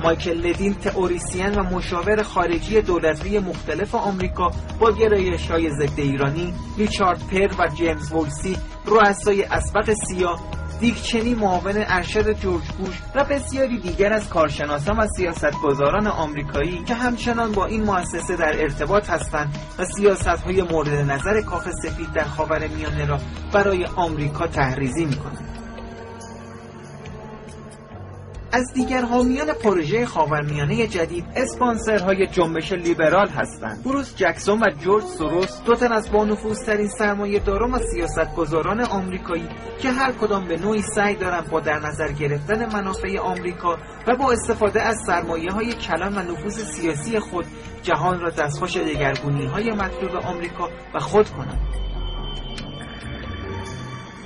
مایکل 0.03 0.37
لدین 0.37 0.73
تئوریسین 0.73 1.55
و 1.55 1.63
مشاور 1.63 2.23
خارجی 2.23 2.81
دولت‌های 2.81 3.39
مختلف 3.39 3.95
آمریکا 3.95 4.51
با 4.79 4.91
گرایش 4.91 5.51
های 5.51 5.69
ضد 5.69 5.99
ایرانی 5.99 6.53
ریچارد 6.77 7.27
پر 7.27 7.63
و 7.63 7.67
جیمز 7.67 8.11
وولسی 8.11 8.57
رؤسای 8.85 9.43
اسبق 9.43 9.93
سیاه 9.93 10.39
دیکچنی 10.79 11.33
معاون 11.33 11.73
ارشد 11.77 12.33
جورج 12.33 12.63
بوش 12.77 13.01
و 13.15 13.23
بسیاری 13.23 13.79
دیگر 13.79 14.13
از 14.13 14.29
کارشناسان 14.29 14.97
و 14.97 15.07
سیاستگزاران 15.17 16.07
آمریکایی 16.07 16.83
که 16.83 16.93
همچنان 16.93 17.51
با 17.51 17.65
این 17.65 17.83
مؤسسه 17.83 18.35
در 18.35 18.61
ارتباط 18.61 19.09
هستند 19.09 19.57
و 19.79 19.85
سیاستهای 19.85 20.61
مورد 20.61 21.11
نظر 21.11 21.41
کاخ 21.41 21.67
سفید 21.83 22.13
در 22.13 22.23
خاور 22.23 22.67
میانه 22.67 23.05
را 23.05 23.19
برای 23.53 23.85
آمریکا 23.85 24.47
تحریزی 24.47 25.05
می‌کنند. 25.05 25.62
از 28.53 28.73
دیگر 28.73 29.01
حامیان 29.01 29.53
پروژه 29.53 30.05
خاورمیانه 30.05 30.87
جدید 30.87 31.25
اسپانسرهای 31.35 32.27
جنبش 32.27 32.71
لیبرال 32.71 33.27
هستند. 33.27 33.83
بروس 33.83 34.15
جکسون 34.15 34.59
و 34.59 34.69
جورج 34.79 35.03
سوروس 35.03 35.61
دو 35.65 35.75
تن 35.75 35.91
از 35.91 36.11
بانفوذترین 36.11 36.87
سرمایه 36.87 37.39
داران 37.39 37.71
و 37.71 37.79
سیاستگزاران 37.79 38.81
آمریکایی 38.81 39.47
که 39.79 39.91
هر 39.91 40.11
کدام 40.11 40.47
به 40.47 40.57
نوعی 40.57 40.81
سعی 40.81 41.15
دارند 41.15 41.49
با 41.49 41.59
در 41.59 41.79
نظر 41.79 42.11
گرفتن 42.11 42.65
منافع 42.73 43.19
آمریکا 43.19 43.77
و 44.07 44.15
با 44.15 44.31
استفاده 44.31 44.81
از 44.81 44.97
سرمایه 45.07 45.51
های 45.51 45.73
کلان 45.73 46.17
و 46.17 46.31
نفوذ 46.31 46.63
سیاسی 46.63 47.19
خود 47.19 47.45
جهان 47.83 48.19
را 48.19 48.29
دستخوش 48.29 48.77
دگرگونی 48.77 49.45
های 49.45 49.71
مطلوب 49.71 50.15
آمریکا 50.15 50.69
و 50.93 50.99
خود 50.99 51.29
کنند. 51.29 51.59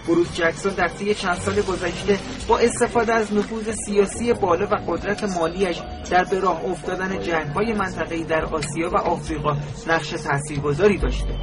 بروس 0.08 0.34
جکسون 0.36 0.74
در 0.74 0.88
طی 0.88 1.16
چند 1.16 1.38
سال 1.38 1.62
گذشته 1.62 2.20
با 2.48 2.60
استفاده 2.60 3.14
از 3.14 3.34
نفوذ 3.34 3.76
سیاسی 3.86 4.34
بالا 4.34 4.68
و 4.68 4.76
قدرت 4.88 5.24
مالیش 5.24 5.82
در 6.10 6.24
به 6.24 6.40
راه 6.40 6.66
افتادن 6.66 7.20
جنگهای 7.20 7.74
منطقه‌ای 7.74 8.24
در 8.24 8.46
آسیا 8.46 8.90
و 8.90 8.98
آفریقا 8.98 9.58
نقش 9.88 10.10
تاثیرگذاری 10.10 10.98
داشته 10.98 11.34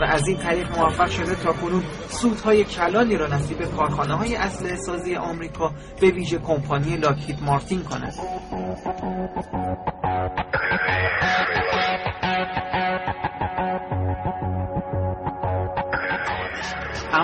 و 0.00 0.04
از 0.04 0.28
این 0.28 0.36
طریق 0.36 0.78
موفق 0.78 1.10
شده 1.10 1.34
تا 1.34 1.52
کنون 1.52 1.82
سودهای 2.08 2.64
کلانی 2.64 3.16
را 3.16 3.26
نصیب 3.26 3.76
کارخانه 3.76 4.14
های 4.14 4.36
اصل 4.36 4.76
سازی 4.76 5.16
آمریکا 5.16 5.72
به 6.00 6.10
ویژه 6.10 6.38
کمپانی 6.38 6.96
لاکهید 6.96 7.42
مارتین 7.42 7.82
کند. 7.82 8.14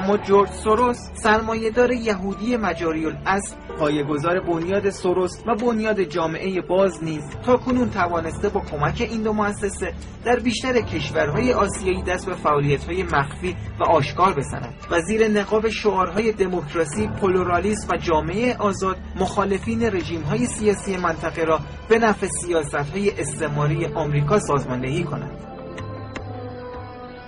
اما 0.07 0.17
جورج 0.17 0.51
سوروس 0.51 0.99
سرمایهدار 1.15 1.93
یهودی 1.93 2.57
مجاری 2.57 3.07
الاصل 3.07 3.57
پایه‌گذار 3.79 4.41
بنیاد 4.41 4.91
سوروس 4.91 5.33
و 5.47 5.55
بنیاد 5.55 6.03
جامعه 6.03 6.61
باز 6.61 7.05
نیز 7.05 7.23
تا 7.47 7.57
کنون 7.57 7.91
توانسته 7.91 8.49
با 8.49 8.61
کمک 8.61 9.07
این 9.11 9.23
دو 9.23 9.33
مؤسسه 9.33 9.93
در 10.25 10.37
بیشتر 10.39 10.81
کشورهای 10.81 11.53
آسیایی 11.53 12.03
دست 12.03 12.27
به 12.27 12.35
فعالیت‌های 12.35 13.03
مخفی 13.03 13.57
و 13.81 13.85
آشکار 13.85 14.35
بزند 14.35 14.75
و 14.91 15.01
زیر 15.01 15.29
نقاب 15.29 15.69
شعارهای 15.69 16.33
دموکراسی، 16.33 17.09
پلورالیسم 17.09 17.89
و 17.93 17.97
جامعه 17.97 18.57
آزاد 18.57 18.97
مخالفین 19.21 19.83
رژیم‌های 19.83 20.47
سیاسی 20.47 20.97
منطقه 20.97 21.45
را 21.45 21.61
به 21.89 21.99
نفع 21.99 22.27
سیاست‌های 22.27 23.21
استعماری 23.21 23.87
آمریکا 23.87 24.39
سازماندهی 24.39 25.05
کند. 25.05 25.56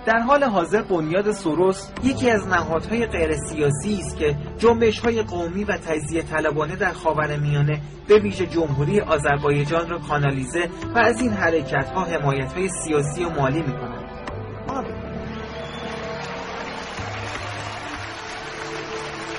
در 0.09 0.19
حال 0.19 0.43
حاضر 0.43 0.81
بنیاد 0.81 1.31
سوروس 1.31 1.87
یکی 2.03 2.29
از 2.29 2.47
نهادهای 2.47 3.05
غیر 3.05 3.35
سیاسی 3.37 3.99
است 3.99 4.17
که 4.17 4.35
جنبش 4.57 4.99
های 4.99 5.21
قومی 5.21 5.63
و 5.63 5.77
تجزیه 5.77 6.21
طلبانه 6.21 6.75
در 6.75 6.93
خاورمیانه 6.93 7.81
به 8.07 8.19
ویژه 8.19 8.45
جمهوری 8.45 9.01
آذربایجان 9.01 9.89
را 9.89 9.99
کانالیزه 9.99 10.69
و 10.95 10.97
از 10.97 11.21
این 11.21 11.31
حرکت 11.31 11.89
ها 11.89 12.03
حمایت 12.03 12.53
های 12.53 12.69
سیاسی 12.69 13.23
و 13.25 13.29
مالی 13.29 13.61
می 13.61 13.73
کند. 13.73 14.05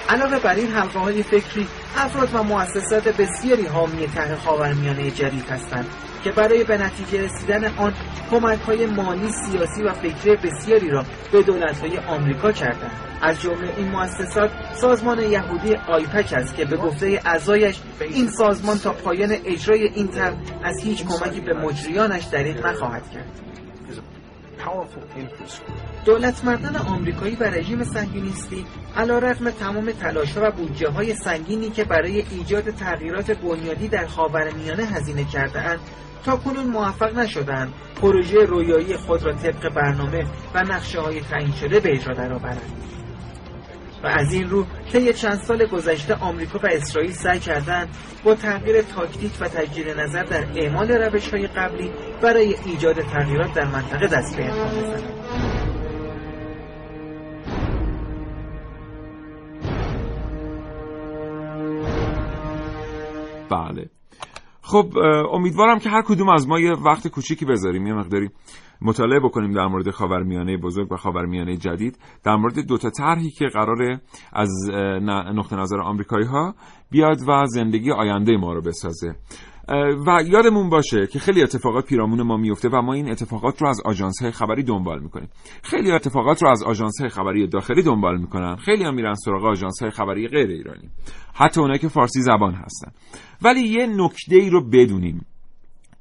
علاوه 0.08 0.38
بر 0.38 0.54
این 0.54 0.70
حلقه 0.70 1.22
فکری 1.22 1.66
افراد 1.96 2.34
و 2.34 2.42
مؤسسات 2.42 3.08
بسیاری 3.08 3.66
حامی 3.66 4.06
طرح 4.06 4.34
خاورمیانه 4.34 5.10
جدید 5.10 5.48
هستند 5.48 5.86
که 6.24 6.30
برای 6.30 6.64
به 6.64 6.78
نتیجه 6.78 7.24
رسیدن 7.24 7.64
آن 7.76 7.94
کمک 8.30 8.60
های 8.60 8.86
مالی 8.86 9.32
سیاسی 9.32 9.82
و 9.82 9.92
فکری 9.92 10.36
بسیاری 10.36 10.90
را 10.90 11.04
به 11.32 11.42
دولت 11.42 11.80
های 11.80 11.98
آمریکا 11.98 12.52
کردند. 12.52 13.10
از 13.22 13.40
جمله 13.40 13.74
این 13.76 13.88
مؤسسات 13.88 14.50
سازمان 14.74 15.18
یهودی 15.18 15.74
آیپک 15.74 16.32
است 16.32 16.54
که 16.54 16.64
به 16.64 16.76
گفته 16.76 17.20
اعضایش 17.24 17.80
این 18.00 18.28
سازمان 18.28 18.78
تا 18.78 18.92
پایان 18.92 19.36
اجرای 19.44 19.82
این 19.82 20.08
طرح 20.08 20.34
از 20.62 20.82
هیچ 20.82 21.04
کمکی 21.04 21.40
به 21.40 21.54
مجریانش 21.54 22.24
دریغ 22.24 22.66
نخواهد 22.66 23.10
کرد. 23.10 23.49
دولت 26.04 26.44
مردان 26.44 26.76
آمریکایی 26.76 27.36
و 27.36 27.44
رژیم 27.44 27.84
صهیونیستی 27.84 28.66
علیرغم 28.96 29.50
تمام 29.50 29.92
تلاشها 29.92 30.48
و 30.48 30.50
بودجه 30.50 30.88
های 30.88 31.14
سنگینی 31.14 31.70
که 31.70 31.84
برای 31.84 32.24
ایجاد 32.30 32.70
تغییرات 32.70 33.30
بنیادی 33.30 33.88
در 33.88 34.06
خاورمیانه 34.06 34.84
هزینه 34.84 35.24
کرده 35.24 35.78
تا 36.24 36.36
کنون 36.36 36.66
موفق 36.66 37.18
نشدند 37.18 37.72
پروژه 38.02 38.44
رویایی 38.44 38.96
خود 38.96 39.22
را 39.22 39.32
طبق 39.32 39.74
برنامه 39.74 40.24
و 40.54 40.62
نقشه 40.62 41.00
های 41.00 41.20
تعیین 41.20 41.52
شده 41.52 41.80
به 41.80 41.92
اجرا 41.92 42.14
درآورند. 42.14 42.99
و 44.04 44.06
از 44.06 44.32
این 44.32 44.50
رو 44.50 44.66
طی 44.92 45.12
چند 45.12 45.38
سال 45.38 45.66
گذشته 45.66 46.14
آمریکا 46.14 46.58
و 46.58 46.66
اسرائیل 46.66 47.12
سعی 47.12 47.40
کردند 47.40 47.88
با 48.24 48.34
تغییر 48.34 48.82
تاکتیک 48.82 49.32
و 49.40 49.48
تجدید 49.48 49.88
نظر 49.88 50.22
در 50.24 50.44
اعمال 50.56 50.90
روش 50.90 51.28
های 51.34 51.46
قبلی 51.46 51.90
برای 52.22 52.54
ایجاد 52.64 53.00
تغییرات 53.00 53.54
در 53.54 53.64
منطقه 53.64 54.06
دست 54.06 54.36
به 54.36 54.46
اقدام 54.46 54.68
بزنند. 54.68 55.20
بله. 63.50 63.90
خب 64.62 64.98
امیدوارم 65.32 65.78
که 65.78 65.90
هر 65.90 66.02
کدوم 66.02 66.28
از 66.28 66.48
ما 66.48 66.60
یه 66.60 66.72
وقت 66.72 67.08
کوچیکی 67.08 67.44
بذاریم 67.44 67.86
یه 67.86 67.94
مقداری. 67.94 68.30
مطالعه 68.82 69.20
بکنیم 69.20 69.52
در 69.52 69.66
مورد 69.66 69.90
خاورمیانه 69.90 70.56
بزرگ 70.56 70.92
و 70.92 70.96
خاورمیانه 70.96 71.56
جدید. 71.56 71.98
در 72.24 72.36
مورد 72.36 72.66
دو 72.66 72.78
تا 72.78 72.90
طرحی 72.90 73.30
که 73.30 73.46
قراره 73.46 74.00
از 74.32 74.70
نقطه 75.34 75.56
نظر 75.56 75.80
آمریکایی 75.80 76.26
ها 76.26 76.54
بیاد 76.90 77.18
و 77.28 77.46
زندگی 77.46 77.92
آینده 77.92 78.36
ما 78.36 78.52
رو 78.52 78.62
بسازه. 78.62 79.14
و 80.06 80.22
یادمون 80.26 80.70
باشه 80.70 81.06
که 81.06 81.18
خیلی 81.18 81.42
اتفاقات 81.42 81.86
پیرامون 81.86 82.22
ما 82.22 82.36
میفته 82.36 82.68
و 82.68 82.82
ما 82.82 82.92
این 82.92 83.10
اتفاقات 83.10 83.62
رو 83.62 83.68
از 83.68 83.80
آژانس 83.84 84.22
های 84.22 84.30
خبری 84.30 84.62
دنبال 84.62 85.02
می‌کنیم. 85.02 85.28
خیلی 85.62 85.92
اتفاقات 85.92 86.42
رو 86.42 86.48
از 86.48 86.62
آژانس 86.62 87.00
های 87.00 87.08
خبری 87.08 87.46
داخلی 87.46 87.82
دنبال 87.82 88.18
می‌کنن. 88.18 88.56
خیلی 88.56 88.84
هم 88.84 88.94
میرن 88.94 89.14
سراغ 89.14 89.44
آژانس 89.44 89.82
های 89.82 89.90
خبری 89.90 90.28
غیر 90.28 90.48
ایرانی. 90.48 90.90
حتی 91.34 91.60
اونایی 91.60 91.78
که 91.78 91.88
فارسی 91.88 92.20
زبان 92.20 92.54
هستن. 92.54 92.92
ولی 93.42 93.60
یه 93.60 93.86
نکته 93.86 94.36
ای 94.36 94.50
رو 94.50 94.68
بدونیم. 94.70 95.26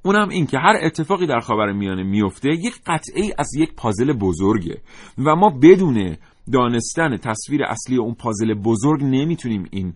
اونم 0.09 0.29
این 0.29 0.45
که 0.45 0.57
هر 0.59 0.75
اتفاقی 0.81 1.27
در 1.27 1.39
خاور 1.39 1.71
میانه 1.71 2.03
میفته 2.03 2.49
یک 2.49 2.73
قطعه 2.85 3.33
از 3.37 3.49
یک 3.57 3.73
پازل 3.75 4.13
بزرگه. 4.13 4.81
و 5.17 5.35
ما 5.35 5.49
بدون 5.49 6.15
دانستن 6.53 7.17
تصویر 7.17 7.63
اصلی 7.63 7.97
اون 7.97 8.13
پازل 8.13 8.53
بزرگ 8.53 9.03
نمی‌تونیم 9.03 9.67
این 9.71 9.93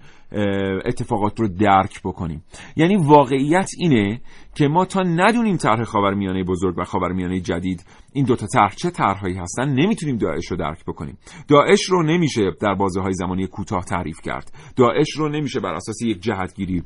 اتفاقات 0.85 1.39
رو 1.39 1.47
درک 1.47 2.01
بکنیم. 2.03 2.43
یعنی 2.75 2.95
واقعیت 2.95 3.69
اینه 3.79 4.21
که 4.55 4.67
ما 4.67 4.85
تا 4.85 5.01
ندونیم 5.01 5.57
طرح 5.57 5.83
خاورمیانه 5.83 6.43
بزرگ 6.43 6.77
و 6.77 6.83
خاورمیانه 6.83 7.39
جدید 7.39 7.85
این 8.13 8.25
دوتا 8.25 8.47
طرح 8.47 8.75
چه 8.75 8.89
طرحهایی 8.89 9.35
هستن 9.35 9.69
نمی‌تونیم 9.69 10.17
داعش 10.17 10.51
رو 10.51 10.57
درک 10.57 10.85
بکنیم. 10.85 11.17
داعش 11.47 11.83
رو 11.83 12.03
نمیشه 12.03 12.41
در 12.61 12.75
بازه 12.75 13.01
های 13.01 13.13
زمانی 13.13 13.47
کوتاه 13.47 13.83
تعریف 13.83 14.21
کرد. 14.21 14.51
داعش 14.75 15.11
رو 15.17 15.29
نمیشه 15.29 15.59
بر 15.59 15.73
اساس 15.73 16.01
یک 16.01 16.19
جهتگیری 16.19 16.83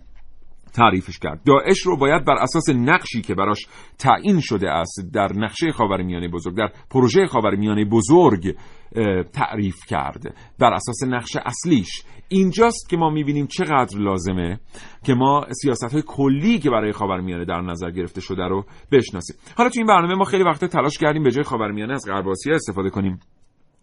تعریفش 0.74 1.20
کرد. 1.20 1.42
داعش 1.46 1.80
رو 1.80 1.98
باید 1.98 2.26
بر 2.26 2.36
اساس 2.36 2.70
نقشی 2.70 3.22
که 3.22 3.36
براش 3.36 3.68
تعیین 4.00 4.40
شده 4.40 4.70
است 4.70 5.10
در 5.14 5.34
نقشه 5.36 5.72
خاورمیانه 5.72 6.28
بزرگ 6.28 6.58
در 6.58 6.72
پروژه 6.90 7.28
خاورمیانه 7.28 7.86
بزرگ 7.86 8.56
تعریف 9.34 9.86
کرد. 9.88 10.36
بر 10.60 10.74
اساس 10.74 11.04
نقش 11.08 11.38
اصلیش. 11.46 12.04
اینجاست 12.30 12.90
که 12.90 12.98
ما 12.98 13.10
می‌بینیم 13.10 13.48
چقدر 13.48 14.00
لازمه 14.00 14.60
که 15.04 15.14
ما 15.14 15.46
سیاست 15.62 15.94
های 15.94 16.04
کلی 16.08 16.60
که 16.60 16.70
برای 16.70 16.92
خاورمیانه 16.92 17.46
در 17.46 17.62
نظر 17.62 17.92
گرفته 17.92 18.22
شده 18.22 18.48
رو 18.48 18.66
بشناسیم. 18.92 19.38
حالا 19.58 19.70
تو 19.70 19.80
این 19.80 19.88
برنامه 19.88 20.16
ما 20.16 20.24
خیلی 20.24 20.44
وقت 20.44 20.66
تلاش 20.66 20.98
کردیم 20.98 21.24
به 21.24 21.32
جای 21.32 21.44
خاورمیانه 21.44 21.94
از 21.94 22.06
غرب 22.08 22.28
استفاده 22.28 22.90
کنیم. 22.90 23.20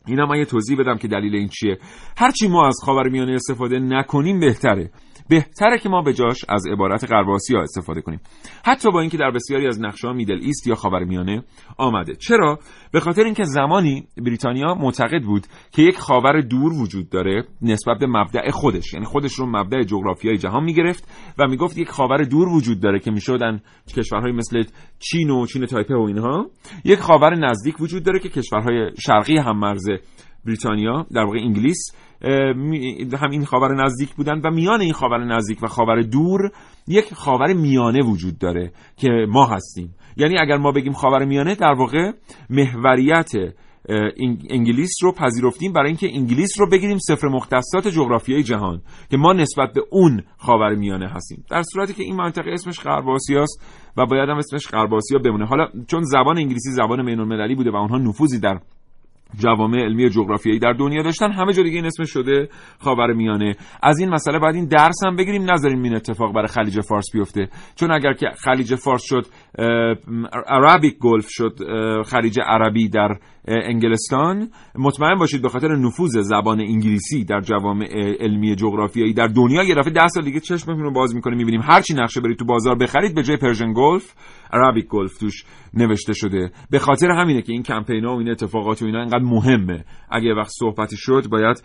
اینا 0.07 0.27
من 0.27 0.39
یه 0.39 0.45
توضیح 0.45 0.79
بدم 0.79 0.97
که 0.97 1.09
دلیل 1.09 1.35
این 1.35 1.49
چیه. 1.49 1.79
هرچی 2.17 2.49
ما 2.49 2.67
از 2.67 2.77
خاورمیانه 2.85 3.33
استفاده 3.33 3.79
نکنیم 3.79 4.41
بهتره. 4.41 4.91
بهتره 5.29 5.79
که 5.79 5.89
ما 5.89 6.03
به 6.03 6.13
جاش 6.13 6.45
از 6.49 6.67
عبارت 6.73 7.05
غرب 7.05 7.29
آسیا 7.29 7.61
استفاده 7.61 8.01
کنیم. 8.01 8.21
حتی 8.65 8.91
با 8.91 9.01
اینکه 9.01 9.17
در 9.17 9.31
بسیاری 9.31 9.67
از 9.67 9.81
نقشه 9.81 10.13
میدل 10.13 10.39
ایست 10.43 10.67
یا 10.67 10.75
خاورمیانه 10.75 11.45
آمده. 11.79 12.15
چرا؟ 12.15 12.59
به 12.93 13.01
خاطر 13.01 13.25
اینکه 13.25 13.45
زمانی 13.45 14.07
بریتانیا 14.17 14.75
معتقد 14.75 15.23
بود 15.23 15.47
که 15.73 15.83
یک 15.83 15.99
خاور 15.99 16.41
دور 16.41 16.73
وجود 16.73 17.11
داره 17.11 17.45
نسبت 17.63 17.99
به 17.99 18.07
مبدع 18.07 18.51
خودش. 18.51 18.95
یعنی 18.95 19.07
خودش 19.07 19.33
رو 19.33 19.47
مبدع 19.47 19.83
جغرافیای 19.83 20.39
جهان 20.39 20.65
می‌گرفت 20.65 21.09
و 21.39 21.47
می‌گفت 21.49 21.79
یک 21.79 21.89
خاور 21.89 22.25
دور 22.25 22.49
وجود 22.49 22.81
داره 22.81 22.99
که 22.99 23.11
می‌شدن 23.11 23.61
کشورهای 23.97 24.33
مثل 24.33 24.63
چین 24.99 25.31
و 25.31 25.47
چین 25.47 25.67
تایپه 25.67 25.95
و 25.95 26.01
اینها. 26.01 26.47
یک 26.85 26.99
خاور 26.99 27.35
نزدیک 27.35 27.81
وجود 27.81 28.03
داره 28.05 28.19
که 28.19 28.29
کشورهای 28.29 28.91
شرقی 29.07 29.39
هم 29.39 29.59
مرز 29.59 29.85
بریتانیا 30.47 31.07
در 31.13 31.25
واقع 31.25 31.39
انگلیس 31.39 31.93
هم 33.19 33.31
این 33.31 33.45
خاور 33.45 33.85
نزدیک 33.85 34.15
بودن 34.15 34.41
و 34.45 34.51
میان 34.51 34.81
این 34.81 34.93
خاور 34.93 35.25
نزدیک 35.25 35.63
و 35.63 35.67
خاور 35.67 36.03
دور 36.03 36.51
یک 36.89 37.15
خاور 37.15 37.53
میانه 37.53 38.03
وجود 38.03 38.39
داره 38.39 38.73
که 38.97 39.09
ما 39.29 39.47
هستیم. 39.47 39.95
یعنی 40.17 40.39
اگر 40.39 40.57
ما 40.57 40.73
بگیم 40.73 40.93
خاور 40.93 41.25
میانه 41.25 41.55
در 41.55 41.75
واقع 41.79 42.13
محوریت 42.51 43.33
انگلیس 44.51 44.93
رو 45.03 45.13
پذیرفتیم 45.13 45.73
برای 45.73 45.87
اینکه 45.87 46.09
انگلیس 46.13 46.61
رو 46.61 46.71
بگیریم 46.71 46.99
صفر 46.99 47.29
مختصات 47.29 47.89
جغرافیای 47.89 48.43
جهان 48.43 48.83
که 49.11 49.17
ما 49.17 49.33
نسبت 49.33 49.73
به 49.73 49.83
اون 49.91 50.23
خاور 50.37 50.75
میانه 50.75 51.09
هستیم. 51.09 51.45
در 51.51 51.63
صورتی 51.63 51.95
که 51.95 52.03
این 52.03 52.17
منطقه 52.17 52.51
اسمش 52.51 52.81
غرب 52.81 53.09
است 53.09 53.63
و 53.97 54.07
باید 54.07 54.29
هم 54.29 54.37
اسمش 54.37 54.69
غرب 54.69 54.91
بمونه. 55.25 55.47
حالا 55.47 55.67
چون 55.87 56.05
زبان 56.05 56.39
انگلیسی 56.39 56.71
زبان 56.71 57.05
بین 57.05 57.55
بوده 57.55 57.71
و 57.71 57.77
اونها 57.77 57.99
نفوذی 57.99 58.41
در 58.41 58.61
جوامع 59.39 59.79
علمی 59.79 60.11
جغرافیایی 60.11 60.59
در 60.59 60.73
دنیا 60.73 61.03
داشتن. 61.03 61.33
همه 61.33 61.53
جا 61.53 61.63
دیگه 61.63 61.77
این 61.77 61.87
اسم 61.87 62.05
شده 62.05 62.49
خاور 62.79 63.13
میانه. 63.13 63.57
از 63.83 63.99
این 63.99 64.09
مسئله 64.09 64.39
باید 64.39 64.55
این 64.55 64.67
درس 64.67 65.05
هم 65.07 65.17
بگیریم. 65.17 65.51
نذاریم 65.51 65.83
این 65.83 65.95
اتفاق 65.95 66.35
برای 66.35 66.49
خلیج 66.49 66.81
فارس 66.81 67.07
بیفته. 67.13 67.49
چون 67.77 67.91
اگر 67.91 68.13
که 68.13 68.27
خلیج 68.45 68.75
فارس 68.75 69.03
شد 69.05 69.27
Arabic 70.47 70.99
Gulf 70.99 71.27
شد 71.29 71.59
خلیج 72.07 72.41
عربی 72.47 72.89
در 72.89 73.19
انگلستان. 73.49 74.49
مطمئن 74.79 75.19
باشید 75.19 75.43
به 75.43 75.49
خاطر 75.49 75.77
نفوذ 75.77 76.19
زبان 76.19 76.61
انگلیسی 76.61 77.25
در 77.25 77.41
جوامع 77.41 77.87
علمی 78.21 78.57
جغرافیایی 78.57 79.13
در 79.13 79.27
دنیا 79.27 79.65
یه 79.65 79.75
دفعه 79.75 79.93
10 79.93 80.09
سال 80.09 80.25
دیگه 80.25 80.41
چشمتون 80.41 80.83
رو 80.83 80.93
باز 80.93 81.15
می‌کنه 81.15 81.37
می‌بینیم 81.37 81.61
هر 81.61 81.81
چی 81.81 81.95
نقشه 81.95 82.21
برید 82.21 82.39
تو 82.39 82.45
بازار 82.45 82.75
بخرید 82.79 83.15
به 83.15 83.23
جای 83.23 83.37
Persian 83.37 83.73
Gulf 83.73 84.15
عربیک 84.53 84.87
گلف 84.87 85.19
توش 85.19 85.45
نوشته 85.75 86.13
شده. 86.13 86.51
به 86.71 86.79
خاطر 86.79 87.11
همینه 87.11 87.43
که 87.43 87.53
این 87.53 87.63
کمپینا 87.63 88.15
و 88.15 88.19
این 88.19 88.31
اتفاقات 88.31 88.83
و 88.83 88.85
اینا 88.85 89.01
اینقدر 89.01 89.25
مهمه. 89.25 89.85
اگه 90.11 90.35
وقت 90.35 90.51
صحبتی 90.59 90.97
شد 90.99 91.27
باید 91.31 91.63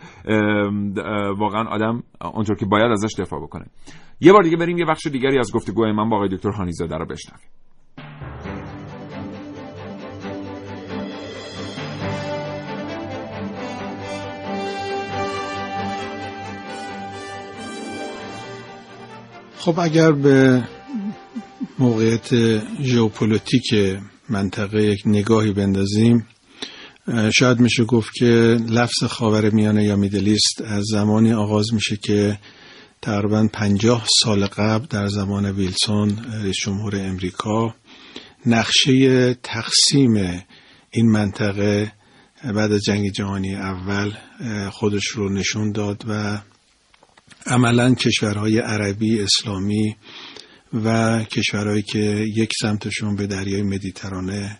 واقعا 1.38 1.64
آدم 1.64 2.02
اونطور 2.34 2.56
که 2.56 2.66
باید 2.66 2.92
ازش 2.92 3.14
دفاع 3.18 3.40
بکنه. 3.42 3.66
یه 4.20 4.32
بار 4.32 4.42
دیگه 4.42 4.56
بریم 4.56 4.78
یه 4.78 4.84
بخش 4.84 5.06
دیگری 5.06 5.38
از 5.38 5.52
گفتگوهای 5.54 5.92
من 5.92 6.08
با 6.08 6.16
آقای 6.16 6.28
دکتر 6.28 6.50
هانیزاده 6.50 6.96
رو 6.96 7.06
بشنویم. 7.06 7.48
خب 19.60 19.80
اگر 19.80 20.12
به 20.12 20.62
موقعیت 21.78 22.28
ژئوپلیتیک 22.82 23.74
منطقه 24.28 24.82
یک 24.82 25.02
نگاهی 25.06 25.52
بندازیم 25.52 26.26
شاید 27.34 27.60
میشه 27.60 27.84
گفت 27.84 28.14
که 28.14 28.56
لفظ 28.68 29.04
خاور 29.04 29.50
میانه 29.50 29.84
یا 29.84 29.96
میدلیست 29.96 30.62
از 30.66 30.84
زمانی 30.84 31.32
آغاز 31.32 31.74
میشه 31.74 31.96
که 31.96 32.38
تقریبا 33.02 33.48
پنجاه 33.52 34.06
سال 34.22 34.46
قبل 34.46 34.86
در 34.86 35.06
زمان 35.06 35.50
ویلسون 35.50 36.18
رئیس 36.42 36.56
جمهور 36.56 36.96
امریکا 36.96 37.74
نقشه 38.46 39.34
تقسیم 39.34 40.42
این 40.90 41.10
منطقه 41.10 41.92
بعد 42.44 42.72
از 42.72 42.80
جنگ 42.80 43.12
جهانی 43.12 43.54
اول 43.54 44.12
خودش 44.70 45.06
رو 45.06 45.32
نشون 45.32 45.72
داد 45.72 46.04
و 46.08 46.38
عملا 47.46 47.94
کشورهای 47.94 48.58
عربی 48.58 49.20
اسلامی 49.20 49.96
و 50.72 51.22
کشورهایی 51.24 51.82
که 51.82 52.26
یک 52.36 52.50
سمتشون 52.60 53.16
به 53.16 53.26
دریای 53.26 53.62
مدیترانه 53.62 54.58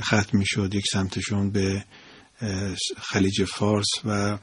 ختم 0.00 0.38
می 0.38 0.46
شد 0.46 0.74
یک 0.74 0.84
سمتشون 0.92 1.50
به 1.50 1.84
خلیج 2.98 3.44
فارس 3.44 3.88
و 4.04 4.38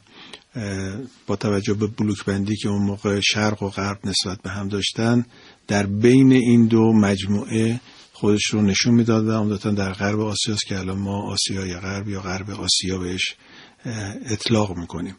با 1.28 1.36
توجه 1.36 1.74
به 1.74 1.88
بلوک 1.88 2.26
بندی 2.26 2.56
که 2.56 2.70
اون 2.70 2.82
موقع 2.82 3.20
شرق 3.20 3.64
و 3.64 3.70
غرب 3.70 4.00
نسبت 4.04 4.42
به 4.42 4.50
هم 4.50 4.68
داشتن 4.68 5.26
در 5.68 5.86
بین 5.86 6.32
این 6.32 6.68
دو 6.68 6.94
مجموعه 6.94 7.80
خودش 8.14 8.46
رو 8.46 8.62
نشون 8.62 8.94
می‌داد 8.94 9.28
و 9.28 9.32
عمدتا 9.32 9.72
در 9.72 9.94
غرب 9.94 10.20
آسیاست 10.20 10.66
که 10.66 10.80
الان 10.80 10.98
ما 10.98 11.32
آسیای 11.32 11.76
غرب 11.76 12.10
یا 12.10 12.22
غرب 12.22 12.50
آسیا 12.50 12.98
بهش 12.98 13.36
اطلاق 14.26 14.78
می‌کنیم. 14.78 15.16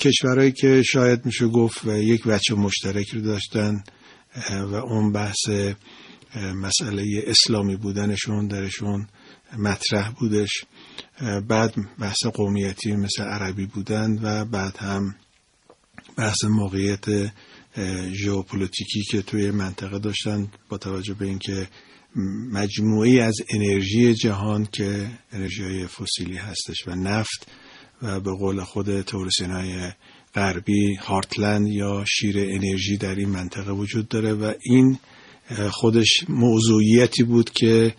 کشورهایی 0.00 0.52
که 0.52 0.82
شاید 0.82 1.26
میشه 1.26 1.46
گفت 1.46 1.84
یک 1.86 2.22
وچه 2.26 2.54
مشترک 2.54 3.08
رو 3.08 3.20
داشتن 3.20 3.82
و 4.50 4.74
اون 4.74 5.12
بحث 5.12 5.48
مسئله 6.36 7.24
اسلامی 7.26 7.76
بودنشون 7.76 8.46
درشون 8.46 9.08
مطرح 9.58 10.10
بودش. 10.10 10.64
بعد 11.48 11.74
بحث 11.98 12.26
قومیتی 12.34 12.96
مثل 12.96 13.22
عربی 13.22 13.66
بودن 13.66 14.18
و 14.22 14.44
بعد 14.44 14.76
هم 14.76 15.14
بحث 16.16 16.44
موقعیت 16.44 17.32
ژئوپلیتیکی 18.12 19.02
که 19.10 19.22
توی 19.22 19.50
منطقه 19.50 19.98
داشتن 19.98 20.48
با 20.68 20.78
توجه 20.78 21.14
به 21.14 21.26
اینکه 21.26 21.68
مجموعی 22.52 23.20
از 23.20 23.34
انرژی 23.50 24.14
جهان 24.14 24.68
که 24.72 25.10
انرژی 25.32 25.86
فسیلی 25.86 26.36
هستش 26.36 26.88
و 26.88 26.94
نفت 26.94 27.46
و 28.02 28.20
به 28.20 28.30
قول 28.30 28.64
خود 28.64 29.00
تورسین 29.00 29.50
های 29.50 29.92
غربی 30.34 30.94
هارتلند 30.94 31.68
یا 31.68 32.04
شیر 32.04 32.38
انرژی 32.38 32.96
در 32.96 33.14
این 33.14 33.28
منطقه 33.28 33.72
وجود 33.72 34.08
داره 34.08 34.32
و 34.32 34.52
این 34.62 34.98
خودش 35.70 36.24
موضوعیتی 36.28 37.22
بود 37.22 37.50
که 37.50 37.94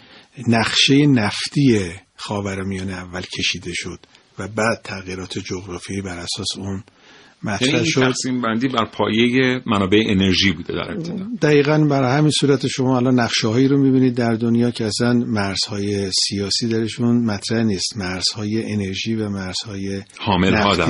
نقشه 0.47 1.05
نفتی 1.05 1.91
خاورمیانه 2.15 2.93
اول 2.93 3.21
کشیده 3.21 3.71
شد 3.73 3.99
و 4.39 4.47
بعد 4.47 4.81
تغییرات 4.83 5.39
جغرافیایی 5.39 6.01
بر 6.01 6.17
اساس 6.17 6.57
اون 6.57 6.83
مطرح 7.43 7.73
یعنی 7.73 7.85
شد. 7.85 8.01
تقسیم 8.01 8.41
بندی 8.41 8.67
بر 8.67 8.85
پایه 8.85 9.61
منابع 9.65 10.03
انرژی 10.05 10.51
بوده 10.51 10.73
در 10.73 10.91
ابتدا. 10.91 11.27
دقیقا 11.41 11.77
برای 11.89 12.17
همین 12.17 12.31
صورت 12.31 12.67
شما 12.67 12.97
الان 12.97 13.19
نقشه 13.19 13.47
هایی 13.47 13.67
رو 13.67 13.77
می‌بینید 13.77 14.15
در 14.15 14.33
دنیا 14.33 14.71
که 14.71 14.85
اصلا 14.85 15.13
مرزهای 15.13 16.11
سیاسی 16.11 16.67
درشون 16.67 17.25
مطرح 17.25 17.63
نیست. 17.63 17.97
مرزهای 17.97 18.73
انرژی 18.73 19.15
و 19.15 19.29
مرزهای 19.29 20.01
حامل 20.17 20.55
ها 20.55 20.75
در. 20.75 20.87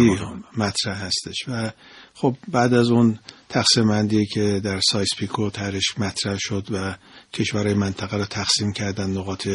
مطرح 0.58 1.06
هستش. 1.06 1.38
و 1.48 1.72
خب 2.14 2.36
بعد 2.52 2.74
از 2.74 2.92
اون 2.92 3.20
تقسیم 3.50 3.88
بندی 3.88 4.26
که 4.26 4.62
در 4.64 4.80
سایس 4.80 5.10
پیکو 5.18 5.50
ترش 5.50 6.00
مطرح 6.00 6.38
شد 6.40 6.68
و 6.72 6.96
کشورهای 7.34 7.74
منطقه 7.74 8.18
رو 8.18 8.26
تقسیم 8.26 8.74
کردن 8.74 9.10
نقاط 9.10 9.48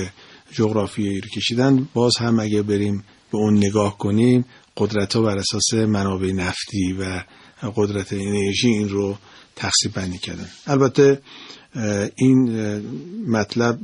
جغرافیایی 0.53 1.21
رو 1.21 1.29
کشیدن 1.29 1.89
باز 1.95 2.17
هم 2.17 2.41
اگه 2.41 2.63
بریم 2.63 3.05
به 3.33 3.39
اون 3.39 3.57
نگاه 3.57 3.99
کنیم 3.99 4.45
قدرت 4.77 5.17
ها 5.17 5.23
بر 5.23 5.39
اساس 5.39 5.75
منابع 5.75 6.33
نفتی 6.33 6.93
و 6.93 7.23
قدرت 7.77 8.13
انرژی 8.13 8.69
این 8.69 8.89
رو 8.89 9.19
تقسیم 9.57 9.93
بندی 9.95 10.19
کردن. 10.19 10.49
البته 10.67 11.21
این 12.17 12.51
مطلب 13.29 13.79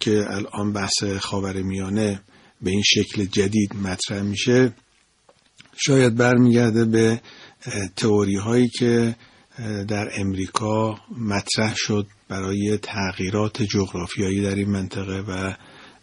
که 0.00 0.24
الان 0.30 0.72
بحث 0.72 1.04
خاور 1.20 1.62
میانه 1.62 2.20
به 2.62 2.70
این 2.70 2.82
شکل 2.82 3.24
جدید 3.24 3.76
مطرح 3.76 4.22
میشه 4.22 4.72
شاید 5.76 6.16
برمیگرده 6.16 6.84
به 6.84 7.20
تئوری 7.96 8.36
هایی 8.36 8.68
که 8.68 9.16
در 9.88 10.10
امریکا 10.14 10.98
مطرح 11.18 11.74
شد 11.76 12.06
برای 12.28 12.78
تغییرات 12.82 13.62
جغرافیایی 13.62 14.42
در 14.42 14.54
این 14.54 14.70
منطقه 14.70 15.20
و 15.28 15.54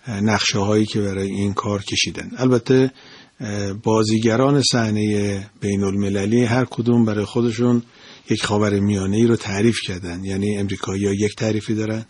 نقشه 0.08 0.60
هایی 0.60 0.86
که 0.86 1.02
برای 1.02 1.32
این 1.32 1.54
کار 1.54 1.84
کشیدن. 1.84 2.32
البته 2.38 2.92
بازیگران 3.84 4.62
صحنه 4.72 5.50
بین 5.62 5.84
المللی 5.84 6.44
هر 6.44 6.66
کدوم 6.66 7.06
برای 7.06 7.26
خودشون 7.26 7.84
یک 8.30 8.44
خاور 8.44 8.80
میانه 8.80 9.18
ای 9.18 9.28
رو 9.28 9.36
تعریف 9.36 9.78
کردن. 9.88 10.24
یعنی 10.24 10.58
امریکایی 10.58 11.06
ها 11.06 11.14
یک 11.14 11.36
تعریفی 11.36 11.76
دارن 11.76 12.06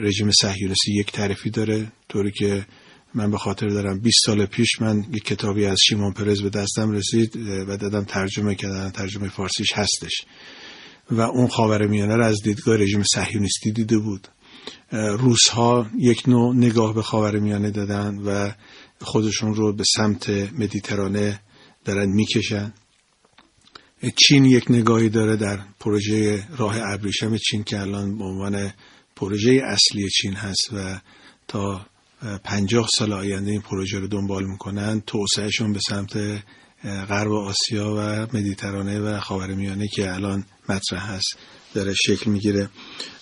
رژیم 0.00 0.30
صهیونیستی 0.30 0.92
یک 1.00 1.12
تعریفی 1.12 1.50
داره 1.50 1.92
طوری 2.08 2.30
که 2.30 2.66
من 3.14 3.30
به 3.30 3.38
خاطر 3.38 3.66
دارم 3.66 4.00
20 4.00 4.16
سال 4.26 4.46
پیش 4.46 4.80
من 4.80 5.04
یک 5.12 5.24
کتابی 5.24 5.66
از 5.66 5.78
شیمون 5.88 6.12
پرز 6.12 6.42
به 6.42 6.50
دستم 6.50 6.90
رسید 6.90 7.36
و 7.36 7.76
دادم 7.76 8.04
ترجمه 8.04 8.54
کردن 8.54 8.90
ترجمه 8.90 9.28
فارسیش 9.28 9.72
هستش. 9.72 10.24
و 11.10 11.20
اون 11.20 11.48
خاور 11.48 11.86
میانه 11.86 12.16
رو 12.16 12.24
از 12.24 12.42
دیدگاه 12.42 12.76
رژیم 12.76 13.02
صهیونیستی 13.02 13.72
دیده 13.72 13.98
بود. 13.98 14.28
روس 14.92 15.48
ها 15.48 15.86
یک 15.98 16.28
نوع 16.28 16.56
نگاه 16.56 16.94
به 16.94 17.02
خاور 17.02 17.38
میانه 17.38 17.70
دادن 17.70 18.18
و 18.18 18.50
خودشون 19.02 19.54
رو 19.54 19.72
به 19.72 19.84
سمت 19.96 20.30
مدیترانه 20.30 21.40
دارن 21.84 22.08
می‌کشن. 22.08 22.74
چین 24.16 24.44
یک 24.44 24.70
نگاهی 24.70 25.08
داره 25.08 25.36
در 25.36 25.58
پروژه 25.80 26.46
راه 26.56 26.76
ابریشم 26.82 27.36
چین 27.36 27.64
که 27.64 27.80
الان 27.80 28.18
به 28.18 28.24
عنوان 28.24 28.72
پروژه 29.16 29.60
اصلی 29.64 30.08
چین 30.10 30.32
هست 30.32 30.72
و 30.72 31.00
تا 31.48 31.86
پنجاه 32.44 32.88
سال 32.98 33.12
آینده 33.12 33.50
این 33.50 33.60
پروژه 33.60 33.98
رو 33.98 34.08
دنبال 34.08 34.44
می‌کنن 34.44 35.00
توسعهشون 35.06 35.72
به 35.72 35.80
سمت 35.88 36.42
غرب 36.84 37.32
آسیا 37.32 37.94
و 37.98 38.26
مدیترانه 38.36 39.00
و 39.00 39.20
خاورمیانه 39.20 39.88
که 39.88 40.14
الان 40.14 40.44
مطرح 40.68 41.10
هست 41.10 41.36
داره 41.74 41.94
شکل 41.94 42.30
می‌گیره. 42.30 42.70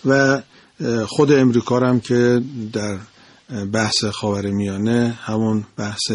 و 0.04 0.42
خود 1.06 1.32
امریکا 1.32 1.80
هم 1.80 2.00
که 2.00 2.42
در 2.72 2.98
بحث 3.72 4.04
خاورمیانه 4.04 5.18
همون 5.22 5.64
بحث 5.76 6.12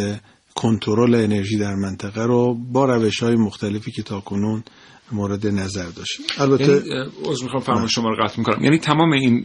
کنترل 0.56 1.16
انرژی 1.16 1.58
در 1.58 1.76
منطقه 1.76 2.24
رو 2.24 2.54
با 2.72 2.86
روش 2.86 3.24
های 3.24 3.36
مختلفی 3.36 3.92
که 3.92 4.04
تا 4.04 4.20
کنون 4.20 4.64
مورد 5.12 5.48
نظر 5.48 5.90
داشت 5.90 6.22
البته 6.38 6.64
یعنی 6.64 7.10
عذر 7.26 7.44
می‌خوام 7.44 7.64
فرمان 7.64 7.88
شما 7.88 8.10
رو 8.10 8.26
قطع 8.26 8.40
می‌کنم. 8.40 8.64
یعنی 8.64 8.80
تمام 8.80 9.12
این 9.12 9.44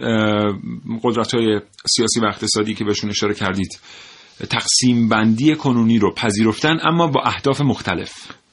قدرت 1.02 1.34
های 1.34 1.60
سیاسی 1.96 2.20
و 2.20 2.24
اقتصادی 2.24 2.74
که 2.74 2.84
بهشون 2.84 3.10
اشاره 3.10 3.34
کردید 3.34 3.80
تقسیم 4.50 5.08
بندی 5.08 5.54
کنونی 5.54 5.98
رو 5.98 6.14
پذیرفتن 6.14 6.76
اما 6.82 7.06
با 7.06 7.22
اهداف 7.24 7.60
مختلف. 7.60 8.12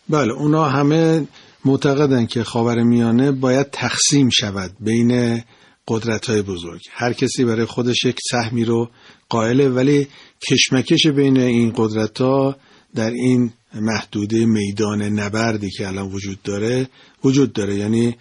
بله 0.10 0.34
اونا 0.34 0.66
همه 0.66 1.28
معتقدن 1.66 2.26
که 2.26 2.44
خاور 2.44 2.84
میانه 2.84 3.32
باید 3.32 3.70
تقسیم 3.72 4.30
شود 4.30 4.72
بین 4.80 5.42
قدرت 5.88 6.30
های 6.30 6.42
بزرگ. 6.42 6.82
هر 6.92 7.14
کسی 7.14 7.46
برای 7.46 7.66
خودش 7.66 8.06
یک 8.06 8.18
سهمی 8.32 8.66
رو 8.66 8.90
قائله 9.30 9.70
ولی 9.70 10.08
کشمکش 10.52 11.08
بین 11.08 11.38
این 11.38 11.74
قدرت 11.76 12.22
ها 12.22 12.56
در 12.96 13.12
این 13.12 13.54
محدوده 13.74 14.46
میدان 14.46 15.02
نبردی 15.02 15.70
که 15.70 15.88
الان 15.88 16.12
وجود 16.12 16.42
داره 16.42 16.90
وجود 17.24 17.54
داره. 17.54 17.76
یعنی 17.76 18.16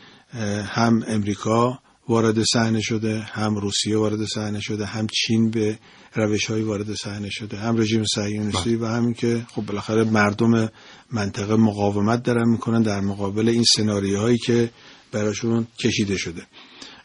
هم 0.65 1.05
امریکا 1.07 1.79
وارد 2.09 2.43
صحنه 2.43 2.81
شده 2.81 3.21
هم 3.21 3.57
روسیه 3.57 3.99
وارد 3.99 4.25
صحنه 4.25 4.61
شده 4.61 4.87
هم 4.87 5.07
چین 5.07 5.51
به 5.51 5.79
روش 6.15 6.47
های 6.47 6.63
وارد 6.63 6.95
صحنه 6.95 7.31
شده 7.31 7.57
هم 7.57 7.77
رژیم 7.77 8.05
صهیونیستی 8.15 8.77
و 8.77 8.87
همین 8.87 9.15
که 9.15 9.47
خب 9.55 9.67
بالاخره 9.67 10.05
مردم 10.05 10.71
منطقه 11.13 11.57
مقاومت 11.57 12.23
دارن 12.23 12.49
می‌کنن 12.49 12.83
در 12.83 13.01
مقابل 13.01 13.49
این 13.49 13.65
سناریوهایی 13.77 14.39
که 14.39 14.71
براشون 15.13 15.67
کشیده 15.81 16.17
شده. 16.17 16.43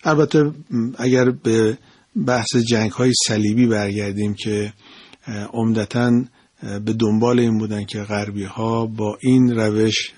البته 0.04 0.52
اگر 0.98 1.30
به 1.30 1.78
بحث 2.16 2.56
جنگ 2.56 2.92
های 2.92 3.12
صلیبی 3.28 3.68
برگردیم 3.68 4.34
که 4.34 4.74
عمدتا 5.54 6.24
به 6.86 6.94
دنبال 6.94 7.40
این 7.40 7.58
بودن 7.58 7.86
که 7.86 8.04
غربی 8.04 8.44
ها 8.44 8.86
با 8.86 9.18
این 9.22 9.56
روش 9.56 10.12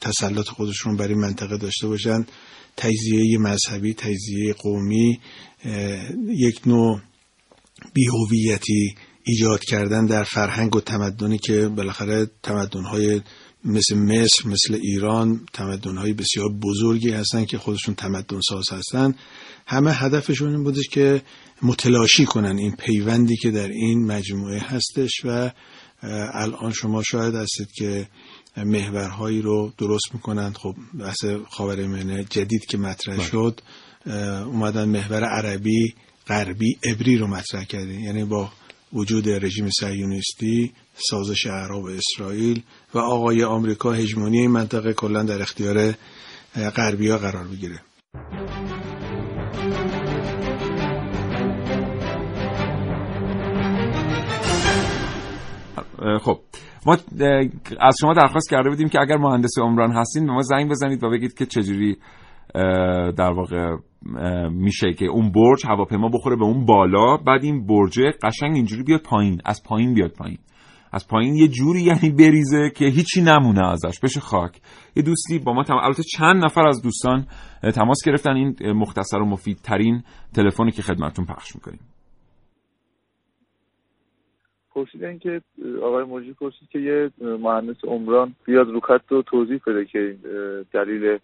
تسلط 0.00 0.48
خودشون 0.48 0.96
بر 0.96 1.08
این 1.08 1.18
منطقه 1.18 1.56
داشته 1.56 1.88
باشن. 1.88 2.26
تجزیه 2.76 3.38
مذهبی 3.38 3.94
تجزیه 3.94 4.52
قومی 4.52 5.20
یک 6.28 6.60
نوع 6.66 7.00
بیهویتی 7.92 8.94
ایجاد 9.24 9.64
کردن 9.64 10.06
در 10.06 10.24
فرهنگ 10.24 10.76
و 10.76 10.80
تمدنی 10.80 11.38
که 11.38 11.68
بالاخره 11.68 12.30
تمدنهای 12.42 13.20
مثل 13.64 13.96
مصر 13.96 14.48
مثل 14.48 14.74
ایران 14.74 15.40
تمدنهای 15.52 16.12
بسیار 16.12 16.48
بزرگی 16.48 17.10
هستن 17.10 17.44
که 17.44 17.58
خودشون 17.58 17.94
تمدن 17.94 18.40
ساز 18.48 18.64
هستن. 18.72 19.14
همه 19.70 19.92
هدفشون 19.92 20.50
این 20.50 20.64
بودش 20.64 20.88
که 20.88 21.22
متلاشی 21.62 22.24
کنن 22.24 22.58
این 22.58 22.76
پیوندی 22.76 23.36
که 23.36 23.50
در 23.50 23.68
این 23.68 24.06
مجموعه 24.06 24.58
هستش 24.58 25.10
و 25.24 25.50
الان 26.32 26.72
شما 26.72 27.02
شاید 27.02 27.34
هستید 27.34 27.68
که 27.72 28.08
محورهایی 28.56 29.42
رو 29.42 29.72
درست 29.78 30.14
می‌کنند. 30.14 30.56
خب 30.56 30.74
بحث 31.00 31.24
خاورمیانه 31.50 32.24
جدید 32.24 32.66
که 32.66 32.78
مطرح 32.78 33.16
بله. 33.16 33.24
شد 33.24 33.60
اومدن 34.46 34.84
محور 34.84 35.24
عربی 35.24 35.94
غربی 36.28 36.76
عبری 36.84 37.16
رو 37.16 37.26
مطرح 37.26 37.64
کردین. 37.64 38.00
یعنی 38.00 38.24
با 38.24 38.52
وجود 38.92 39.28
رژیم 39.28 39.70
صهیونیستی 39.70 40.72
سازش 41.10 41.46
عرب 41.46 41.84
و 41.84 41.88
اسرائیل 41.88 42.62
و 42.94 42.98
آقای 42.98 43.44
آمریکا 43.44 43.92
هژمونی 43.92 44.38
این 44.38 44.50
منطقه 44.50 44.92
کلا 44.92 45.22
در 45.22 45.42
اختیار 45.42 45.94
غربی 46.76 47.08
ها 47.08 47.18
قرار 47.18 47.48
بگیره 47.48 47.80
خب. 56.20 56.38
ما 56.86 56.96
از 57.80 57.96
شما 58.00 58.14
درخواست 58.14 58.50
کرده 58.50 58.68
بودیم 58.70 58.88
که 58.88 59.00
اگر 59.00 59.16
مهندس 59.16 59.58
عمران 59.58 59.92
هستین 59.92 60.26
به 60.26 60.32
ما 60.32 60.42
زنگ 60.42 60.70
بزنید 60.70 61.04
و 61.04 61.10
بگید 61.10 61.34
که 61.34 61.46
چجوری 61.46 61.96
در 63.16 63.32
واقع 63.32 63.76
میشه 64.50 64.92
که 64.92 65.06
اون 65.06 65.32
برج 65.32 65.66
هواپیما 65.66 66.08
بخوره 66.08 66.36
به 66.36 66.44
اون 66.44 66.66
بالا. 66.66 67.16
بعد 67.16 67.44
این 67.44 67.66
برج 67.66 67.98
قشنگ 68.22 68.54
اینجوری 68.54 68.82
بیاد 68.82 69.00
پایین 69.00 69.40
از 69.44 69.62
پایین 69.62 69.94
بیاد 69.94 70.10
پایین. 70.10 70.38
از 70.92 71.08
پایین 71.08 71.34
یه 71.34 71.48
جوری 71.48 71.82
یعنی 71.82 72.10
بریزه 72.10 72.70
که 72.76 72.84
هیچی 72.84 73.22
نمونه 73.22 73.68
ازش 73.68 74.00
بشه 74.00 74.20
خاک. 74.20 74.60
یه 74.96 75.02
دوستی 75.02 75.38
با 75.38 75.52
ما 75.52 75.62
تم... 75.62 75.74
البته 75.74 76.02
چند 76.02 76.44
نفر 76.44 76.68
از 76.68 76.82
دوستان 76.82 77.26
تماس 77.74 77.98
گرفتن. 78.06 78.36
این 78.36 78.56
مختصر 78.72 79.18
و 79.18 79.26
مفیدترین 79.26 80.02
تلفنی 80.34 80.70
که 80.70 80.82
خدمتتون 80.82 81.24
پخش 81.24 81.54
می‌کنیم. 81.54 81.80
پرسیدن 84.78 85.18
که 85.18 85.40
آقای 85.82 86.04
موجی 86.04 86.32
پرسید 86.32 86.68
که 86.68 86.78
یه 86.78 87.10
مهندس 87.20 87.84
عمران 87.84 88.34
بیاد 88.44 88.68
رو 88.68 88.80
رو 89.08 89.22
توضیح 89.22 89.60
بده 89.66 89.84
که 89.84 90.16
دلیل 90.72 91.18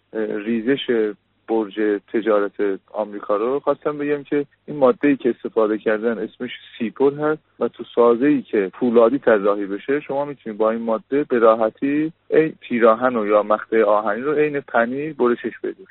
ریزش 0.45 1.13
برج 1.47 2.01
تجارت 2.13 2.79
آمریکا 2.93 3.35
رو. 3.35 3.59
خواستم 3.59 3.97
بگم 3.97 4.23
که 4.23 4.45
این 4.67 4.77
ماده 4.77 5.07
ای 5.07 5.17
که 5.17 5.29
استفاده 5.29 5.77
کردن 5.77 6.17
اسمش 6.19 6.51
سیپور 6.77 7.13
هست 7.13 7.41
و 7.59 7.67
تو 7.67 7.83
سازه 7.95 8.25
ای 8.25 8.41
که 8.41 8.71
فولادی 8.79 9.19
طراحی 9.19 9.65
بشه 9.65 9.99
شما 9.99 10.25
می‌تونید 10.25 10.59
با 10.59 10.71
این 10.71 10.81
ماده 10.81 11.23
به 11.23 11.39
راحتی 11.39 12.11
پیراهن 12.59 13.15
و 13.15 13.25
یا 13.25 13.43
مقطع 13.43 13.83
آهنی 13.83 14.21
رو 14.21 14.33
عین 14.33 14.59
پنیر 14.59 15.13
برشش 15.13 15.59
بدید. 15.63 15.87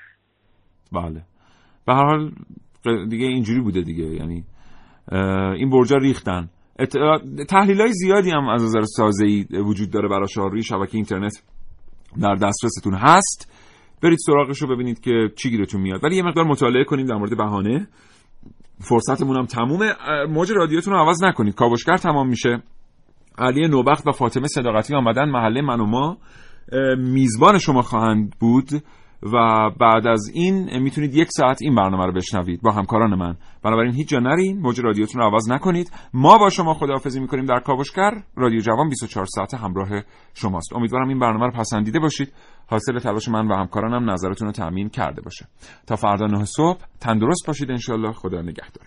بله. 0.93 1.23
به 1.87 1.95
هر 1.95 2.05
حال 2.05 2.31
دیگه 3.11 3.27
اینجوری 3.27 3.61
بوده 3.61 3.81
دیگه. 3.81 4.05
یعنی 4.05 4.45
این 5.57 5.71
برجا 5.71 5.97
ریختن. 5.97 6.49
تحلیل 7.49 7.81
های 7.81 7.93
زیادی 7.93 8.31
هم 8.31 8.49
از 8.49 8.63
نظر 8.63 8.83
سازه 8.83 9.45
وجود 9.51 9.91
داره 9.91 10.09
برای 10.09 10.27
روی 10.37 10.63
شبکه 10.63 10.95
اینترنت 10.95 11.43
در 12.21 12.35
دسترستون 12.35 12.95
هست. 12.95 13.53
برید 14.03 14.19
سراغش 14.27 14.59
رو 14.63 14.75
ببینید 14.75 15.01
که 15.01 15.31
چی 15.37 15.51
گیرتون 15.51 15.81
میاد. 15.81 16.05
ولی 16.05 16.17
یه 16.17 16.23
مقدار 16.23 16.45
مطالعه 16.45 16.85
کنیم 16.85 17.07
در 17.07 17.15
مورد 17.15 17.37
بهانه. 17.37 17.89
فرصتمون 18.81 19.37
هم 19.37 19.47
تمومه. 19.47 19.95
موج 20.29 20.53
رادیوتون 20.53 20.95
رو 20.95 21.01
عوض 21.01 21.23
نکنید. 21.23 21.55
کاوشگر 21.55 21.97
تمام 21.97 22.29
میشه. 22.29 22.63
علی 23.39 23.69
نوبخت 23.69 24.07
و 24.07 24.13
فاطمه 24.13 24.47
صداقتی 24.49 24.95
آمدن. 24.95 25.31
محله 25.31 25.63
من 25.63 25.81
و 25.81 25.87
ما 25.87 26.19
میزبان 26.99 27.59
شما 27.59 27.83
خواهند 27.83 28.35
بود. 28.41 28.69
و 29.33 29.71
بعد 29.81 30.07
از 30.07 30.31
این 30.35 30.79
می‌تونید 30.79 31.15
یک 31.15 31.29
ساعت 31.31 31.59
این 31.63 31.75
برنامه 31.75 32.07
رو 32.07 32.13
بشنوید 32.13 32.63
با 32.63 32.73
همکاران 32.73 33.15
من. 33.15 33.37
بنابراین 33.63 33.95
هیچ 33.95 34.09
جا 34.09 34.19
نرین 34.19 34.61
موج 34.61 34.81
رادیوتون 34.81 35.21
رو 35.21 35.29
عوض 35.29 35.51
نکنید. 35.51 35.93
ما 36.15 36.39
با 36.39 36.51
شما 36.51 36.75
خداحافظی 36.75 37.21
می‌کنیم 37.21 37.45
در 37.45 37.61
کاوشگر. 37.61 38.11
رادیو 38.37 38.61
جوان 38.61 38.89
24 38.89 39.27
ساعت 39.27 39.55
همراه 39.55 39.89
شماست. 40.35 40.73
امیدوارم 40.73 41.09
این 41.09 41.19
برنامه 41.19 41.47
رو 41.47 41.53
پسندیده 41.53 41.99
باشید. 42.01 42.33
حاصل 42.67 42.99
تلاش 42.99 43.29
من 43.29 43.49
و 43.49 43.55
همکارانم 43.55 44.11
نظرتون 44.11 44.47
رو 44.47 44.53
تأمین 44.53 44.89
کرده 44.89 45.23
باشه. 45.23 45.47
تا 45.87 45.97
فردا 45.97 46.27
نه 46.27 46.45
صبح 46.45 46.79
تندرست 47.01 47.47
باشید 47.47 47.71
انشالله 47.71 48.13
خدا 48.13 48.43
نگهدار. 48.43 48.87